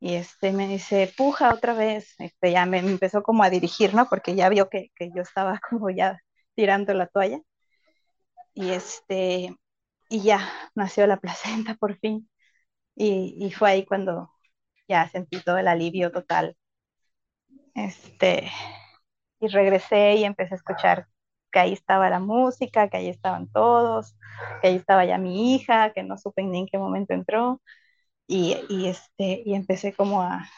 Y 0.00 0.14
este 0.14 0.52
me 0.52 0.66
dice, 0.68 1.12
puja 1.16 1.52
otra 1.54 1.74
vez. 1.74 2.14
Este 2.18 2.52
ya 2.52 2.66
me 2.66 2.78
empezó 2.78 3.22
como 3.22 3.42
a 3.44 3.50
dirigir, 3.50 3.94
¿no? 3.94 4.08
Porque 4.08 4.34
ya 4.34 4.48
vio 4.48 4.68
que, 4.68 4.88
que 4.96 5.10
yo 5.14 5.22
estaba 5.22 5.60
como 5.70 5.90
ya 5.90 6.18
tirando 6.54 6.94
la 6.94 7.06
toalla. 7.06 7.40
Y 8.54 8.70
este, 8.70 9.54
y 10.10 10.22
ya 10.22 10.48
nació 10.74 11.06
la 11.06 11.18
placenta 11.18 11.74
por 11.80 11.98
fin. 11.98 12.28
Y, 12.96 13.36
y 13.38 13.52
fue 13.52 13.70
ahí 13.72 13.86
cuando 13.86 14.32
ya 14.88 15.08
sentí 15.10 15.42
todo 15.42 15.58
el 15.58 15.68
alivio 15.68 16.12
total. 16.12 16.56
Este, 17.74 18.50
y 19.40 19.48
regresé 19.48 20.16
y 20.16 20.24
empecé 20.24 20.54
a 20.54 20.58
escuchar 20.58 21.08
que 21.52 21.60
ahí 21.60 21.72
estaba 21.74 22.10
la 22.10 22.20
música, 22.20 22.88
que 22.88 22.98
ahí 22.98 23.08
estaban 23.08 23.48
todos, 23.52 24.16
que 24.62 24.68
ahí 24.68 24.76
estaba 24.76 25.04
ya 25.04 25.18
mi 25.18 25.54
hija, 25.56 25.92
que 25.94 26.02
no 26.04 26.18
supe 26.18 26.42
ni 26.44 26.60
en 26.60 26.66
qué 26.68 26.78
momento 26.78 27.14
entró, 27.14 27.62
y, 28.30 28.86
este, 28.86 29.42
y 29.44 29.54
empecé 29.54 29.92
como 29.94 30.22
a, 30.22 30.48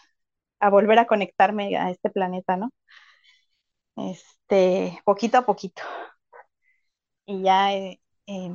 volver 0.71 0.99
a 0.99 1.07
conectarme 1.07 1.77
a 1.77 1.91
este 1.91 2.11
planeta, 2.11 2.57
¿no? 2.57 2.71
Este, 3.97 5.01
poquito 5.05 5.39
a 5.39 5.47
poquito. 5.47 5.83
Y 7.27 7.43
ya, 7.43 7.73
eh, 7.75 8.01
eh, 8.27 8.51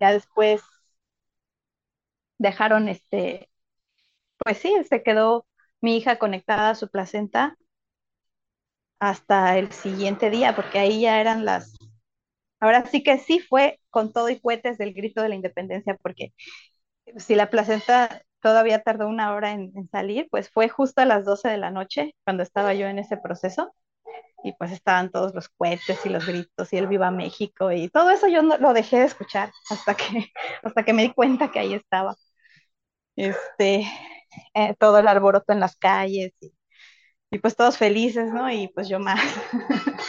ya 0.00 0.12
después 0.12 0.62
dejaron 2.38 2.88
este, 2.88 3.50
pues 4.38 4.58
sí, 4.58 4.74
se 4.88 5.02
quedó 5.02 5.46
mi 5.80 5.96
hija 5.96 6.18
conectada 6.18 6.70
a 6.70 6.74
su 6.74 6.90
placenta 6.90 7.56
hasta 9.00 9.58
el 9.58 9.72
siguiente 9.72 10.30
día, 10.30 10.54
porque 10.56 10.78
ahí 10.78 11.02
ya 11.02 11.20
eran 11.20 11.44
las... 11.44 11.76
Ahora 12.60 12.86
sí 12.86 13.02
que 13.02 13.18
sí 13.18 13.40
fue 13.40 13.80
con 13.90 14.12
todo 14.12 14.28
y 14.30 14.40
cohetes 14.40 14.78
del 14.78 14.94
grito 14.94 15.22
de 15.22 15.28
la 15.30 15.34
independencia, 15.34 15.96
porque 16.02 16.32
si 17.16 17.34
la 17.34 17.50
placenta 17.50 18.22
todavía 18.40 18.82
tardó 18.82 19.08
una 19.08 19.34
hora 19.34 19.52
en, 19.52 19.72
salir, 19.90 20.28
pues 20.30 20.50
fue 20.50 20.68
justo 20.68 21.00
a 21.00 21.04
las 21.06 21.24
12 21.24 21.48
de 21.48 21.58
la 21.58 21.70
noche 21.70 22.14
cuando 22.24 22.42
estaba 22.42 22.74
yo 22.74 22.86
en 22.86 22.98
ese 22.98 23.16
proceso 23.16 23.74
y 24.44 24.52
pues 24.54 24.72
estaban 24.72 25.10
todos 25.10 25.34
los 25.34 25.48
cohetes 25.50 26.04
y 26.04 26.08
los 26.08 26.26
gritos 26.26 26.72
y 26.72 26.76
el 26.78 26.88
Viva 26.88 27.10
México 27.10 27.72
y 27.72 27.88
todo 27.88 28.10
eso 28.10 28.28
yo 28.28 28.42
no, 28.42 28.58
lo 28.58 28.72
dejé 28.74 28.98
de 28.98 29.06
escuchar 29.06 29.52
hasta 29.70 29.94
que, 29.94 30.04
hasta 30.62 30.84
que 30.84 30.92
me 30.92 31.02
di 31.02 31.12
cuenta 31.14 31.50
que 31.50 31.60
ahí 31.60 31.74
estaba. 31.74 32.16
Este, 33.16 33.86
eh, 34.54 34.74
todo 34.78 34.98
el 34.98 35.08
alboroto 35.08 35.52
en 35.52 35.60
las 35.60 35.76
calles 35.76 36.32
y, 36.40 36.54
y 37.30 37.38
pues 37.38 37.56
todos 37.56 37.78
felices, 37.78 38.32
¿no? 38.32 38.50
Y 38.52 38.68
pues 38.68 38.88
yo 38.88 39.00
más. 39.00 39.20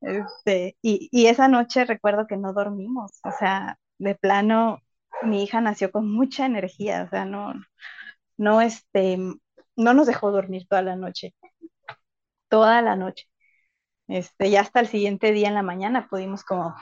este, 0.00 0.76
y, 0.82 1.08
y, 1.12 1.26
esa 1.28 1.48
noche 1.48 1.84
recuerdo 1.84 2.26
que 2.26 2.36
no 2.36 2.52
dormimos, 2.52 3.12
o 3.24 3.30
sea, 3.38 3.78
de 3.98 4.14
plano, 4.14 4.80
mi 5.22 5.42
hija 5.42 5.60
nació 5.60 5.90
con 5.90 6.10
mucha 6.10 6.46
energía, 6.46 7.04
o 7.04 7.10
sea, 7.10 7.24
no, 7.24 7.54
no, 8.36 8.60
este, 8.60 9.18
no 9.76 9.94
nos 9.94 10.06
dejó 10.06 10.30
dormir 10.30 10.66
toda 10.68 10.82
la 10.82 10.96
noche, 10.96 11.34
toda 12.48 12.82
la 12.82 12.96
noche. 12.96 13.26
Este, 14.08 14.50
ya 14.50 14.60
hasta 14.60 14.80
el 14.80 14.88
siguiente 14.88 15.32
día 15.32 15.48
en 15.48 15.54
la 15.54 15.62
mañana 15.62 16.08
pudimos 16.08 16.44
como, 16.44 16.74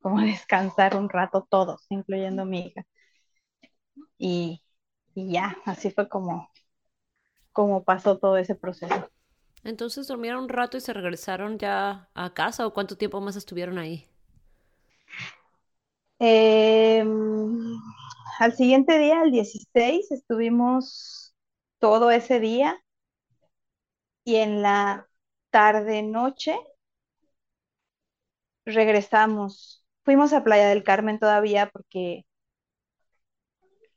como 0.00 0.20
descansar 0.20 0.96
un 0.96 1.08
rato 1.08 1.46
todos, 1.48 1.86
incluyendo 1.90 2.44
mi 2.44 2.68
hija. 2.68 2.84
Y, 4.18 4.62
y 5.14 5.32
ya, 5.32 5.56
así 5.64 5.90
fue 5.90 6.08
como, 6.08 6.50
como 7.52 7.84
pasó 7.84 8.18
todo 8.18 8.36
ese 8.36 8.54
proceso. 8.54 9.08
Entonces 9.62 10.08
durmieron 10.08 10.44
un 10.44 10.48
rato 10.48 10.76
y 10.76 10.80
se 10.80 10.92
regresaron 10.92 11.58
ya 11.58 12.08
a 12.14 12.34
casa 12.34 12.66
o 12.66 12.72
cuánto 12.72 12.96
tiempo 12.96 13.20
más 13.20 13.36
estuvieron 13.36 13.78
ahí? 13.78 14.09
Eh, 16.20 17.02
al 18.38 18.54
siguiente 18.56 18.98
día, 18.98 19.22
el 19.22 19.30
16, 19.32 20.10
estuvimos 20.10 21.34
todo 21.78 22.10
ese 22.10 22.40
día 22.40 22.80
y 24.24 24.36
en 24.36 24.62
la 24.62 25.08
tarde 25.50 26.02
noche 26.02 26.56
regresamos. 28.64 29.84
Fuimos 30.04 30.32
a 30.32 30.42
Playa 30.44 30.68
del 30.70 30.82
Carmen 30.84 31.18
todavía 31.18 31.68
porque 31.70 32.24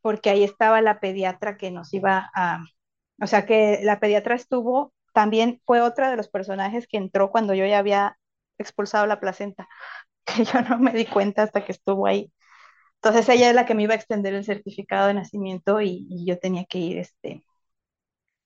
porque 0.01 0.29
ahí 0.29 0.43
estaba 0.43 0.81
la 0.81 0.99
pediatra 0.99 1.57
que 1.57 1.71
nos 1.71 1.93
iba 1.93 2.29
a, 2.35 2.63
o 3.21 3.27
sea 3.27 3.45
que 3.45 3.79
la 3.83 3.99
pediatra 3.99 4.35
estuvo 4.35 4.93
también 5.13 5.61
fue 5.65 5.81
otra 5.81 6.09
de 6.11 6.17
los 6.17 6.27
personajes 6.29 6.87
que 6.87 6.97
entró 6.97 7.31
cuando 7.31 7.53
yo 7.53 7.65
ya 7.65 7.79
había 7.79 8.17
expulsado 8.57 9.05
la 9.07 9.19
placenta, 9.19 9.67
que 10.25 10.45
yo 10.45 10.61
no 10.61 10.79
me 10.79 10.91
di 10.93 11.05
cuenta 11.05 11.43
hasta 11.43 11.65
que 11.65 11.71
estuvo 11.73 12.07
ahí. 12.07 12.31
Entonces 12.95 13.27
ella 13.29 13.49
es 13.49 13.55
la 13.55 13.65
que 13.65 13.75
me 13.75 13.83
iba 13.83 13.93
a 13.93 13.97
extender 13.97 14.33
el 14.33 14.45
certificado 14.45 15.07
de 15.07 15.15
nacimiento 15.15 15.81
y, 15.81 16.25
yo 16.25 16.39
tenía 16.39 16.65
que 16.65 16.79
ir 16.79 16.97
este, 16.99 17.43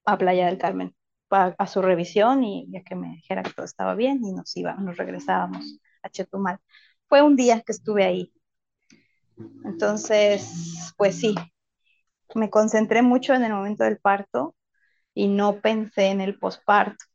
a 0.05 0.17
Playa 0.17 0.47
del 0.47 0.57
Carmen 0.57 0.95
a, 1.30 1.67
su 1.67 1.82
revisión 1.82 2.43
y 2.43 2.67
ya 2.71 2.82
que 2.84 2.95
me 2.95 3.09
dijera 3.09 3.43
que 3.43 3.51
todo 3.51 3.65
estaba 3.65 3.95
bien 3.95 4.23
y 4.23 4.32
nos 4.32 4.55
íbamos, 4.55 4.84
nos 4.84 4.97
regresábamos 4.97 5.80
a 6.01 6.09
Chetumal. 6.09 6.59
Fue 7.07 7.21
un 7.21 7.36
día 7.36 7.61
que 7.61 7.71
estuve 7.71 8.05
ahí. 8.05 8.34
Entonces, 9.65 10.93
pues 10.97 11.19
sí, 11.19 11.36
me 12.34 12.49
concentré 12.49 13.01
mucho 13.01 13.34
en 13.34 13.43
el 13.43 13.53
momento 13.53 13.84
del 13.84 13.99
parto 13.99 14.55
y 15.13 15.28
no 15.28 15.61
pensé 15.61 16.07
en 16.07 16.21
el 16.21 16.39
posparto. 16.39 17.05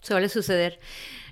Suele 0.00 0.28
suceder. 0.28 0.78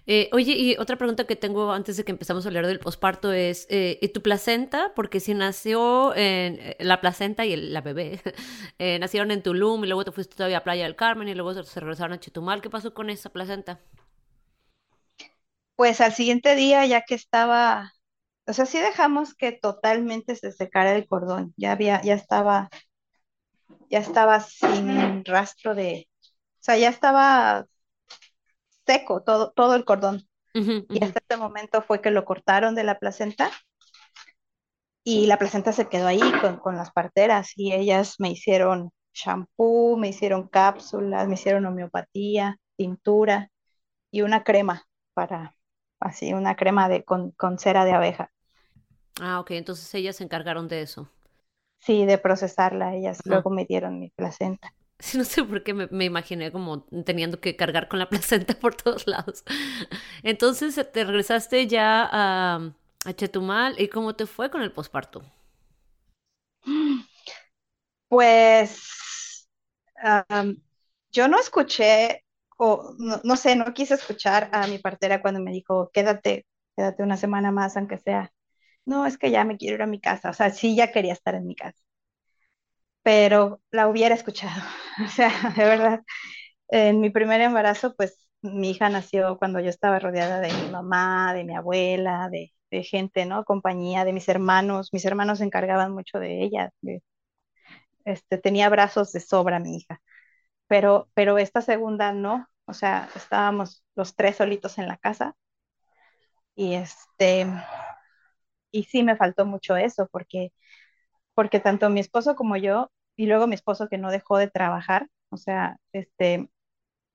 Eh, 0.07 0.29
oye, 0.33 0.53
y 0.53 0.77
otra 0.77 0.97
pregunta 0.97 1.25
que 1.27 1.37
tengo 1.37 1.73
antes 1.73 1.97
de 1.97 2.05
que 2.05 2.13
empezamos 2.13 2.45
a 2.45 2.49
hablar 2.49 2.67
del 2.67 2.79
posparto 2.79 3.33
es, 3.33 3.67
eh, 3.71 3.99
¿y 4.03 4.09
tu 4.09 4.21
placenta? 4.23 4.93
Porque 4.95 5.19
si 5.21 5.33
nació 5.35 6.15
en, 6.15 6.59
eh, 6.61 6.77
la 6.81 7.01
placenta 7.01 7.47
y 7.47 7.57
la 7.57 7.81
bebé 7.81 8.21
nacieron 9.01 9.31
en 9.31 9.43
Tulum 9.43 9.85
y 9.85 9.89
luego 9.89 10.05
te 10.05 10.13
fuiste 10.13 10.37
todavía 10.37 10.59
a 10.59 10.65
Playa 10.65 10.85
del 10.85 10.97
Carmen 10.97 11.29
y 11.29 11.35
luego 11.35 11.55
se 11.65 11.81
regresaron 11.81 12.13
a 12.15 12.21
Chetumal, 12.21 12.61
¿qué 12.61 12.69
pasó 12.71 12.93
con 12.95 13.09
esa 13.11 13.31
placenta? 13.31 13.81
Pues 15.77 16.01
al 16.01 16.13
siguiente 16.13 16.55
día, 16.57 16.87
ya 16.87 17.03
que 17.03 17.15
estaba, 17.15 17.93
o 18.47 18.53
sea, 18.53 18.67
sí 18.67 18.79
dejamos 18.81 19.35
que 19.35 19.53
totalmente 19.53 20.37
se 20.37 20.53
secara 20.53 20.95
el 20.97 21.07
cordón, 21.09 21.55
ya 21.57 21.73
había, 21.73 22.03
ya 22.03 22.15
estaba, 22.15 22.71
ya 23.91 23.99
estaba 23.99 24.41
sin 24.41 25.25
rastro 25.25 25.75
de, 25.75 26.09
o 26.23 26.29
sea, 26.61 26.77
ya 26.79 26.89
estaba 26.89 27.67
seco 28.87 29.23
todo, 29.23 29.53
todo 29.53 29.75
el 29.75 29.85
cordón. 29.85 30.29
Uh 30.55 30.61
-huh, 30.61 30.87
uh 30.91 30.99
Y 30.99 31.05
hasta 31.05 31.21
este 31.21 31.37
momento 31.37 31.83
fue 31.83 32.01
que 32.01 32.11
lo 32.11 32.25
cortaron 32.25 32.75
de 32.75 32.85
la 32.85 32.99
placenta 32.99 33.51
y 35.05 35.27
la 35.27 35.39
placenta 35.39 35.73
se 35.73 35.89
quedó 35.89 36.07
ahí 36.07 36.21
con, 36.41 36.59
con 36.59 36.77
las 36.77 36.91
parteras 36.93 37.53
y 37.57 37.73
ellas 37.73 38.17
me 38.19 38.31
hicieron 38.31 38.91
shampoo, 39.13 39.97
me 39.97 40.09
hicieron 40.09 40.49
cápsulas, 40.49 41.29
me 41.29 41.35
hicieron 41.35 41.67
homeopatía, 41.67 42.59
tintura 42.77 43.51
y 44.11 44.23
una 44.23 44.45
crema 44.45 44.85
para, 45.15 45.57
así, 46.01 46.33
una 46.35 46.57
crema 46.57 46.89
de, 46.89 47.05
con, 47.05 47.33
con 47.33 47.59
cera 47.59 47.85
de 47.85 47.93
abeja. 47.93 48.31
Ah, 49.21 49.41
ok, 49.41 49.51
entonces 49.53 49.93
ellas 49.95 50.17
se 50.17 50.25
encargaron 50.25 50.69
de 50.69 50.83
eso. 50.83 51.09
Sí, 51.79 52.05
de 52.05 52.19
procesarla, 52.19 52.97
ellas 52.97 53.21
Ajá. 53.27 53.27
luego 53.27 53.51
me 53.51 53.65
dieron 53.65 54.01
mi 54.01 54.11
placenta. 54.11 54.75
No 55.15 55.25
sé 55.25 55.45
por 55.45 55.63
qué 55.63 55.75
me, 55.75 56.05
imaginé 56.05 56.51
como 56.53 56.85
teniendo 57.05 57.41
que 57.41 57.57
cargar 57.57 57.89
con 57.89 57.99
la 57.99 58.09
placenta 58.09 58.55
por 58.61 58.75
todos 58.75 59.07
lados. 59.07 59.45
Entonces 60.23 60.75
te 60.93 61.05
regresaste 61.05 61.67
ya 61.67 62.09
a, 62.11 62.73
a 63.05 63.13
Chetumal 63.13 63.81
y 63.81 63.89
¿cómo 63.89 64.15
te 64.15 64.27
fue 64.27 64.51
con 64.51 64.63
el 64.63 64.73
posparto? 64.73 65.23
Pues 68.09 69.49
um, 70.31 70.57
yo 71.13 71.29
no 71.29 71.39
escuché, 71.39 72.25
o 72.59 72.95
no, 72.99 73.21
no, 73.25 73.37
sé, 73.37 73.57
no 73.57 73.73
quise 73.75 73.95
escuchar 73.95 74.51
a 74.53 74.67
mi 74.69 74.79
partera 74.79 75.21
cuando 75.23 75.41
me 75.41 75.53
dijo, 75.53 75.91
quédate, 75.93 76.47
quédate 76.77 77.03
una 77.03 77.17
semana 77.17 77.51
más, 77.53 77.77
aunque 77.77 77.99
sea. 77.99 78.33
No, 78.87 79.07
es 79.07 79.19
que 79.19 79.31
ya 79.31 79.45
me 79.45 79.57
quiero 79.59 79.77
ir 79.77 79.83
a 79.83 79.87
mi 79.87 80.01
casa. 80.01 80.31
O 80.31 80.35
sea, 80.35 80.51
sí, 80.51 80.77
ya 80.77 80.93
quería 80.93 81.13
estar 81.15 81.35
en 81.35 81.47
mi 81.47 81.57
casa, 81.57 81.84
pero 83.05 83.63
la 83.73 83.89
hubiera 83.89 84.17
escuchado. 84.17 84.63
O 85.07 85.09
sea, 85.11 85.31
de 85.57 85.65
verdad, 85.67 86.03
en 86.69 87.01
mi 87.01 87.11
primer 87.11 87.41
embarazo, 87.43 87.95
pues 87.97 88.29
mi 88.43 88.71
hija 88.73 88.91
nació 88.91 89.39
cuando 89.39 89.61
yo 89.61 89.71
estaba 89.71 89.99
rodeada 90.01 90.41
de 90.41 90.53
mi 90.53 90.71
mamá, 90.71 91.35
de 91.35 91.45
mi 91.45 91.55
abuela, 91.57 92.29
de, 92.31 92.53
de 92.71 92.85
gente, 92.85 93.27
¿no? 93.27 93.45
Compañía, 93.45 94.05
de 94.05 94.13
mis 94.15 94.29
hermanos. 94.29 94.91
Mis 94.93 95.05
hermanos 95.07 95.39
se 95.39 95.45
encargaban 95.45 95.93
mucho 95.93 96.19
de 96.21 96.43
ella. 96.45 96.73
Este, 98.05 98.39
tenía 98.39 98.69
brazos 98.69 99.13
de 99.13 99.21
sobra 99.21 99.59
mi 99.61 99.77
hija. 99.77 100.01
Pero, 100.69 101.11
pero 101.15 101.39
esta 101.39 101.63
segunda 101.63 102.13
no. 102.13 102.49
O 102.67 102.75
sea, 102.75 103.11
estábamos 103.17 103.85
los 103.97 104.17
tres 104.17 104.37
solitos 104.39 104.79
en 104.79 104.89
la 104.89 104.99
casa. 104.99 105.37
Y 106.57 106.75
este, 106.75 107.47
y 108.71 108.85
sí 108.85 109.03
me 109.03 109.17
faltó 109.17 109.47
mucho 109.47 109.77
eso, 109.77 110.09
porque, 110.11 110.53
porque 111.35 111.61
tanto 111.61 111.91
mi 111.91 112.01
esposo 112.01 112.37
como 112.37 112.57
yo, 112.59 112.91
y 113.17 113.27
luego 113.27 113.47
mi 113.47 113.55
esposo 113.55 113.89
que 113.89 113.99
no 113.99 114.11
dejó 114.11 114.39
de 114.39 114.49
trabajar, 114.51 115.09
o 115.31 115.37
sea, 115.37 115.79
este, 115.93 116.49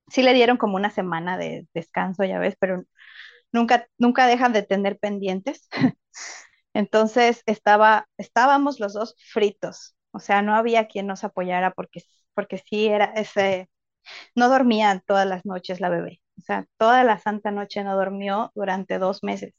sí 0.09 0.23
le 0.23 0.33
dieron 0.33 0.57
como 0.57 0.75
una 0.77 0.91
semana 0.91 1.37
de 1.37 1.67
descanso, 1.73 2.23
ya 2.25 2.39
ves, 2.39 2.55
pero 2.59 2.83
nunca, 3.53 3.87
nunca 3.99 4.27
dejan 4.27 4.53
de 4.53 4.63
tener 4.63 4.99
pendientes. 4.99 5.67
Entonces 6.73 7.43
estaba, 7.45 8.07
estábamos 8.17 8.79
los 8.79 8.93
dos 8.93 9.15
fritos, 9.31 9.95
o 10.11 10.19
sea, 10.19 10.41
no 10.41 10.55
había 10.55 10.87
quien 10.87 11.07
nos 11.07 11.23
apoyara 11.23 11.71
porque, 11.71 12.01
porque 12.33 12.59
sí 12.59 12.87
era 12.87 13.05
ese, 13.15 13.69
no 14.35 14.49
dormía 14.49 15.03
todas 15.07 15.27
las 15.27 15.45
noches 15.45 15.81
la 15.81 15.89
bebé, 15.89 16.21
o 16.39 16.41
sea, 16.41 16.65
toda 16.77 17.03
la 17.05 17.19
santa 17.19 17.51
noche 17.51 17.83
no 17.83 17.97
durmió 17.97 18.51
durante 18.55 18.99
dos 18.99 19.23
meses. 19.23 19.53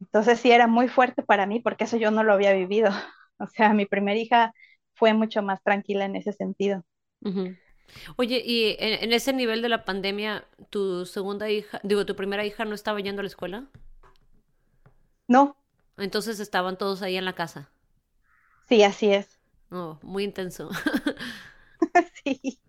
Entonces 0.00 0.40
sí 0.40 0.50
era 0.52 0.66
muy 0.66 0.88
fuerte 0.88 1.22
para 1.22 1.46
mí 1.46 1.60
porque 1.60 1.84
eso 1.84 1.96
yo 1.96 2.10
no 2.10 2.24
lo 2.24 2.32
había 2.34 2.52
vivido. 2.52 2.90
O 3.40 3.48
sea, 3.48 3.74
mi 3.74 3.84
primera 3.84 4.16
hija 4.18 4.52
fue 4.94 5.12
mucho 5.14 5.42
más 5.42 5.62
tranquila 5.62 6.04
en 6.04 6.16
ese 6.16 6.32
sentido. 6.32 6.84
Uh 7.20 7.30
-huh. 7.30 7.58
Oye, 8.16 8.42
y 8.44 8.76
en, 8.78 9.04
en, 9.04 9.12
ese 9.12 9.32
nivel 9.32 9.62
de 9.62 9.68
la 9.68 9.84
pandemia, 9.84 10.46
tu 10.70 11.06
segunda 11.06 11.50
hija, 11.50 11.80
digo, 11.82 12.06
tu 12.06 12.16
primera 12.16 12.44
hija 12.44 12.64
no 12.64 12.74
estaba 12.74 13.00
yendo 13.00 13.20
a 13.20 13.24
la 13.24 13.28
escuela? 13.28 13.66
No. 15.28 15.56
Entonces 15.96 16.40
estaban 16.40 16.78
todos 16.78 17.02
ahí 17.02 17.16
en 17.16 17.24
la 17.24 17.34
casa. 17.34 17.70
Sí, 18.68 18.82
así 18.82 19.12
es. 19.12 19.38
Oh, 19.70 19.98
muy 20.02 20.24
intenso. 20.24 20.70
sí. 22.24 22.60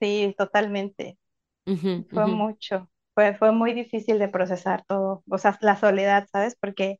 Sí, 0.00 0.34
totalmente. 0.36 1.18
Uh 1.66 1.72
-huh, 1.72 2.06
uh 2.10 2.10
Fue 2.10 2.24
-huh. 2.24 2.28
mucho. 2.28 2.88
Fue, 3.14 3.34
fue 3.36 3.52
muy 3.52 3.72
difícil 3.74 4.18
de 4.18 4.28
procesar 4.28 4.84
todo. 4.86 5.22
O 5.30 5.38
sea, 5.38 5.58
la 5.60 5.76
soledad, 5.76 6.28
¿sabes? 6.32 6.56
Porque 6.60 6.98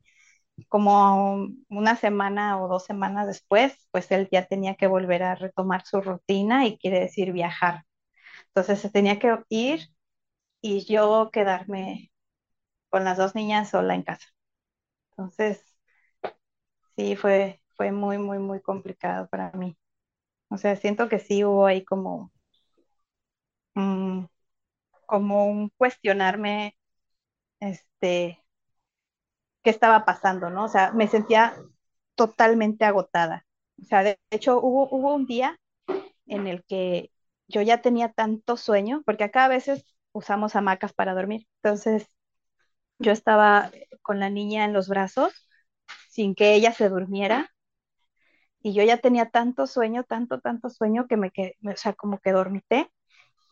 como 0.68 1.48
una 1.68 1.96
semana 1.96 2.62
o 2.62 2.68
dos 2.68 2.84
semanas 2.84 3.26
después, 3.26 3.74
pues 3.90 4.10
él 4.12 4.28
ya 4.32 4.46
tenía 4.46 4.74
que 4.76 4.86
volver 4.86 5.22
a 5.22 5.34
retomar 5.34 5.84
su 5.86 6.00
rutina 6.00 6.66
y 6.66 6.78
quiere 6.78 7.00
decir 7.00 7.32
viajar. 7.32 7.84
Entonces 8.48 8.80
se 8.80 8.90
tenía 8.90 9.18
que 9.20 9.38
ir 9.50 9.88
y 10.62 10.84
yo 10.86 11.30
quedarme 11.32 12.12
con 12.90 13.04
las 13.04 13.18
dos 13.18 13.34
niñas 13.36 13.70
sola 13.70 13.94
en 13.96 14.02
casa. 14.04 14.26
Entonces, 15.12 15.64
sí, 16.96 17.16
fue, 17.16 17.60
fue 17.76 17.92
muy, 17.92 18.18
muy, 18.18 18.38
muy 18.38 18.60
complicado 18.60 19.28
para 19.28 19.50
mí. 19.52 19.76
O 20.50 20.58
sea, 20.58 20.76
siento 20.76 21.08
que 21.10 21.18
sí 21.20 21.44
hubo 21.44 21.66
ahí 21.66 21.84
como, 21.84 22.32
um, 23.74 24.28
como 25.06 25.46
un 25.46 25.70
cuestionarme, 25.76 26.76
este, 27.60 28.41
qué 29.62 29.70
estaba 29.70 30.04
pasando, 30.04 30.50
¿no? 30.50 30.64
O 30.64 30.68
sea, 30.68 30.92
me 30.92 31.08
sentía 31.08 31.56
totalmente 32.16 32.84
agotada. 32.84 33.46
O 33.82 33.84
sea, 33.84 34.02
de 34.04 34.18
hecho, 34.30 34.60
hubo, 34.60 34.88
hubo 34.90 35.14
un 35.14 35.26
día 35.26 35.58
en 36.26 36.46
el 36.48 36.64
que 36.64 37.12
yo 37.48 37.62
ya 37.62 37.82
tenía 37.82 38.12
tanto 38.12 38.56
sueño, 38.56 39.02
porque 39.06 39.24
acá 39.24 39.44
a 39.46 39.48
veces 39.48 39.84
usamos 40.12 40.56
hamacas 40.56 40.92
para 40.94 41.14
dormir. 41.14 41.46
Entonces, 41.62 42.08
yo 42.98 43.12
estaba 43.12 43.70
con 44.02 44.20
la 44.20 44.30
niña 44.30 44.64
en 44.64 44.72
los 44.72 44.88
brazos 44.88 45.32
sin 46.10 46.34
que 46.34 46.54
ella 46.54 46.72
se 46.72 46.88
durmiera 46.88 47.52
y 48.60 48.74
yo 48.74 48.82
ya 48.84 48.98
tenía 48.98 49.30
tanto 49.30 49.66
sueño, 49.66 50.04
tanto, 50.04 50.40
tanto 50.40 50.70
sueño 50.70 51.06
que 51.08 51.16
me 51.16 51.30
quedé, 51.30 51.56
o 51.64 51.76
sea, 51.76 51.92
como 51.94 52.18
que 52.18 52.32
dormité. 52.32 52.90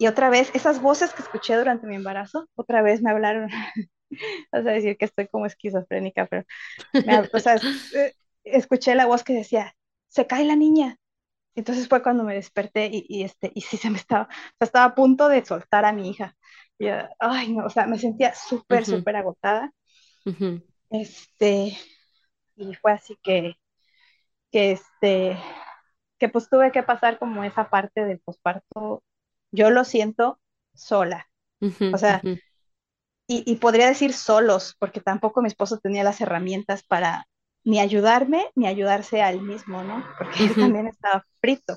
Y 0.01 0.07
otra 0.07 0.30
vez, 0.30 0.51
esas 0.55 0.80
voces 0.80 1.12
que 1.12 1.20
escuché 1.20 1.55
durante 1.59 1.86
mi 1.86 1.94
embarazo, 1.94 2.48
otra 2.55 2.80
vez 2.80 3.03
me 3.03 3.11
hablaron, 3.11 3.51
vas 4.51 4.66
a 4.66 4.70
decir 4.70 4.96
que 4.96 5.05
estoy 5.05 5.28
como 5.28 5.44
esquizofrénica, 5.44 6.24
pero, 6.24 6.44
me, 7.05 7.18
o 7.20 7.38
sea, 7.38 7.57
escuché 8.42 8.94
la 8.94 9.05
voz 9.05 9.22
que 9.24 9.34
decía, 9.34 9.74
se 10.09 10.26
cae 10.26 10.46
la 10.46 10.57
niña. 10.57 10.96
Entonces 11.55 11.86
fue 11.86 12.03
cuando 12.03 12.24
me 12.24 12.34
desperté 12.34 12.86
y, 12.90 13.05
y, 13.11 13.24
este, 13.24 13.53
y 13.55 13.61
sí 13.61 13.76
se 13.76 13.90
me 13.90 13.98
estaba, 13.98 14.22
o 14.22 14.26
sea, 14.59 14.64
estaba 14.64 14.86
a 14.86 14.94
punto 14.94 15.28
de 15.28 15.44
soltar 15.44 15.84
a 15.84 15.92
mi 15.92 16.09
hija. 16.09 16.34
Y 16.78 16.86
ay, 17.18 17.53
no, 17.53 17.66
o 17.66 17.70
sea, 17.70 17.86
me 17.86 17.98
sentía 17.98 18.34
súper, 18.34 18.80
uh 18.80 18.86
-huh. 18.86 18.96
súper 18.96 19.16
agotada. 19.16 19.70
Uh 20.24 20.30
-huh. 20.30 20.62
Este, 20.88 21.76
y 22.57 22.74
fue 22.76 22.92
así 22.92 23.18
que, 23.22 23.57
que 24.51 24.72
este, 24.72 25.36
que 26.18 26.30
pues 26.30 26.48
tuve 26.48 26.72
que 26.72 26.82
pasar 26.82 27.18
como 27.18 27.44
esa 27.44 27.68
parte 27.68 28.07
del 28.07 28.20
posparto. 28.20 29.03
Yo 29.53 29.70
lo 29.70 29.84
siento 29.84 30.40
sola. 30.74 31.28
Uh 31.61 31.68
-huh. 31.68 31.94
O 31.94 31.98
sea, 31.98 32.20
y, 33.26 33.44
y 33.51 33.57
podría 33.57 33.88
decir 33.88 34.12
solos, 34.12 34.76
porque 34.78 35.01
tampoco 35.01 35.42
mi 35.42 35.48
esposo 35.48 35.78
tenía 35.78 36.05
las 36.05 36.20
herramientas 36.20 36.82
para 36.82 37.26
ni 37.64 37.78
ayudarme 37.80 38.46
ni 38.55 38.66
ayudarse 38.66 39.22
a 39.22 39.30
él 39.30 39.42
mismo, 39.42 39.82
¿no? 39.82 40.05
Porque 40.18 40.44
él 40.44 40.55
también 40.55 40.86
estaba 40.86 41.24
frito. 41.40 41.76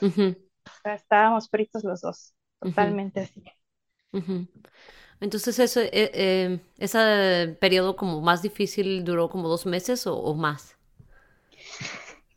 -huh. 0.00 0.36
O 0.66 0.82
sea, 0.82 0.94
estábamos 0.94 1.48
fritos 1.48 1.84
los 1.84 2.00
dos, 2.00 2.34
totalmente 2.60 3.20
así. 3.20 3.44
Entonces, 5.20 5.58
ese, 5.58 5.84
eh, 5.86 6.10
eh, 6.14 6.60
ese 6.78 7.56
periodo 7.60 7.96
como 7.96 8.20
más 8.20 8.42
difícil 8.42 9.04
duró 9.04 9.28
como 9.28 9.48
dos 9.48 9.66
meses 9.66 10.06
o, 10.06 10.34
más. 10.34 10.76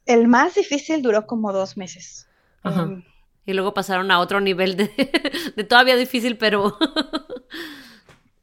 El 0.06 0.28
más 0.28 0.56
difícil 0.56 1.02
duró 1.02 1.26
como 1.26 1.52
dos 1.54 1.78
meses. 1.78 2.28
Em, 2.64 3.04
y 3.48 3.54
luego 3.54 3.74
pasaron 3.74 4.12
a 4.12 4.20
otro 4.20 4.42
nivel 4.42 4.76
de, 4.76 4.90
de 5.56 5.64
todavía 5.64 5.96
difícil, 5.96 6.38
pero... 6.38 6.78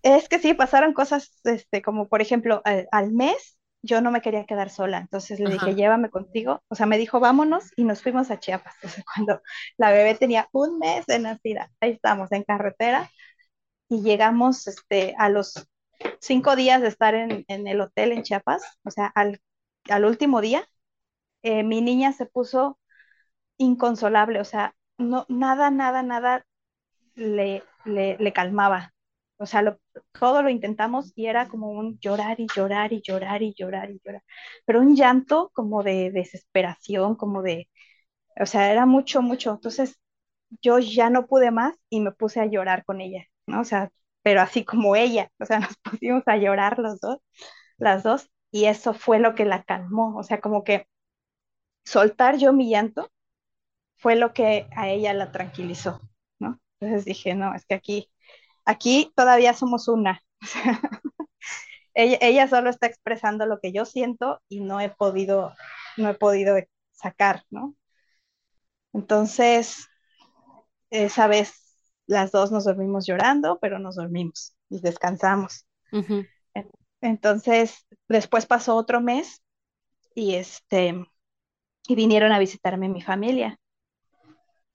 es 0.02 0.28
que 0.28 0.38
sí, 0.38 0.55
pasaron 0.55 0.94
cosas, 0.94 1.30
este, 1.44 1.82
como 1.82 2.09
por 2.09 2.22
ejemplo, 2.22 2.62
al, 2.64 3.12
mes 3.12 3.59
yo 3.82 4.00
no 4.00 4.11
me 4.11 4.22
quería 4.22 4.46
quedar 4.46 4.70
sola, 4.70 4.98
entonces 4.98 5.38
le 5.38 5.50
dije, 5.50 5.74
llévame 5.74 6.09
contigo. 6.09 6.62
O 6.68 6.74
sea, 6.74 6.86
me 6.86 6.96
dijo, 6.96 7.20
vámonos 7.20 7.70
y 7.76 7.84
nos 7.84 8.02
fuimos 8.02 8.30
a 8.30 8.40
Chiapas. 8.40 8.74
Cuando 9.14 9.42
la 9.76 9.90
bebé 9.90 10.14
tenía 10.14 10.48
un 10.52 10.78
mes 10.78 11.05
de 11.05 11.18
nacida, 11.18 11.70
ahí 11.80 11.90
estamos 11.90 12.32
en 12.32 12.42
carretera 12.44 13.11
y 13.90 14.00
llegamos 14.00 14.66
este, 14.66 15.14
a 15.18 15.28
los 15.28 15.68
cinco 16.18 16.57
días 16.57 16.80
de 16.80 16.88
estar 16.88 17.14
en, 17.14 17.44
el 17.46 17.80
hotel 17.82 18.12
en 18.12 18.22
Chiapas, 18.22 18.62
o 18.84 18.90
sea, 18.90 19.12
al, 19.14 19.38
último 20.07 20.40
día, 20.40 20.66
eh, 21.42 21.62
mi 21.62 21.82
niña 21.82 22.12
se 22.12 22.24
puso 22.24 22.78
inconsolable, 23.59 24.40
o 24.40 24.44
sea, 24.44 24.74
no, 24.99 25.26
nada, 25.28 25.70
nada, 25.70 26.03
nada 26.03 26.47
le, 27.14 27.62
le, 27.84 28.32
calmaba. 28.32 28.92
O 29.38 29.47
sea, 29.47 29.76
todo 30.12 30.42
lo 30.42 30.51
intentamos 30.51 31.12
y 31.16 31.26
era 31.26 31.49
como 31.49 31.70
un 31.70 31.99
llorar 32.01 32.40
y 32.40 32.47
llorar 32.55 32.92
y 32.92 33.03
llorar 33.03 33.42
y 33.42 33.55
llorar 33.55 33.90
y 33.90 34.01
llorar, 34.05 34.22
pero 34.64 34.80
un 34.80 34.97
llanto 34.97 35.51
como 35.55 35.82
de 35.82 36.11
desesperación, 36.12 37.16
como 37.16 37.42
de, 37.42 37.68
o 38.40 38.47
sea, 38.47 38.72
era 38.72 38.86
mucho, 38.86 39.22
mucho. 39.22 39.53
Entonces, 39.53 39.99
yo 40.62 40.78
ya 40.80 41.11
no 41.11 41.26
pude 41.26 41.51
más 41.51 41.76
y 41.90 42.01
me 42.01 42.12
puse 42.12 42.40
a 42.40 42.47
llorar 42.47 42.84
con 42.84 43.01
ella. 43.01 43.24
¿no? 43.47 43.61
O 43.62 43.64
sea, 43.64 43.90
pero 44.22 44.40
así 44.42 44.64
como 44.64 44.97
ella, 44.97 45.30
o 45.40 45.47
sea, 45.47 45.61
nos 45.61 45.76
pusimos 45.78 46.22
a 46.26 46.36
llorar 46.36 46.78
los 46.78 47.01
dos, 47.01 47.18
las 47.78 48.03
dos, 48.05 48.30
y 48.53 48.66
eso 48.66 48.95
fue 48.95 49.18
lo 49.20 49.34
que 49.34 49.45
la 49.47 49.64
calmó, 49.64 50.16
o 50.16 50.22
sea, 50.24 50.40
como 50.40 50.64
que 50.64 50.86
soltar 51.84 52.36
yo 52.38 52.53
mi 52.53 52.70
llanto 52.70 53.11
fue 54.05 54.16
lo 54.16 54.34
que 54.34 54.68
a 54.76 54.90
ella 54.90 55.14
la 55.14 55.32
tranquilizó, 55.32 55.98
¿no? 56.38 56.61
Entonces 56.78 57.07
dije, 57.07 57.34
no, 57.34 57.55
es 57.55 57.64
que 57.64 57.74
aquí, 57.74 58.11
aquí 58.66 59.11
todavía 59.16 59.55
somos 59.55 59.88
una, 59.88 60.20
ella, 61.94 62.18
ella 62.20 62.46
solo 62.46 62.68
está 62.68 62.86
expresando 62.86 63.46
lo 63.46 63.61
que 63.61 63.72
yo 63.72 63.86
siento 63.86 64.42
y 64.46 64.61
no 64.61 64.78
he 64.78 64.90
podido, 64.90 65.55
no 65.96 66.11
he 66.11 66.14
podido 66.14 66.55
sacar, 66.92 67.44
¿no? 67.48 67.74
Entonces, 68.92 69.88
esa 70.90 71.26
vez 71.26 71.78
las 72.07 72.30
dos 72.30 72.52
nos 72.52 72.66
dormimos 72.66 73.07
llorando, 73.07 73.59
pero 73.59 73.78
nos 73.78 73.96
dormimos 73.96 74.55
y 74.68 74.82
descansamos. 74.82 75.66
Entonces, 77.00 77.86
después 78.07 78.44
pasó 78.44 78.76
otro 78.76 79.00
mes 79.00 79.42
y 80.14 80.34
este 80.34 80.94
y 81.88 81.94
vinieron 81.94 82.32
a 82.32 82.38
visitarme 82.38 82.90
mi 82.90 83.00
familia. 83.00 83.59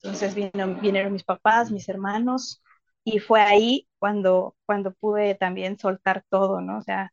Entonces 0.02 0.36
vinieron 0.36 1.14
mis 1.14 1.24
papás, 1.24 1.72
mis 1.72 1.89
hermanos, 1.89 2.62
y 3.04 3.20
fue 3.20 3.41
ahí 3.41 3.88
cuando, 4.00 4.56
cuando 4.66 4.93
pude 4.93 5.36
también 5.36 5.78
soltar 5.80 6.24
todo, 6.30 6.62
¿no? 6.62 6.78
O 6.80 6.82
sea, 6.82 7.12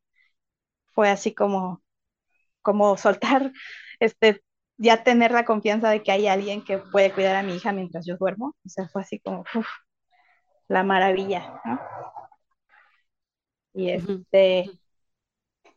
fue 0.95 1.11
así 1.11 1.35
como, 1.35 1.83
como 2.63 2.97
soltar, 2.97 3.53
este, 4.01 4.43
ya 4.79 5.05
tener 5.05 5.33
la 5.33 5.45
confianza 5.45 5.91
de 5.91 6.03
que 6.03 6.13
hay 6.13 6.29
alguien 6.29 6.65
que 6.65 6.79
puede 6.79 7.13
cuidar 7.13 7.37
a 7.37 7.43
mi 7.43 7.57
hija 7.57 7.73
mientras 7.73 8.07
yo 8.07 8.17
duermo. 8.19 8.57
O 8.65 8.69
sea, 8.69 8.89
fue 8.89 9.03
así 9.03 9.21
como, 9.21 9.45
la 10.69 10.83
maravilla, 10.85 11.61
¿no? 11.65 11.81
Y 13.75 13.91
este, 13.91 14.71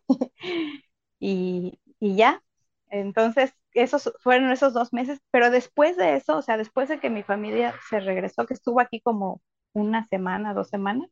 y, 1.19 1.79
ya, 1.99 2.43
entonces 2.89 3.53
esos 3.73 4.11
fueron 4.21 4.51
esos 4.51 4.73
dos 4.73 4.93
meses, 4.93 5.19
pero 5.31 5.51
después 5.51 5.97
de 5.97 6.15
eso, 6.15 6.37
o 6.37 6.41
sea, 6.41 6.57
después 6.57 6.89
de 6.89 6.99
que 6.99 7.09
mi 7.09 7.23
familia 7.23 7.75
se 7.89 7.99
regresó, 7.99 8.45
que 8.45 8.53
estuvo 8.53 8.79
aquí 8.81 9.01
como 9.01 9.41
una 9.73 10.07
semana, 10.07 10.53
dos 10.53 10.69
semanas, 10.69 11.09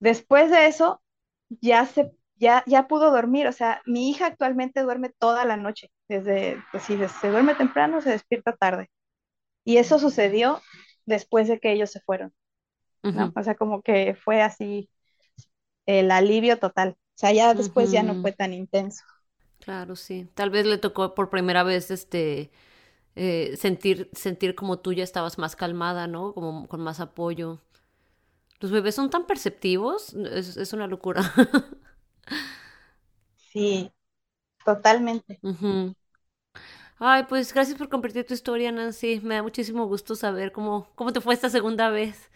después 0.00 0.50
de 0.50 0.66
eso 0.66 1.02
ya 1.48 1.86
se 1.86 2.12
ya, 2.38 2.62
ya 2.66 2.86
pudo 2.86 3.10
dormir, 3.10 3.46
o 3.46 3.52
sea, 3.52 3.80
mi 3.86 4.10
hija 4.10 4.26
actualmente 4.26 4.82
duerme 4.82 5.10
toda 5.18 5.44
la 5.46 5.56
noche, 5.56 5.90
desde, 6.08 6.62
pues 6.70 6.82
si 6.84 6.98
se 6.98 7.30
duerme 7.30 7.54
temprano, 7.54 8.00
se 8.02 8.10
despierta 8.10 8.54
tarde. 8.54 8.90
Y 9.64 9.78
eso 9.78 9.98
sucedió 9.98 10.62
después 11.06 11.48
de 11.48 11.60
que 11.60 11.72
ellos 11.72 11.90
se 11.90 12.00
fueron. 12.00 12.34
¿no? 13.02 13.32
O 13.36 13.42
sea, 13.42 13.54
como 13.54 13.82
que 13.82 14.14
fue 14.16 14.42
así 14.42 14.90
el 15.86 16.10
alivio 16.10 16.58
total. 16.58 16.90
O 16.98 17.18
sea, 17.18 17.32
ya 17.32 17.54
después 17.54 17.90
ya 17.90 18.02
no 18.02 18.20
fue 18.20 18.32
tan 18.32 18.52
intenso. 18.52 19.04
Claro, 19.66 19.96
sí. 19.96 20.28
Tal 20.34 20.50
vez 20.50 20.64
le 20.66 20.78
tocó 20.78 21.14
por 21.14 21.28
primera 21.28 21.64
vez 21.64 21.90
este 21.90 22.50
eh, 23.16 23.56
sentir, 23.58 24.10
sentir 24.14 24.54
como 24.56 24.78
tú 24.80 24.92
ya 24.94 25.04
estabas 25.04 25.38
más 25.38 25.56
calmada, 25.56 26.06
¿no? 26.08 26.34
Como 26.34 26.68
con 26.68 26.80
más 26.82 27.00
apoyo. 27.00 27.60
Los 28.60 28.70
bebés 28.72 28.94
son 28.94 29.10
tan 29.10 29.26
perceptivos, 29.26 30.14
es, 30.14 30.56
es 30.56 30.72
una 30.72 30.86
locura. 30.86 31.22
sí, 33.36 33.90
totalmente. 34.64 35.42
Ay, 36.98 37.24
pues 37.28 37.52
gracias 37.52 37.76
por 37.78 37.88
compartir 37.88 38.26
tu 38.26 38.34
historia, 38.34 38.72
Nancy. 38.72 39.20
Me 39.22 39.34
da 39.36 39.42
muchísimo 39.42 39.86
gusto 39.86 40.14
saber 40.14 40.52
cómo, 40.52 40.88
cómo 40.94 41.12
te 41.12 41.20
fue 41.20 41.34
esta 41.34 41.50
segunda 41.50 41.90
vez, 41.90 42.30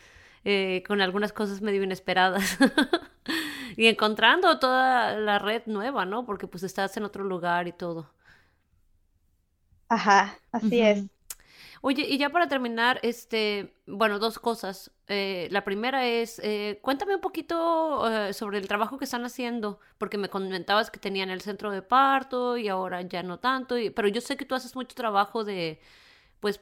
eh, 0.45 0.83
con 0.87 1.01
algunas 1.01 1.33
cosas 1.33 1.63
medio 1.63 1.83
inesperadas. 1.83 2.59
y 3.77 3.87
encontrando 3.87 4.59
toda 4.59 5.17
la 5.17 5.39
red 5.39 5.63
nueva, 5.67 6.05
¿no? 6.05 6.25
Porque 6.27 6.47
pues 6.47 6.63
estás 6.63 6.97
en 6.97 7.05
otro 7.05 7.25
lugar 7.25 7.69
y 7.69 7.73
todo. 7.73 8.11
Ajá, 9.89 10.39
así 10.53 10.81
es. 10.81 11.05
Oye, 11.83 12.03
y 12.09 12.19
ya 12.19 12.29
para 12.31 12.49
terminar, 12.49 13.01
este, 13.03 13.75
bueno, 13.87 14.19
dos 14.19 14.39
cosas. 14.39 14.93
Eh, 15.09 15.49
la 15.51 15.65
primera 15.65 16.07
es, 16.07 16.39
eh, 16.45 16.79
cuéntame 16.83 17.15
un 17.15 17.23
poquito 17.23 18.07
eh, 18.29 18.35
sobre 18.35 18.59
el 18.59 18.69
trabajo 18.69 18.99
que 18.99 19.07
están 19.07 19.25
haciendo, 19.25 19.81
porque 19.99 20.19
me 20.19 20.29
comentabas 20.29 20.91
que 20.91 21.01
tenían 21.01 21.31
el 21.31 21.41
centro 21.41 21.71
de 21.71 21.83
parto 21.83 22.59
y 22.59 22.69
ahora 22.69 23.03
ya 23.03 23.23
no 23.23 23.39
tanto, 23.41 23.77
pero 23.95 24.09
yo 24.09 24.21
sé 24.21 24.37
que 24.37 24.45
tú 24.45 24.55
haces 24.55 24.77
mucho 24.77 24.95
trabajo 24.95 25.43
de, 25.45 25.81
pues, 26.41 26.61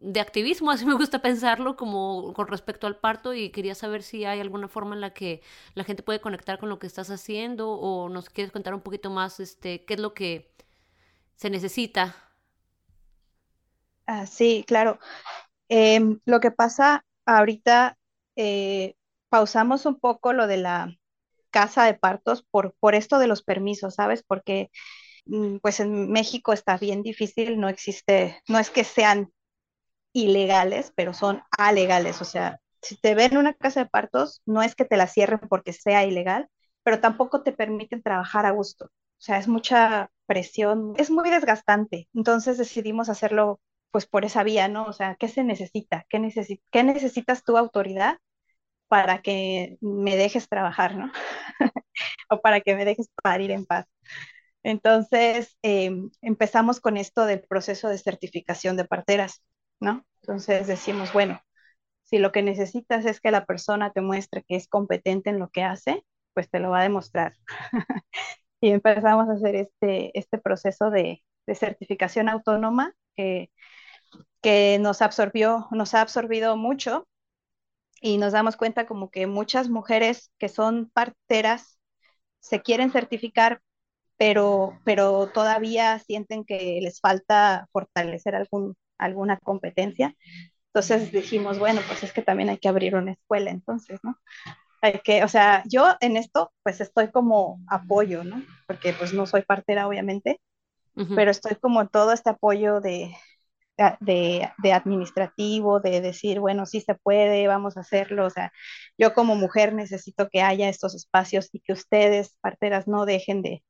de 0.00 0.20
activismo, 0.20 0.70
así 0.72 0.84
me 0.86 0.94
gusta 0.94 1.20
pensarlo, 1.22 1.76
como 1.76 2.32
con 2.34 2.48
respecto 2.48 2.86
al 2.86 2.96
parto 2.98 3.34
y 3.34 3.50
quería 3.50 3.74
saber 3.74 4.02
si 4.02 4.24
hay 4.24 4.40
alguna 4.40 4.68
forma 4.68 4.94
en 4.94 5.00
la 5.02 5.14
que 5.14 5.42
la 5.74 5.84
gente 5.84 6.02
puede 6.02 6.20
conectar 6.20 6.58
con 6.58 6.68
lo 6.68 6.78
que 6.78 6.86
estás 6.86 7.10
haciendo 7.10 7.70
o 7.72 8.08
nos 8.08 8.30
quieres 8.30 8.52
contar 8.52 8.74
un 8.74 8.80
poquito 8.82 9.10
más, 9.10 9.40
este, 9.40 9.84
qué 9.84 9.94
es 9.94 10.00
lo 10.00 10.14
que 10.14 10.50
se 11.36 11.50
necesita 11.50 12.16
Ah, 14.06 14.26
sí, 14.26 14.64
claro. 14.66 14.98
Em, 15.68 16.20
lo 16.26 16.40
que 16.40 16.50
pasa 16.52 17.04
ahorita, 17.26 17.98
eh, 18.36 18.96
pausamos 19.30 19.86
un 19.86 19.98
poco 20.00 20.32
lo 20.34 20.46
de 20.46 20.58
la 20.58 20.96
casa 21.50 21.84
de 21.86 21.94
partos 21.94 22.42
por, 22.44 22.74
por 22.80 22.94
esto 22.96 23.18
de 23.20 23.28
los 23.28 23.42
permisos, 23.42 23.96
¿sabes? 23.96 24.22
Porque 24.24 24.70
mm, 24.70 24.72
pues 25.62 25.80
en 25.80 26.10
México 26.10 26.52
está 26.52 26.78
bien 26.78 27.02
difícil, 27.02 27.58
no 27.60 27.68
existe, 27.68 28.42
no 28.48 28.58
es 28.58 28.70
que 28.70 28.84
sean 28.84 29.32
ilegales, 30.12 30.92
pero 30.96 31.14
son 31.14 31.42
alegales, 31.58 32.20
o 32.22 32.24
sea, 32.24 32.60
si 32.82 32.96
te 33.00 33.14
ven 33.14 33.32
en 33.32 33.38
una 33.38 33.54
casa 33.54 33.80
de 33.84 33.90
partos, 33.90 34.42
no 34.46 34.62
es 34.62 34.74
que 34.74 34.84
te 34.84 34.96
la 34.96 35.06
cierren 35.06 35.40
porque 35.48 35.72
sea 35.72 36.04
ilegal, 36.04 36.48
pero 36.82 37.00
tampoco 37.00 37.42
te 37.42 37.52
permiten 37.52 38.02
trabajar 38.02 38.46
a 38.46 38.50
gusto. 38.52 38.86
O 38.86 39.20
sea, 39.20 39.38
es 39.38 39.48
mucha 39.48 40.10
presión, 40.26 40.94
es 40.96 41.10
muy 41.10 41.28
desgastante. 41.30 42.08
Entonces 42.14 42.56
decidimos 42.58 43.08
hacerlo 43.08 43.60
pues 43.90 44.06
por 44.06 44.24
esa 44.24 44.44
vía, 44.44 44.68
¿no? 44.68 44.84
O 44.86 44.92
sea, 44.92 45.16
¿qué 45.16 45.28
se 45.28 45.44
necesita? 45.44 46.06
¿Qué, 46.08 46.20
qué 46.70 46.84
necesitas 46.84 47.42
tu 47.44 47.56
autoridad 47.58 48.18
para 48.88 49.22
que 49.22 49.78
me 49.80 50.16
dejes 50.16 50.48
trabajar, 50.48 50.96
¿no? 50.96 51.12
o 52.30 52.40
para 52.40 52.60
que 52.60 52.74
me 52.76 52.84
dejes 52.84 53.08
parir 53.22 53.50
en 53.50 53.66
paz. 53.66 53.86
Entonces, 54.62 55.56
em, 55.62 56.10
empezamos 56.22 56.80
con 56.80 56.96
esto 56.96 57.24
del 57.26 57.42
proceso 57.42 57.88
de 57.88 57.98
certificación 57.98 58.76
de 58.76 58.84
parteras, 58.84 59.42
¿no? 59.80 60.04
Entonces 60.22 60.66
decimos, 60.66 61.12
bueno, 61.12 61.40
si 62.04 62.18
lo 62.18 62.32
que 62.32 62.42
necesitas 62.42 63.06
es 63.06 63.20
que 63.20 63.30
la 63.32 63.46
persona 63.46 63.92
te 63.92 64.00
muestre 64.02 64.44
que 64.48 64.56
es 64.56 64.68
competente 64.68 65.30
en 65.30 65.38
lo 65.40 65.50
que 65.50 65.64
hace, 65.64 66.04
pues 66.34 66.50
te 66.50 66.60
lo 66.60 66.70
va 66.70 66.80
a 66.80 66.84
demostrar. 66.84 67.34
y 68.60 68.70
empezamos 68.70 69.28
a 69.28 69.32
hacer 69.34 69.56
este, 69.56 70.18
este 70.18 70.38
proceso 70.38 70.90
de, 70.90 71.22
de 71.46 71.54
certificación 71.54 72.28
autónoma 72.28 72.94
que 73.16 73.50
que 74.42 74.78
nos 74.80 75.02
absorbió, 75.02 75.66
nos 75.70 75.94
ha 75.94 76.00
absorbido 76.00 76.56
mucho 76.56 77.08
y 78.00 78.18
nos 78.18 78.32
damos 78.32 78.56
cuenta 78.56 78.86
como 78.86 79.10
que 79.10 79.26
muchas 79.26 79.68
mujeres 79.68 80.32
que 80.38 80.48
son 80.48 80.90
parteras 80.90 81.78
se 82.40 82.62
quieren 82.62 82.92
certificar, 82.92 83.62
pero, 84.18 84.78
pero 84.84 85.28
todavía 85.28 85.98
sienten 86.00 86.44
que 86.44 86.80
les 86.82 87.00
falta 87.00 87.68
fortalecer 87.72 88.34
algún, 88.34 88.76
alguna 88.98 89.38
competencia. 89.38 90.14
Entonces 90.68 91.12
dijimos, 91.12 91.58
bueno, 91.58 91.80
pues 91.86 92.02
es 92.02 92.12
que 92.12 92.22
también 92.22 92.50
hay 92.50 92.58
que 92.58 92.68
abrir 92.68 92.96
una 92.96 93.12
escuela, 93.12 93.50
entonces, 93.50 94.00
¿no? 94.02 94.18
Hay 94.82 95.00
que, 95.04 95.24
o 95.24 95.28
sea, 95.28 95.64
yo 95.66 95.96
en 96.00 96.16
esto 96.16 96.52
pues 96.62 96.80
estoy 96.80 97.10
como 97.10 97.60
apoyo, 97.68 98.24
¿no? 98.24 98.42
Porque 98.66 98.92
pues 98.92 99.12
no 99.14 99.26
soy 99.26 99.42
partera, 99.42 99.88
obviamente, 99.88 100.40
pero 101.14 101.30
estoy 101.30 101.54
como 101.56 101.88
todo 101.88 102.12
este 102.12 102.30
apoyo 102.30 102.80
de, 102.80 103.14
de, 104.00 104.50
de, 104.58 104.72
administrativo, 104.72 105.80
de 105.80 106.00
decir, 106.00 106.40
bueno, 106.40 106.66
sí 106.66 106.80
se 106.80 106.94
puede, 106.96 107.46
vamos 107.46 107.76
a 107.76 107.80
hacerlo. 107.80 108.26
O 108.26 108.30
sea, 108.30 108.52
yo 108.98 109.14
como 109.14 109.36
mujer 109.36 109.74
necesito 109.74 110.28
que 110.28 110.42
haya 110.42 110.68
estos 110.68 110.94
espacios 110.96 111.48
y 111.52 111.60
que 111.60 111.72
ustedes, 111.72 112.36
parteras, 112.40 112.88
no 112.88 113.06
dejen 113.06 113.42
de, 113.42 113.62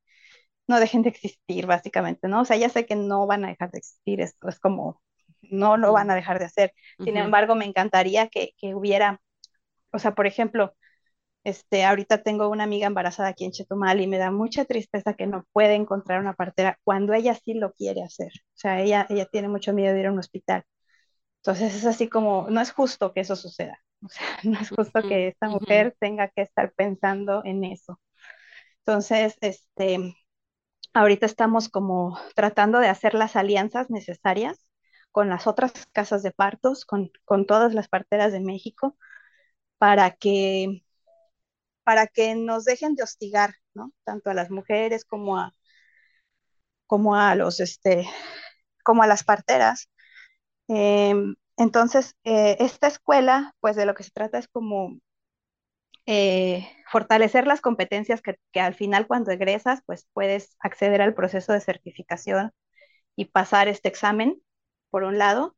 no 0.69 0.81
dejen 0.81 1.03
de 1.03 1.11
existir, 1.11 1.67
básicamente, 1.67 2.29
¿no? 2.29 2.43
O 2.43 2.45
sea, 2.45 2.57
ya 2.57 2.69
sé 2.69 2.87
que 2.87 2.97
no 2.97 3.27
van 3.27 3.45
a 3.45 3.49
dejar 3.49 3.71
de 3.73 3.79
existir, 3.79 4.21
esto 4.21 4.49
es 4.49 4.61
como, 4.61 5.03
no 5.43 5.77
lo 5.77 5.93
van 5.93 6.11
a 6.11 6.15
dejar 6.15 6.39
de 6.39 6.47
hacer. 6.47 6.75
Sin 7.03 7.17
embargo, 7.17 7.55
me 7.55 7.65
encantaría 7.65 8.29
que, 8.29 8.53
que 8.59 8.75
hubiera, 8.75 9.21
o 9.93 9.99
sea, 9.99 10.15
por 10.15 10.27
ejemplo, 10.27 10.75
este, 11.45 11.85
ahorita 11.85 12.23
tengo 12.23 12.49
una 12.49 12.65
amiga 12.65 12.87
embarazada 12.87 13.31
aquí 13.31 13.45
en 13.45 13.53
Chetumal 13.53 14.01
y 14.01 14.07
me 14.07 14.19
da 14.19 14.31
mucha 14.31 14.65
tristeza 14.67 15.15
que 15.15 15.27
no 15.27 15.47
puede 15.53 15.75
encontrar 15.75 16.21
una 16.21 16.35
partera 16.35 16.79
cuando 16.85 17.15
ella 17.15 17.35
sí 17.35 17.55
lo 17.55 17.73
quiere 17.73 18.03
hacer. 18.03 18.33
O 18.55 18.59
sea, 18.59 18.81
ella, 18.83 19.07
ella 19.11 19.27
tiene 19.27 19.49
mucho 19.49 19.73
miedo 19.73 19.95
de 19.95 20.01
ir 20.01 20.07
a 20.07 20.13
un 20.13 20.19
hospital. 20.19 20.65
Entonces 21.43 21.75
es 21.75 21.87
así 21.87 22.09
como, 22.09 22.49
no 22.51 22.61
es 22.61 22.73
justo 22.73 23.13
que 23.13 23.21
eso 23.21 23.37
suceda. 23.37 23.81
O 24.05 24.09
sea, 24.09 24.27
no 24.45 24.61
es 24.61 24.71
justo 24.71 25.03
que 25.03 25.29
esta 25.29 25.49
mujer 25.49 25.97
tenga 26.01 26.29
que 26.29 26.43
estar 26.43 26.73
pensando 26.75 27.43
en 27.45 27.65
eso. 27.65 28.01
Entonces, 28.81 29.37
este, 29.41 30.15
ahorita 30.95 31.27
estamos 31.27 31.69
como 31.69 32.19
tratando 32.35 32.79
de 32.81 32.89
hacer 32.89 33.15
las 33.15 33.37
alianzas 33.37 33.91
necesarias 33.91 34.67
con 35.13 35.29
las 35.29 35.47
otras 35.47 35.73
casas 35.93 36.23
de 36.23 36.33
partos, 36.33 36.85
con, 36.85 37.11
con 37.25 37.47
todas 37.47 37.75
las 37.75 37.89
parteras 37.89 38.33
de 38.33 38.41
México, 38.41 38.97
para 39.79 40.13
que 40.13 40.85
para 41.85 42.07
que 42.07 42.35
nos 42.35 42.65
dejen 42.65 42.95
de 42.95 43.03
hostigar, 43.03 43.55
¿no? 43.75 43.93
Tanto 44.05 44.31
a 44.31 44.35
las 44.35 44.51
mujeres 44.51 45.05
como 45.05 45.39
a, 45.39 45.53
como 46.87 47.17
a 47.17 47.35
los, 47.35 47.61
este, 47.61 48.09
como 48.85 49.03
a 49.03 49.07
las 49.07 49.25
parteras. 49.25 49.91
Em, 50.69 51.37
entonces, 51.57 52.17
eh, 52.25 52.59
esta 52.61 52.89
escuela, 52.89 53.55
pues 53.61 53.77
de 53.77 53.87
lo 53.87 53.95
que 53.95 54.05
se 54.05 54.11
trata 54.13 54.39
es 54.39 54.49
como 54.49 54.99
eh, 56.11 56.67
fortalecer 56.91 57.47
las 57.47 57.61
competencias 57.61 58.23
que, 58.23 58.61
al 58.61 58.75
final 58.75 59.07
cuando 59.07 59.31
egresas, 59.31 59.83
pues 59.85 60.09
puedes 60.15 60.57
acceder 60.59 61.03
al 61.03 61.13
proceso 61.13 61.53
de 61.53 61.61
certificación 61.61 62.53
y 63.15 63.27
pasar 63.27 63.69
este 63.69 63.89
examen, 63.89 64.41
por 64.91 65.05
un 65.05 65.19
lado, 65.19 65.55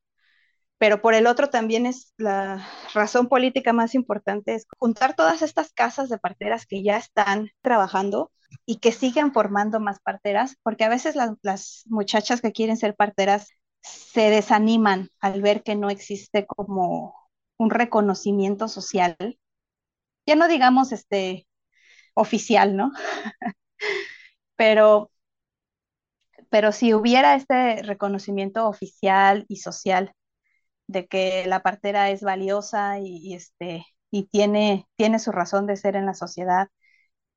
pero 0.79 1.03
por 1.03 1.15
el 1.15 1.29
otro 1.29 1.51
también 1.51 1.87
es 1.87 2.15
la 2.17 2.67
razón 2.95 3.29
política 3.29 3.73
más 3.73 3.95
importante, 3.95 4.57
es 4.57 4.67
juntar 4.77 5.15
todas 5.15 5.43
estas 5.43 5.73
casas 5.73 6.09
de 6.09 6.19
parteras 6.19 6.67
que 6.67 6.83
ya 6.83 6.97
están 6.97 7.51
trabajando 7.63 8.33
y 8.67 8.79
que 8.81 8.91
siguen 8.91 9.33
formando 9.33 9.79
más 9.79 10.01
parteras, 10.01 10.57
porque 10.65 10.83
a 10.83 10.89
veces 10.89 11.15
las 11.43 11.85
muchachas 11.87 12.41
que 12.41 12.51
quieren 12.51 12.77
ser 12.77 12.97
parteras 12.97 13.51
se 13.83 14.31
desaniman 14.31 15.11
al 15.21 15.43
ver 15.43 15.63
que 15.63 15.77
no 15.77 15.91
existe 15.91 16.45
como 16.45 17.15
un 17.57 17.71
reconocimiento 17.71 18.67
social, 18.67 19.17
ya 20.31 20.37
no 20.37 20.49
digamos 20.49 20.93
este 20.93 21.47
oficial, 22.15 22.77
¿no? 22.77 22.93
pero, 24.57 25.11
pero 26.51 26.73
si 26.73 26.95
hubiera 26.95 27.35
este 27.35 27.83
reconocimiento 27.83 28.67
oficial 28.69 29.45
y 29.49 29.57
social 29.57 30.13
de 30.89 31.07
que 31.09 31.47
la 31.47 31.63
partera 31.63 32.11
es 32.11 32.23
valiosa 32.23 32.99
y, 33.01 33.35
este, 33.35 33.87
y 34.11 34.25
tiene, 34.29 34.87
tiene 34.97 35.19
su 35.19 35.33
razón 35.33 35.67
de 35.67 35.77
ser 35.77 35.97
en 35.97 36.07
la 36.07 36.15
sociedad. 36.15 36.69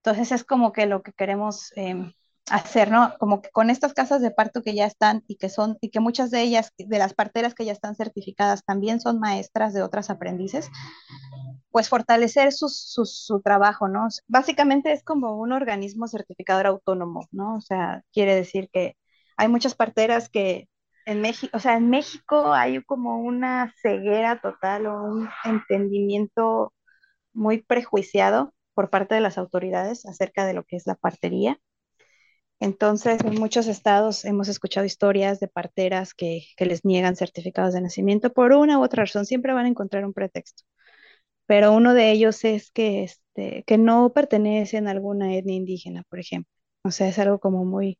Entonces 0.03 0.31
es 0.33 0.43
como 0.45 0.73
que 0.73 0.85
lo 0.87 1.03
que 1.03 1.13
queremos 1.13 1.71
em, 1.77 2.13
hacer, 2.49 2.91
¿no? 2.91 3.13
Como 3.19 3.41
que 3.41 3.49
con 3.51 3.69
estas 3.69 3.93
casas 3.93 4.21
de 4.21 4.31
parto 4.31 4.61
que 4.63 4.75
ya 4.75 4.85
están 4.85 5.23
y 5.27 5.37
que 5.37 5.49
son, 5.49 5.77
y 5.81 5.89
que 5.91 5.99
muchas 5.99 6.31
de 6.31 6.41
ellas, 6.41 6.71
de 6.77 6.97
las 6.99 7.13
parteras 7.13 7.55
que 7.55 7.65
ya 7.65 7.71
están 7.71 7.95
certificadas, 7.95 8.63
también 8.65 8.99
son 9.01 9.19
maestras 9.19 9.73
de 9.73 9.81
otras 9.83 10.09
aprendices, 10.09 10.69
pues 11.71 11.89
fortalecer 11.89 12.51
su, 12.53 12.69
su, 12.69 13.05
su 13.05 13.41
trabajo, 13.41 13.87
¿no? 13.87 14.07
Básicamente 14.27 14.91
es 14.93 15.03
como 15.03 15.37
un 15.39 15.51
organismo 15.51 16.07
certificador 16.07 16.67
autónomo, 16.67 17.27
¿no? 17.31 17.55
O 17.57 17.61
sea, 17.61 18.03
quiere 18.13 18.35
decir 18.35 18.69
que 18.71 18.95
hay 19.37 19.47
muchas 19.47 19.75
parteras 19.75 20.29
que 20.29 20.67
en 21.05 21.21
México, 21.21 21.57
o 21.57 21.59
sea, 21.59 21.75
en 21.77 21.89
México 21.89 22.53
hay 22.53 22.81
como 22.83 23.19
una 23.19 23.73
ceguera 23.81 24.39
total 24.41 24.85
o 24.87 25.03
un 25.03 25.29
entendimiento 25.45 26.73
muy 27.33 27.61
prejuiciado 27.63 28.53
por 28.75 28.89
parte 28.89 29.15
de 29.15 29.21
las 29.21 29.37
autoridades 29.37 30.05
acerca 30.05 30.45
de 30.45 30.53
lo 30.53 30.63
que 30.65 30.77
es 30.77 30.87
la 30.87 30.95
partería. 30.95 31.59
Entonces, 32.63 33.19
en 33.25 33.35
muchos 33.35 33.67
estados 33.67 34.23
hemos 34.23 34.47
escuchado 34.47 34.85
historias 34.85 35.41
de 35.41 35.49
parteras 35.49 36.13
que, 36.13 36.45
les 36.59 36.85
niegan 36.85 37.17
certificados 37.17 37.73
de 37.73 37.81
nacimiento 37.81 38.31
por 38.31 38.53
una 38.53 38.79
u 38.79 38.83
otra 38.83 39.03
razón. 39.03 39.25
Siempre 39.25 39.51
van 39.51 39.65
a 39.65 39.69
encontrar 39.69 40.05
un 40.05 40.13
pretexto. 40.13 40.63
Pero 41.47 41.73
uno 41.73 41.93
de 41.93 42.11
ellos 42.11 42.45
es 42.45 42.71
que, 42.71 43.03
este, 43.03 43.63
que 43.67 43.77
no 43.77 44.13
pertenecen 44.13 44.87
a 44.87 44.91
alguna 44.91 45.35
etnia 45.35 45.55
indígena, 45.55 46.03
por 46.09 46.19
ejemplo. 46.19 46.49
O 46.85 46.91
sea, 46.91 47.09
es 47.09 47.19
algo 47.19 47.39
como 47.39 47.65
muy, 47.65 47.99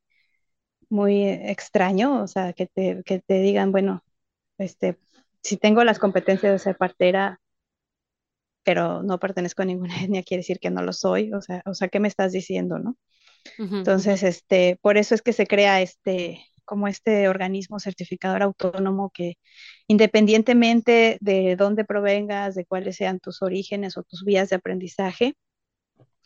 muy 0.90 1.24
extraño, 1.28 2.24
o 2.24 2.28
sea, 2.28 2.54
que 2.54 2.68
te, 2.68 3.04
que 3.06 3.20
te 3.22 3.42
digan, 3.42 3.72
bueno, 3.74 4.04
este, 4.58 5.00
si 5.44 5.58
tengo 5.58 5.84
las 5.84 6.00
competencias 6.00 6.54
de 6.54 6.60
ser 6.60 6.78
partera, 6.78 7.42
pero 8.64 9.04
no 9.04 9.20
pertenezco 9.20 9.62
a 9.62 9.66
ninguna 9.66 9.96
etnia, 10.04 10.24
quiere 10.24 10.42
decir 10.42 10.60
que 10.60 10.70
no 10.70 10.82
lo 10.84 10.94
soy, 10.94 11.34
o 11.34 11.42
sea, 11.42 11.62
o 11.66 11.74
sea, 11.74 11.90
¿qué 11.90 12.00
me 12.00 12.08
estás 12.08 12.32
diciendo, 12.32 12.80
no? 12.80 12.98
Entonces, 13.58 14.24
este, 14.24 14.80
por 14.82 14.98
eso 14.98 15.16
es 15.16 15.22
que 15.22 15.34
se 15.34 15.46
crea 15.46 15.82
este, 15.82 16.44
como 16.66 16.88
este 16.88 17.28
organismo 17.28 17.80
certificador 17.80 18.44
autónomo 18.44 19.12
que 19.14 19.38
independientemente 19.88 21.18
de 21.22 21.56
dónde 21.56 21.86
provengas, 21.86 22.56
de 22.56 22.66
cuáles 22.66 22.96
sean 22.96 23.20
tus 23.20 23.42
orígenes 23.42 23.98
o 23.98 24.04
tus 24.04 24.24
vías 24.24 24.50
de 24.50 24.56
aprendizaje, 24.56 25.36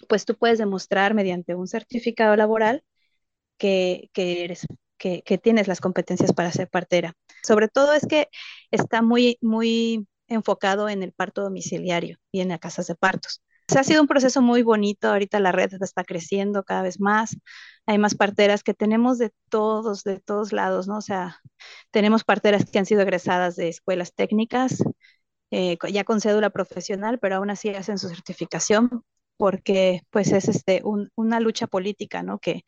pues 0.08 0.26
tú 0.26 0.36
puedes 0.38 0.60
demostrar 0.60 1.14
mediante 1.14 1.56
un 1.56 1.68
certificado 1.68 2.36
laboral 2.36 2.84
que, 3.58 4.10
eres, 4.16 4.68
que, 4.98 5.22
tienes 5.42 5.68
las 5.68 5.82
competencias 5.82 6.34
para 6.34 6.52
ser 6.52 6.70
partera. 6.70 7.14
Sobre 7.44 7.68
todo 7.68 7.94
es 7.94 8.06
que 8.06 8.30
está 8.72 9.02
muy, 9.02 9.38
muy 9.42 10.08
enfocado 10.28 10.90
en 10.90 11.04
el 11.04 11.14
parto 11.14 11.42
domiciliario 11.42 12.20
y 12.32 12.42
en 12.42 12.50
las 12.50 12.60
casas 12.60 12.88
de 12.88 12.96
partos. 12.96 13.42
Ha 13.76 13.84
sido 13.84 14.02
un 14.02 14.08
proceso 14.08 14.42
muy 14.42 14.64
bonito, 14.64 15.10
ahorita 15.10 15.40
la 15.40 15.52
red 15.52 15.72
está 15.82 16.04
creciendo 16.04 16.64
cada 16.64 16.84
vez 16.84 17.00
más, 17.00 17.38
hay 17.86 17.98
más 17.98 18.16
parteras 18.16 18.64
que 18.64 18.74
tenemos 18.74 19.18
de 19.18 19.32
todos, 19.50 20.04
de 20.04 20.20
todos 20.20 20.54
lados, 20.54 20.88
¿no? 20.88 20.98
O 20.98 21.02
sea, 21.02 21.40
tenemos 21.92 22.24
parteras 22.24 22.66
que 22.70 22.80
han 22.80 22.86
sido 22.86 23.02
egresadas 23.02 23.56
de 23.56 23.70
escuelas 23.70 24.14
técnicas, 24.14 24.84
eh, 25.52 25.78
ya 25.92 26.04
con 26.04 26.22
cédula 26.22 26.50
profesional, 26.50 27.20
pero 27.20 27.36
aún 27.38 27.50
así 27.50 27.70
hacen 27.70 27.98
su 27.98 28.10
certificación 28.10 29.04
porque 29.38 30.02
pues 30.10 30.32
es 30.32 30.48
este, 30.48 30.82
una 31.16 31.40
lucha 31.40 31.68
política, 31.68 32.24
¿no? 32.24 32.40
Que 32.40 32.64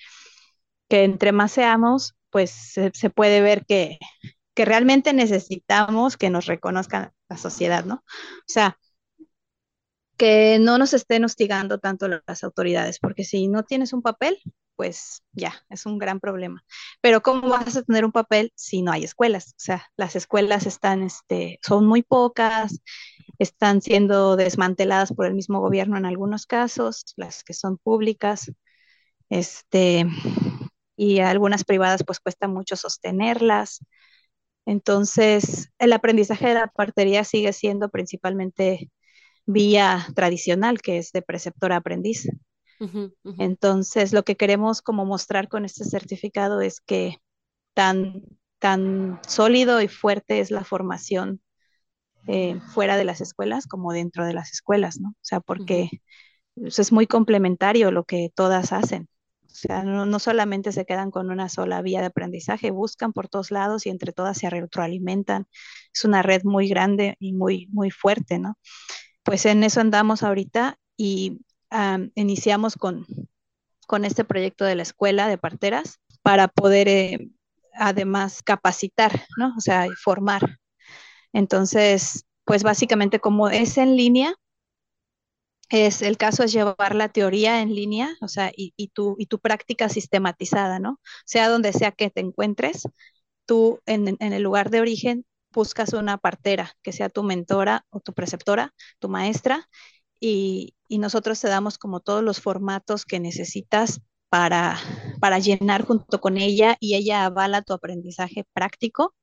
que 0.90 1.04
entre 1.04 1.32
más 1.32 1.52
seamos, 1.54 2.16
pues 2.32 2.52
se, 2.52 3.10
puede 3.10 3.42
ver 3.42 3.66
que, 3.66 4.00
que, 4.56 4.66
realmente 4.66 5.14
necesitamos 5.14 6.18
que 6.18 6.30
nos 6.30 6.48
reconozcan 6.48 7.14
la 7.30 7.38
sociedad, 7.38 7.86
¿no? 7.86 7.96
O 7.96 8.48
sea, 8.48 8.78
que 10.20 10.60
no 10.60 10.78
nos 10.78 10.94
estén 10.94 11.26
hostigando 11.26 11.80
tanto 11.80 12.08
las 12.10 12.44
autoridades, 12.44 13.00
porque 13.00 13.24
si 13.24 13.48
no 13.48 13.64
tienes 13.64 13.94
un 13.94 14.02
papel, 14.04 14.38
pues 14.76 15.24
ya, 15.34 15.54
es 15.70 15.86
un 15.86 15.98
gran 15.98 16.20
problema. 16.20 16.64
Pero 17.02 17.22
¿cómo 17.22 17.50
vas 17.50 17.78
a 17.78 17.84
tener 17.84 18.06
un 18.06 18.12
papel 18.12 18.52
si 18.56 18.82
no 18.82 18.92
hay 18.92 19.06
escuelas? 19.06 19.54
O 19.54 19.60
sea, 19.60 19.88
las 19.98 20.16
escuelas 20.18 20.66
están, 20.68 21.04
este, 21.04 21.60
son 21.64 21.86
muy 21.88 22.04
pocas, 22.04 22.82
están 23.40 23.82
siendo 23.82 24.36
desmanteladas 24.36 25.14
por 25.14 25.26
el 25.26 25.36
mismo 25.36 25.62
gobierno 25.62 25.98
en 25.98 26.06
algunos 26.06 26.46
casos, 26.46 27.06
las 27.16 27.44
que 27.46 27.54
son 27.54 27.78
públicas. 27.78 28.52
Este, 29.30 30.06
y 30.98 31.20
algunas 31.20 31.64
privadas 31.64 32.04
pues 32.06 32.20
cuesta 32.20 32.48
mucho 32.50 32.76
sostenerlas. 32.76 33.80
Entonces, 34.66 35.70
el 35.80 35.94
aprendizaje 35.94 36.50
de 36.50 36.56
la 36.56 36.68
partería 36.68 37.24
sigue 37.24 37.54
siendo 37.54 37.90
principalmente 37.90 38.92
vía 39.46 40.08
tradicional, 40.16 40.82
que 40.82 40.98
es 40.98 41.12
de 41.12 41.22
preceptor 41.22 41.72
a 41.72 41.78
aprendiz. 41.78 42.28
Entonces, 43.38 44.14
lo 44.14 44.24
que 44.24 44.38
queremos 44.38 44.82
como 44.82 45.06
mostrar 45.06 45.50
con 45.50 45.66
este 45.66 45.84
certificado 45.84 46.62
es 46.62 46.80
que 46.80 47.18
tan, 47.74 48.24
tan 48.60 49.20
sólido 49.28 49.82
y 49.82 49.88
fuerte 49.88 50.40
es 50.40 50.50
la 50.50 50.64
formación 50.64 51.42
eh, 52.28 52.60
fuera 52.74 52.96
de 52.98 53.06
las 53.06 53.22
escuelas 53.22 53.68
como 53.68 53.92
dentro 53.92 54.26
de 54.26 54.34
las 54.34 54.52
escuelas, 54.54 55.00
¿no? 55.00 55.10
O 55.10 55.24
sea, 55.24 55.40
porque 55.40 55.90
es 56.56 56.92
muy 56.92 57.08
complementario 57.08 57.92
lo 57.92 58.04
que 58.06 58.32
todas 58.34 58.72
hacen. 58.72 59.10
O 59.46 59.56
sea, 59.56 59.84
no, 59.84 60.06
no, 60.06 60.20
solamente 60.20 60.72
se 60.72 60.86
quedan 60.86 61.12
con 61.12 61.32
una 61.32 61.50
sola 61.50 61.82
vía 61.82 62.02
de 62.02 62.08
aprendizaje, 62.08 62.72
buscan 62.72 63.14
por 63.14 63.30
todos 63.30 63.52
lados 63.52 63.86
y 63.86 63.90
entre 63.90 64.14
todas 64.14 64.38
se 64.38 64.50
retroalimentan. 64.50 65.48
Es 65.94 66.06
una 66.06 66.22
red 66.22 66.44
muy 66.44 66.70
grande 66.70 67.16
y 67.20 67.34
muy, 67.34 67.68
muy 67.72 67.90
fuerte, 67.92 68.40
¿no? 68.40 68.58
Pues 69.24 69.46
en 69.46 69.64
eso 69.64 69.82
andamos 69.82 70.24
ahorita 70.24 70.78
y 70.98 71.40
iniciamos 72.16 72.76
con, 72.76 73.06
con 73.88 74.06
este 74.06 74.24
proyecto 74.24 74.66
de 74.66 74.76
la 74.76 74.84
escuela 74.84 75.28
de 75.28 75.38
parteras 75.38 76.00
para 76.22 76.48
poder 76.48 76.88
eh, 76.88 77.30
además 77.74 78.42
capacitar, 78.44 79.26
¿no? 79.38 79.54
O 79.58 79.62
sea, 79.62 79.88
formar. 80.02 80.60
Entonces, 81.34 82.26
pues 82.46 82.64
básicamente 82.64 83.20
como 83.20 83.50
es 83.50 83.78
en 83.78 83.96
línea, 83.96 84.36
es 85.70 86.02
el 86.02 86.18
caso 86.18 86.44
es 86.44 86.52
llevar 86.52 86.96
la 86.96 87.10
teoría 87.10 87.62
en 87.62 87.76
línea, 87.76 88.16
o 88.22 88.28
sea, 88.28 88.52
y, 88.56 88.74
y, 88.76 88.90
tu, 88.90 89.16
y 89.20 89.28
tu 89.28 89.40
práctica 89.40 89.88
sistematizada, 89.90 90.80
¿no? 90.80 91.00
Sea 91.26 91.48
donde 91.50 91.74
sea 91.74 91.92
que 91.92 92.10
te 92.10 92.22
encuentres, 92.22 92.88
tú 93.46 93.80
en, 93.86 94.18
en, 94.20 94.34
el 94.34 94.44
lugar 94.44 94.70
de 94.72 94.82
origen 94.82 95.26
buscas 95.54 95.94
una 95.94 96.18
partera 96.18 96.74
que 96.82 96.92
sea 96.94 97.10
tu 97.10 97.24
mentora 97.24 97.86
o 97.90 98.00
tu 98.00 98.14
preceptora, 98.14 98.74
tu 99.00 99.10
maestra, 99.10 99.68
y, 100.20 100.76
y 100.88 101.00
nosotros 101.00 101.40
te 101.42 101.48
damos 101.48 101.78
como 101.78 102.02
todos 102.02 102.24
los 102.24 102.42
formatos 102.42 103.06
que 103.06 103.20
necesitas 103.20 104.02
para, 104.30 104.78
para 105.20 105.40
llenar 105.40 105.86
junto 105.86 106.22
con 106.22 106.38
ella 106.38 106.78
y 106.80 106.96
ella 106.96 107.26
avala 107.26 107.62
tu 107.62 107.74
aprendizaje 107.74 108.46
práctico. 108.54 109.16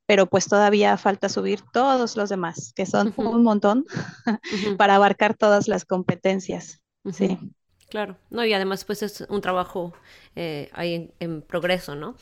pero 0.07 0.27
pues 0.27 0.47
todavía 0.49 0.97
falta 0.97 1.29
subir 1.29 1.61
todos 1.73 2.17
los 2.17 2.29
demás, 2.29 2.73
que 2.75 2.87
son 2.87 3.09
uh 3.09 3.23
-huh. 3.23 3.35
un 3.35 3.43
montón, 3.43 3.85
uh 4.27 4.31
-huh. 4.31 4.77
para 4.77 4.97
abarcar 4.97 5.35
todas 5.37 5.69
las 5.69 5.85
competencias. 5.85 6.81
Uh 7.05 7.11
-huh. 7.11 7.15
Sí. 7.15 7.39
Claro, 7.95 8.17
no, 8.29 8.45
y 8.45 8.53
además 8.53 8.85
pues 8.85 9.05
es 9.05 9.21
un 9.29 9.41
trabajo 9.41 9.93
eh, 10.35 10.69
ahí 10.73 10.95
en, 10.95 11.15
en, 11.21 11.43
progreso, 11.43 11.95
¿no? 11.95 12.17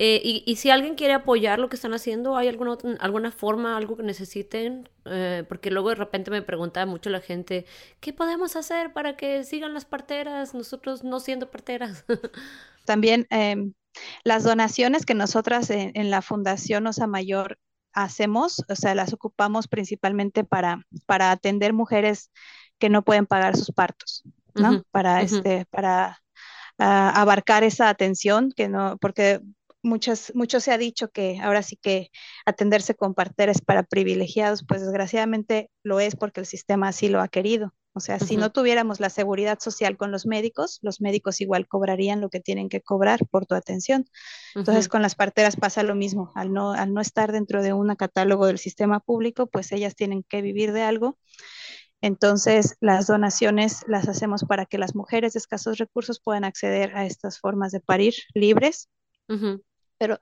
Eh, 0.00 0.20
y, 0.24 0.42
y, 0.46 0.56
si 0.56 0.70
alguien 0.70 0.96
quiere 0.96 1.14
apoyar 1.14 1.60
lo 1.60 1.68
que 1.68 1.76
están 1.76 1.94
haciendo, 1.94 2.36
¿hay 2.36 2.48
alguna, 2.48 2.76
alguna 2.98 3.30
forma, 3.30 3.76
algo 3.76 3.96
que 3.96 4.02
necesiten? 4.02 4.88
Eh, 5.04 5.44
porque 5.48 5.70
luego 5.70 5.90
de 5.90 5.94
repente 5.94 6.32
me 6.32 6.42
pregunta 6.42 6.84
mucho 6.86 7.08
la 7.08 7.20
gente, 7.20 7.66
¿qué 8.00 8.12
podemos 8.12 8.56
hacer 8.56 8.92
para 8.92 9.16
que 9.16 9.44
sigan 9.44 9.74
las 9.74 9.84
parteras, 9.84 10.54
nosotros 10.54 11.04
no 11.04 11.20
siendo 11.20 11.52
parteras? 11.52 12.04
También 12.84 13.28
em, 13.30 13.74
las 14.24 14.44
donaciones 14.44 15.06
que 15.06 15.14
nosotras 15.14 15.70
en, 15.70 15.92
en, 15.94 16.10
la 16.10 16.22
Fundación 16.22 16.86
Osa 16.86 17.06
Mayor 17.06 17.58
hacemos, 17.92 18.64
o 18.68 18.76
sea, 18.76 18.94
las 18.94 19.12
ocupamos 19.12 19.68
principalmente 19.68 20.44
para, 20.44 20.86
para 21.06 21.30
atender 21.30 21.72
mujeres 21.72 22.30
que 22.78 22.88
no 22.88 23.02
pueden 23.02 23.26
pagar 23.26 23.56
sus 23.56 23.70
partos. 23.72 24.24
¿no? 24.54 24.70
Uh 24.70 24.74
-huh, 24.74 24.84
para, 24.90 25.14
uh 25.14 25.18
-huh. 25.18 25.24
este, 25.24 25.66
para 25.66 26.18
uh, 26.78 26.84
abarcar 27.14 27.64
esa 27.64 27.88
atención, 27.88 28.52
que 28.54 28.68
no, 28.68 28.96
porque 28.98 29.40
muchas, 29.82 30.32
mucho 30.34 30.60
se 30.60 30.72
ha 30.72 30.78
dicho 30.78 31.10
que 31.10 31.38
ahora 31.40 31.62
sí 31.62 31.76
que 31.76 32.10
atenderse 32.46 32.94
con 32.94 33.14
parteras 33.14 33.60
para 33.60 33.82
privilegiados, 33.82 34.64
pues 34.66 34.80
desgraciadamente 34.82 35.70
lo 35.82 36.00
es 36.00 36.16
porque 36.16 36.40
el 36.40 36.46
sistema 36.46 36.88
así 36.88 37.08
lo 37.08 37.20
ha 37.20 37.28
querido. 37.28 37.74
O 37.94 38.00
sea, 38.00 38.16
uh 38.16 38.18
-huh. 38.18 38.26
si 38.26 38.36
no 38.36 38.50
tuviéramos 38.50 39.00
la 39.00 39.10
seguridad 39.10 39.58
social 39.60 39.96
con 39.96 40.10
los 40.10 40.24
médicos, 40.24 40.78
los 40.82 41.00
médicos 41.00 41.40
igual 41.40 41.68
cobrarían 41.68 42.20
lo 42.20 42.30
que 42.30 42.40
tienen 42.40 42.68
que 42.68 42.80
cobrar 42.80 43.20
por 43.30 43.44
tu 43.44 43.54
atención. 43.54 44.06
Entonces, 44.54 44.88
con 44.88 45.02
las 45.02 45.14
parteras 45.14 45.56
pasa 45.56 45.82
lo 45.82 45.94
mismo. 45.94 46.32
Al 46.34 46.52
no, 46.52 46.72
al 46.72 46.94
no 46.94 47.00
estar 47.00 47.32
dentro 47.32 47.62
de 47.62 47.74
un 47.74 47.94
catálogo 47.96 48.46
del 48.46 48.58
sistema 48.58 49.00
público, 49.00 49.46
pues 49.46 49.72
ellas 49.72 49.94
tienen 49.94 50.22
que 50.22 50.40
vivir 50.40 50.72
de 50.72 50.82
algo. 50.82 51.18
Entonces, 52.00 52.76
las 52.80 53.06
donaciones 53.06 53.84
las 53.86 54.08
hacemos 54.08 54.44
para 54.44 54.66
que 54.66 54.78
las 54.78 54.94
mujeres 54.94 55.34
de 55.34 55.38
escasos 55.38 55.78
recursos 55.78 56.18
puedan 56.18 56.44
acceder 56.44 56.96
a 56.96 57.04
estas 57.06 57.38
formas 57.38 57.72
de 57.72 57.80
parir 57.80 58.14
libres, 58.34 58.88
uh 59.28 59.34
-huh. 59.34 59.62
Pero, 60.02 60.18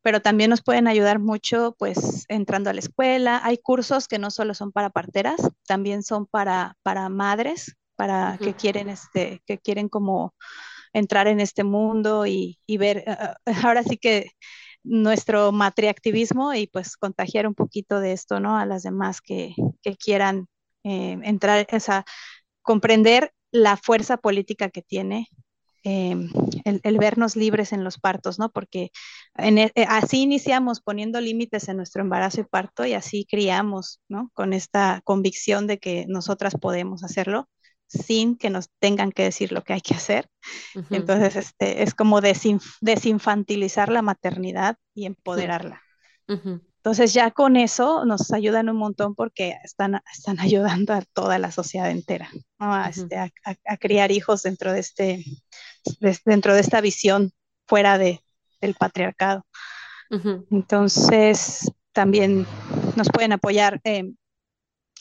pero 0.00 0.22
también 0.22 0.48
nos 0.48 0.62
pueden 0.62 0.88
ayudar 0.88 1.18
mucho, 1.18 1.76
pues, 1.78 2.24
entrando 2.28 2.70
a 2.70 2.72
la 2.72 2.80
escuela. 2.80 3.42
Hay 3.44 3.58
cursos 3.58 4.08
que 4.08 4.18
no 4.18 4.30
solo 4.30 4.54
son 4.54 4.72
para 4.72 4.88
parteras, 4.88 5.38
también 5.66 6.02
son 6.02 6.24
para, 6.24 6.76
para 6.82 7.10
madres, 7.10 7.76
para 7.94 8.30
uh 8.30 8.34
-huh. 8.36 8.38
que 8.38 8.54
quieren, 8.54 8.88
este, 8.88 9.42
que 9.44 9.58
quieren 9.58 9.90
como 9.90 10.34
entrar 10.94 11.28
en 11.28 11.40
este 11.40 11.62
mundo 11.62 12.24
y, 12.26 12.58
y 12.66 12.78
ver, 12.78 13.04
uh, 13.06 13.34
ahora 13.68 13.82
sí 13.82 13.98
que 13.98 14.30
nuestro 14.82 15.52
matriactivismo 15.52 16.54
y 16.54 16.68
pues 16.68 16.96
contagiar 16.96 17.46
un 17.46 17.54
poquito 17.54 18.00
de 18.00 18.12
esto, 18.12 18.40
¿no? 18.40 18.56
A 18.56 18.64
las 18.64 18.84
demás 18.84 19.20
que, 19.20 19.54
que 19.82 19.96
quieran 19.96 20.46
eh, 20.84 21.18
entrar, 21.22 21.66
o 21.70 21.80
sea, 21.80 22.04
comprender 22.62 23.32
la 23.52 23.76
fuerza 23.76 24.16
política 24.16 24.70
que 24.70 24.80
tiene 24.80 25.28
eh, 25.84 26.16
el, 26.64 26.80
el, 26.82 26.98
vernos 26.98 27.36
libres 27.36 27.72
en 27.72 27.84
los 27.84 27.98
partos, 27.98 28.38
¿no? 28.38 28.50
Porque 28.50 28.90
en, 29.36 29.58
eh, 29.58 29.72
así 29.88 30.22
iniciamos 30.22 30.80
poniendo 30.80 31.20
límites 31.20 31.68
en 31.68 31.76
nuestro 31.76 32.02
embarazo 32.02 32.40
y 32.40 32.44
parto 32.44 32.84
y 32.84 32.94
así 32.94 33.24
criamos, 33.24 34.00
¿no? 34.08 34.30
Con 34.34 34.52
esta 34.52 35.00
convicción 35.04 35.66
de 35.66 35.78
que 35.78 36.06
nosotras 36.08 36.54
podemos 36.60 37.04
hacerlo 37.04 37.48
sin 37.88 38.36
que 38.36 38.50
nos 38.50 38.68
tengan 38.80 39.12
que 39.12 39.24
decir 39.24 39.52
lo 39.52 39.64
que 39.64 39.72
hay 39.72 39.80
que 39.80 39.94
hacer. 39.94 40.28
Uh 40.74 40.80
-huh. 40.80 40.96
Entonces, 40.96 41.36
este, 41.36 41.82
es 41.82 41.94
como 41.94 42.20
desinf 42.20 42.76
desinfantilizar 42.80 43.88
la 43.88 44.02
maternidad 44.02 44.76
y 44.94 45.06
empoderarla. 45.06 45.82
Uh 46.28 46.34
-huh. 46.34 46.60
Entonces 46.78 47.12
ya 47.12 47.30
con 47.32 47.56
eso 47.56 48.04
nos 48.04 48.32
ayudan 48.32 48.68
un 48.68 48.76
montón 48.76 49.14
porque 49.14 49.56
están, 49.64 50.00
están 50.12 50.38
ayudando 50.40 50.94
a 50.94 51.02
toda 51.12 51.38
la 51.38 51.50
sociedad 51.50 51.90
entera 51.90 52.30
¿no? 52.58 52.74
a, 52.74 52.80
uh 52.80 52.84
-huh. 52.84 52.90
este, 52.90 53.16
a, 53.16 53.30
a, 53.44 53.56
a, 53.66 53.76
criar 53.76 54.10
hijos 54.12 54.42
dentro 54.42 54.72
de, 54.72 54.80
este, 54.80 55.24
dentro 56.24 56.54
de 56.54 56.60
esta 56.60 56.80
visión 56.80 57.32
fuera 57.66 57.98
de, 57.98 58.20
del 58.60 58.74
patriarcado. 58.74 59.46
Uh 60.10 60.16
-huh. 60.16 60.46
Entonces 60.50 61.70
también 61.92 62.46
nos 62.96 63.08
pueden 63.10 63.32
apoyar 63.32 63.80
eh, 63.84 64.12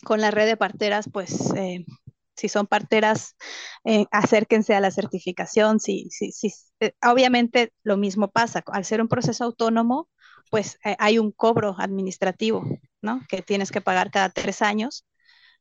con 0.04 0.22
la 0.22 0.32
red 0.32 0.46
de 0.48 0.58
parteras, 0.58 1.10
pues 1.12 1.54
eh, 1.56 1.86
si 2.36 2.50
son 2.50 2.68
parteras, 2.68 3.36
eh, 3.84 4.06
acérquense 4.12 4.76
a 4.76 4.80
la 4.80 4.92
certificación. 4.92 5.80
Si, 5.80 6.08
si, 6.12 6.32
si, 6.32 6.54
obviamente 7.02 7.74
lo 7.84 7.98
mismo 7.98 8.30
pasa, 8.30 8.64
al 8.68 8.86
ser 8.86 9.02
un 9.02 9.08
proceso 9.08 9.44
autónomo, 9.44 10.08
pues 10.50 10.80
hay 10.84 11.20
un 11.20 11.32
cobro 11.32 11.76
administrativo, 11.78 12.64
¿no? 13.02 13.22
Que 13.28 13.42
tienes 13.42 13.70
que 13.72 13.82
pagar 13.82 14.12
cada 14.12 14.30
tres 14.30 14.62
años 14.62 15.06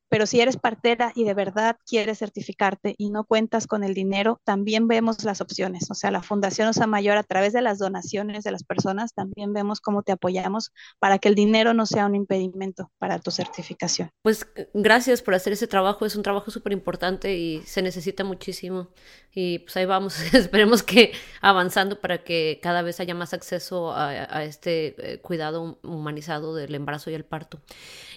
pero 0.09 0.27
si 0.27 0.41
eres 0.41 0.57
partera 0.57 1.13
y 1.15 1.25
de 1.25 1.35
verdad 1.35 1.77
quieres 1.87 2.19
certificarte 2.19 2.95
y 2.99 3.11
no 3.11 3.25
cuentas 3.25 3.67
con 3.67 3.85
el 3.85 3.95
dinero, 3.95 4.41
también 4.45 4.89
vemos 4.89 5.25
las 5.25 5.41
opciones. 5.41 5.91
O 5.91 5.95
sea, 5.95 6.11
la 6.11 6.23
Fundación 6.23 6.69
Osa 6.69 6.87
Mayor 6.87 7.17
a 7.17 7.23
través 7.23 7.53
de 7.53 7.63
las 7.63 7.79
donaciones 7.79 8.45
de 8.45 8.51
las 8.51 8.65
personas, 8.65 9.15
también 9.15 9.53
vemos 9.53 9.81
cómo 9.81 10.03
te 10.03 10.13
apoyamos 10.13 10.73
para 10.99 11.19
que 11.19 11.29
el 11.29 11.35
dinero 11.35 11.75
no 11.75 11.87
sea 11.87 12.07
un 12.07 12.15
impedimento 12.15 12.91
para 12.99 13.19
tu 13.19 13.31
certificación. 13.31 14.11
Pues 14.23 14.47
gracias 14.75 15.23
por 15.23 15.35
hacer 15.35 15.53
ese 15.53 15.67
trabajo, 15.67 16.07
es 16.07 16.17
un 16.17 16.23
trabajo 16.23 16.51
súper 16.51 16.73
importante 16.73 17.37
y 17.37 17.63
se 17.63 17.83
necesita 17.83 18.25
muchísimo. 18.25 18.89
Y 19.35 19.61
pues 19.61 19.77
ahí 19.77 19.85
vamos, 19.85 20.19
esperemos 20.35 20.83
que 20.83 21.13
avanzando 21.41 22.01
para 22.01 22.25
que 22.25 22.59
cada 22.63 22.83
vez 22.83 23.01
haya 23.01 23.15
más 23.15 23.35
acceso 23.35 23.93
a, 23.95 24.45
este 24.45 24.95
eh, 24.99 25.19
cuidado 25.19 25.79
humanizado 25.83 26.55
del 26.55 26.75
embarazo 26.75 27.11
y 27.11 27.15
el 27.15 27.25
parto. 27.25 27.61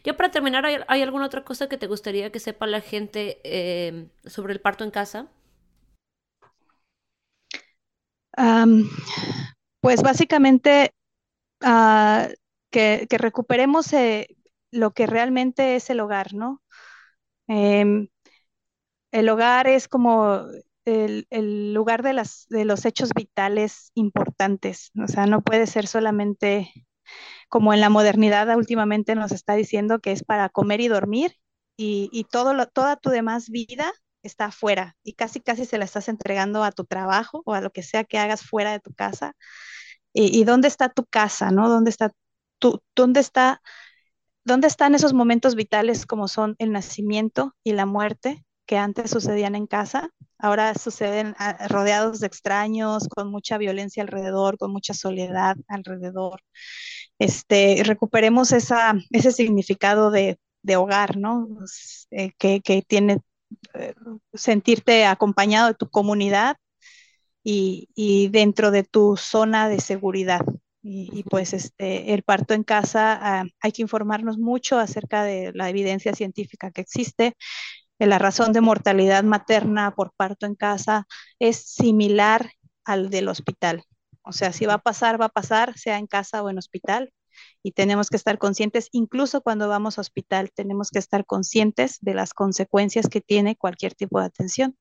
Ya 0.03 0.15
para 0.15 0.31
terminar, 0.31 0.65
¿hay, 0.65 1.01
alguna 1.01 1.25
otra 1.25 1.43
cosa 1.43 1.67
que 1.67 1.77
te 1.79 1.87
gustaría 1.87 2.31
que 2.31 2.39
sepa 2.39 2.67
la 2.67 2.81
gente 2.81 3.39
eh, 3.43 4.09
sobre 4.25 4.53
el 4.53 4.61
parto 4.61 4.83
en 4.83 4.91
casa? 4.91 5.27
pues 9.81 10.01
básicamente 10.01 10.93
ah, 11.61 12.29
que, 12.71 13.05
recuperemos 13.09 13.91
eh, 13.91 14.27
lo 14.71 14.91
que 14.91 15.07
realmente 15.07 15.75
es 15.75 15.89
el 15.89 15.99
hogar, 15.99 16.33
¿no? 16.33 16.61
Em, 17.47 18.07
el 19.11 19.29
hogar 19.29 19.67
es 19.67 19.89
como 19.89 20.45
el, 20.85 21.73
lugar 21.73 22.03
de 22.03 22.13
los 22.65 22.85
hechos 22.85 23.09
vitales 23.13 23.91
importantes, 23.95 24.91
o 25.03 25.07
sea, 25.07 25.25
no 25.25 25.41
puede 25.41 25.67
ser 25.67 25.87
solamente 25.87 26.71
como 27.49 27.73
en 27.73 27.81
la 27.81 27.89
modernidad 27.89 28.55
últimamente 28.55 29.15
nos 29.15 29.31
está 29.31 29.55
diciendo 29.55 29.99
que 29.99 30.11
es 30.11 30.23
para 30.23 30.49
comer 30.49 30.81
y 30.81 30.87
dormir 30.87 31.35
y, 31.81 32.25
todo 32.25 32.53
lo, 32.53 32.67
toda 32.67 32.97
tu 32.97 33.09
demás 33.09 33.49
vida 33.49 33.91
está 34.21 34.45
afuera 34.45 34.97
y 35.03 35.13
casi 35.13 35.39
casi 35.39 35.65
se 35.65 35.77
la 35.77 35.85
estás 35.85 36.09
entregando 36.09 36.63
a 36.63 36.71
tu 36.71 36.83
trabajo 36.83 37.41
o 37.45 37.53
a 37.53 37.61
lo 37.61 37.71
que 37.71 37.83
sea 37.83 38.03
que 38.03 38.17
hagas 38.17 38.41
fuera 38.43 38.71
de 38.73 38.79
tu 38.81 38.93
casa. 38.93 39.35
¿Y, 40.13 40.43
dónde 40.43 40.67
está 40.67 40.89
tu 40.89 41.05
casa, 41.05 41.51
no? 41.51 41.69
¿Dónde 41.69 41.91
está 41.91 42.11
tu, 42.59 42.81
dónde 42.95 43.21
está, 43.21 43.61
dónde 44.43 44.67
están 44.67 44.95
esos 44.95 45.13
momentos 45.13 45.55
vitales 45.55 46.05
como 46.05 46.27
son 46.27 46.55
el 46.59 46.71
nacimiento 46.71 47.55
y 47.63 47.73
la 47.73 47.85
muerte 47.85 48.45
que 48.65 48.77
antes 48.77 49.11
sucedían 49.11 49.55
en 49.55 49.67
casa? 49.67 50.09
Ahora 50.37 50.73
suceden 50.75 51.35
ah, 51.39 51.67
rodeados 51.69 52.19
de 52.19 52.27
extraños, 52.27 53.07
con 53.07 53.31
mucha 53.31 53.57
violencia 53.57 54.03
alrededor, 54.03 54.57
con 54.57 54.71
mucha 54.71 54.93
soledad 54.93 55.55
alrededor 55.67 56.41
este, 57.19 57.83
recuperemos 57.85 58.51
esa, 58.53 58.95
ese 59.11 59.31
significado 59.31 60.09
de, 60.09 60.39
hogar, 60.77 61.17
¿no? 61.17 61.47
Pues, 61.57 62.07
eh, 62.11 62.31
que, 62.37 62.83
tiene 62.87 63.19
eh, 63.73 63.93
sentirte 64.33 65.05
acompañado 65.05 65.67
de 65.69 65.73
tu 65.75 65.89
comunidad 65.89 66.57
y, 67.43 68.29
dentro 68.29 68.71
de 68.71 68.83
tu 68.83 69.17
zona 69.17 69.69
de 69.69 69.79
seguridad. 69.79 70.41
Y, 70.81 71.23
pues 71.23 71.53
este, 71.53 72.13
el 72.13 72.23
parto 72.23 72.53
en 72.53 72.63
casa, 72.63 73.19
ah, 73.21 73.43
hay 73.61 73.71
que 73.71 73.81
informarnos 73.81 74.37
mucho 74.37 74.79
acerca 74.79 75.23
de 75.23 75.51
la 75.53 75.69
evidencia 75.69 76.13
científica 76.13 76.71
que 76.71 76.81
existe. 76.81 77.35
La 77.99 78.19
razón 78.19 78.53
de 78.53 78.61
mortalidad 78.61 79.23
materna 79.23 79.91
por 79.95 80.13
parto 80.15 80.45
en 80.45 80.55
casa 80.55 81.05
es 81.39 81.57
similar 81.57 82.51
al 82.85 83.09
del 83.09 83.27
hospital. 83.27 83.83
O 84.23 84.31
sea, 84.31 84.53
si 84.53 84.65
va 84.65 84.75
a 84.75 84.77
pasar, 84.79 85.19
va 85.19 85.25
a 85.25 85.29
pasar, 85.29 85.77
sea 85.77 85.97
en 85.97 86.07
casa 86.07 86.43
o 86.43 86.49
en 86.49 86.57
hospital. 86.57 87.11
Y 87.63 87.71
tenemos 87.71 88.09
que 88.09 88.17
estar 88.17 88.37
conscientes, 88.37 88.89
incluso 88.91 89.41
cuando 89.41 89.67
vamos 89.67 89.97
a 89.97 90.01
hospital, 90.01 90.51
tenemos 90.53 90.89
que 90.89 90.99
estar 90.99 91.25
conscientes 91.25 91.97
de 92.01 92.13
las 92.13 92.33
consecuencias 92.33 93.07
que 93.07 93.21
tiene 93.21 93.55
cualquier 93.55 93.95
tipo 93.95 94.19
de 94.19 94.25
atención. 94.25 94.77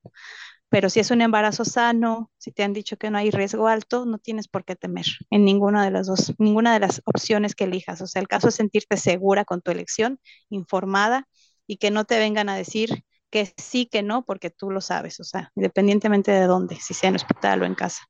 Pero 0.69 0.89
si 0.89 0.99
es 0.99 1.09
un 1.09 1.21
embarazo 1.21 1.65
sano, 1.65 2.31
si 2.37 2.51
te 2.51 2.63
han 2.63 2.73
dicho 2.73 2.97
que 2.97 3.09
no 3.09 3.17
hay 3.17 3.31
riesgo 3.31 3.67
alto, 3.67 4.05
no 4.05 4.19
tienes 4.19 4.47
por 4.47 4.65
qué 4.65 4.75
temer 4.75 5.05
en 5.31 5.43
ninguna 5.43 5.83
de 5.83 5.91
las 5.91 6.05
dos, 6.05 6.33
ninguna 6.37 6.73
de 6.73 6.79
las 6.79 7.01
opciones 7.05 7.55
que 7.55 7.63
elijas. 7.63 8.01
O 8.01 8.07
sea, 8.07 8.21
el 8.21 8.27
caso 8.27 8.49
es 8.49 8.55
sentirte 8.55 8.95
segura 8.97 9.45
con 9.45 9.61
tu 9.61 9.71
elección, 9.71 10.19
informada 10.49 11.27
y 11.65 11.77
que 11.77 11.89
no 11.89 12.05
te 12.05 12.19
vengan 12.19 12.49
a 12.49 12.55
decir 12.55 13.03
que 13.31 13.51
sí, 13.57 13.87
que 13.87 14.03
no, 14.03 14.23
porque 14.25 14.49
tú 14.49 14.71
lo 14.71 14.81
sabes, 14.81 15.19
o 15.19 15.23
sea, 15.23 15.51
independientemente 15.55 16.31
de 16.31 16.45
dónde, 16.45 16.75
si 16.75 16.93
sea 16.93 17.09
en 17.09 17.15
hospital 17.15 17.61
o 17.61 17.65
en 17.65 17.75
casa. 17.75 18.03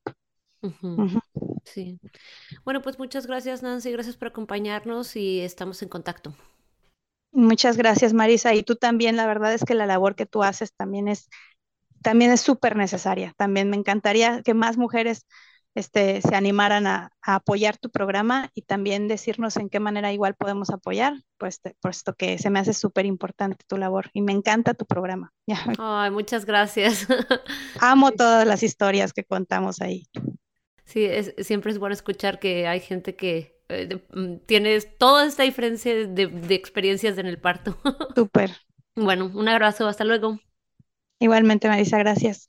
Sí. 1.65 1.99
Bueno, 2.65 2.81
pues 2.81 2.97
muchas 2.99 3.27
gracias, 3.27 3.61
Nancy. 3.61 3.91
Gracias 3.91 4.17
por 4.17 4.29
acompañarnos 4.29 5.15
y 5.15 5.41
estamos 5.41 5.81
en 5.81 5.89
contacto. 5.89 6.33
Muchas 7.31 7.77
gracias, 7.77 8.13
Marisa. 8.13 8.55
Y 8.55 8.63
tú 8.63 8.75
también, 8.75 9.15
la 9.15 9.27
verdad 9.27 9.53
es 9.53 9.63
que 9.63 9.75
la 9.75 9.85
labor 9.85 10.15
que 10.15 10.25
tú 10.25 10.43
haces 10.43 10.73
también 10.73 11.07
es 11.07 11.29
también 12.01 12.31
es 12.31 12.41
súper 12.41 12.75
necesaria. 12.75 13.33
También 13.37 13.69
me 13.69 13.77
encantaría 13.77 14.41
que 14.41 14.53
más 14.53 14.77
mujeres 14.77 15.25
este, 15.75 16.21
se 16.21 16.35
animaran 16.35 16.87
a, 16.87 17.11
apoyar 17.21 17.77
tu 17.77 17.89
programa 17.89 18.49
y 18.55 18.63
también 18.63 19.07
decirnos 19.07 19.55
en 19.57 19.69
qué 19.69 19.79
manera 19.79 20.11
igual 20.11 20.35
podemos 20.35 20.71
apoyar, 20.71 21.13
pues, 21.37 21.61
puesto 21.79 22.13
que 22.15 22.37
se 22.39 22.49
me 22.49 22.59
hace 22.59 22.73
súper 22.73 23.05
importante 23.05 23.63
tu 23.67 23.77
labor 23.77 24.09
y 24.13 24.21
me 24.21 24.31
encanta 24.31 24.73
tu 24.73 24.85
programa. 24.85 25.31
Ay, 25.79 26.11
muchas 26.11 26.45
gracias. 26.45 27.07
Amo 27.79 28.11
todas 28.11 28.47
las 28.47 28.63
historias 28.63 29.13
que 29.13 29.23
contamos 29.23 29.81
ahí. 29.81 30.07
Sí, 30.89 31.05
es, 31.05 31.33
siempre 31.39 31.71
es 31.71 31.79
bueno 31.79 31.93
escuchar 31.93 32.39
que 32.39 32.67
hay 32.67 32.79
gente 32.81 33.15
que 33.15 33.61
eh, 33.69 34.01
mm, 34.13 34.37
tiene 34.47 34.79
toda 34.81 35.25
esta 35.27 35.43
diferencia 35.43 35.93
de, 35.95 36.27
de 36.27 36.55
experiencias 36.55 37.17
en 37.17 37.27
el 37.27 37.39
parto. 37.39 37.77
Súper. 38.15 38.51
Bueno, 38.95 39.31
un 39.33 39.47
abrazo, 39.49 39.87
hasta 39.87 40.03
luego. 40.05 40.39
Igualmente, 41.19 41.69
Marisa, 41.69 41.97
gracias. 41.97 42.48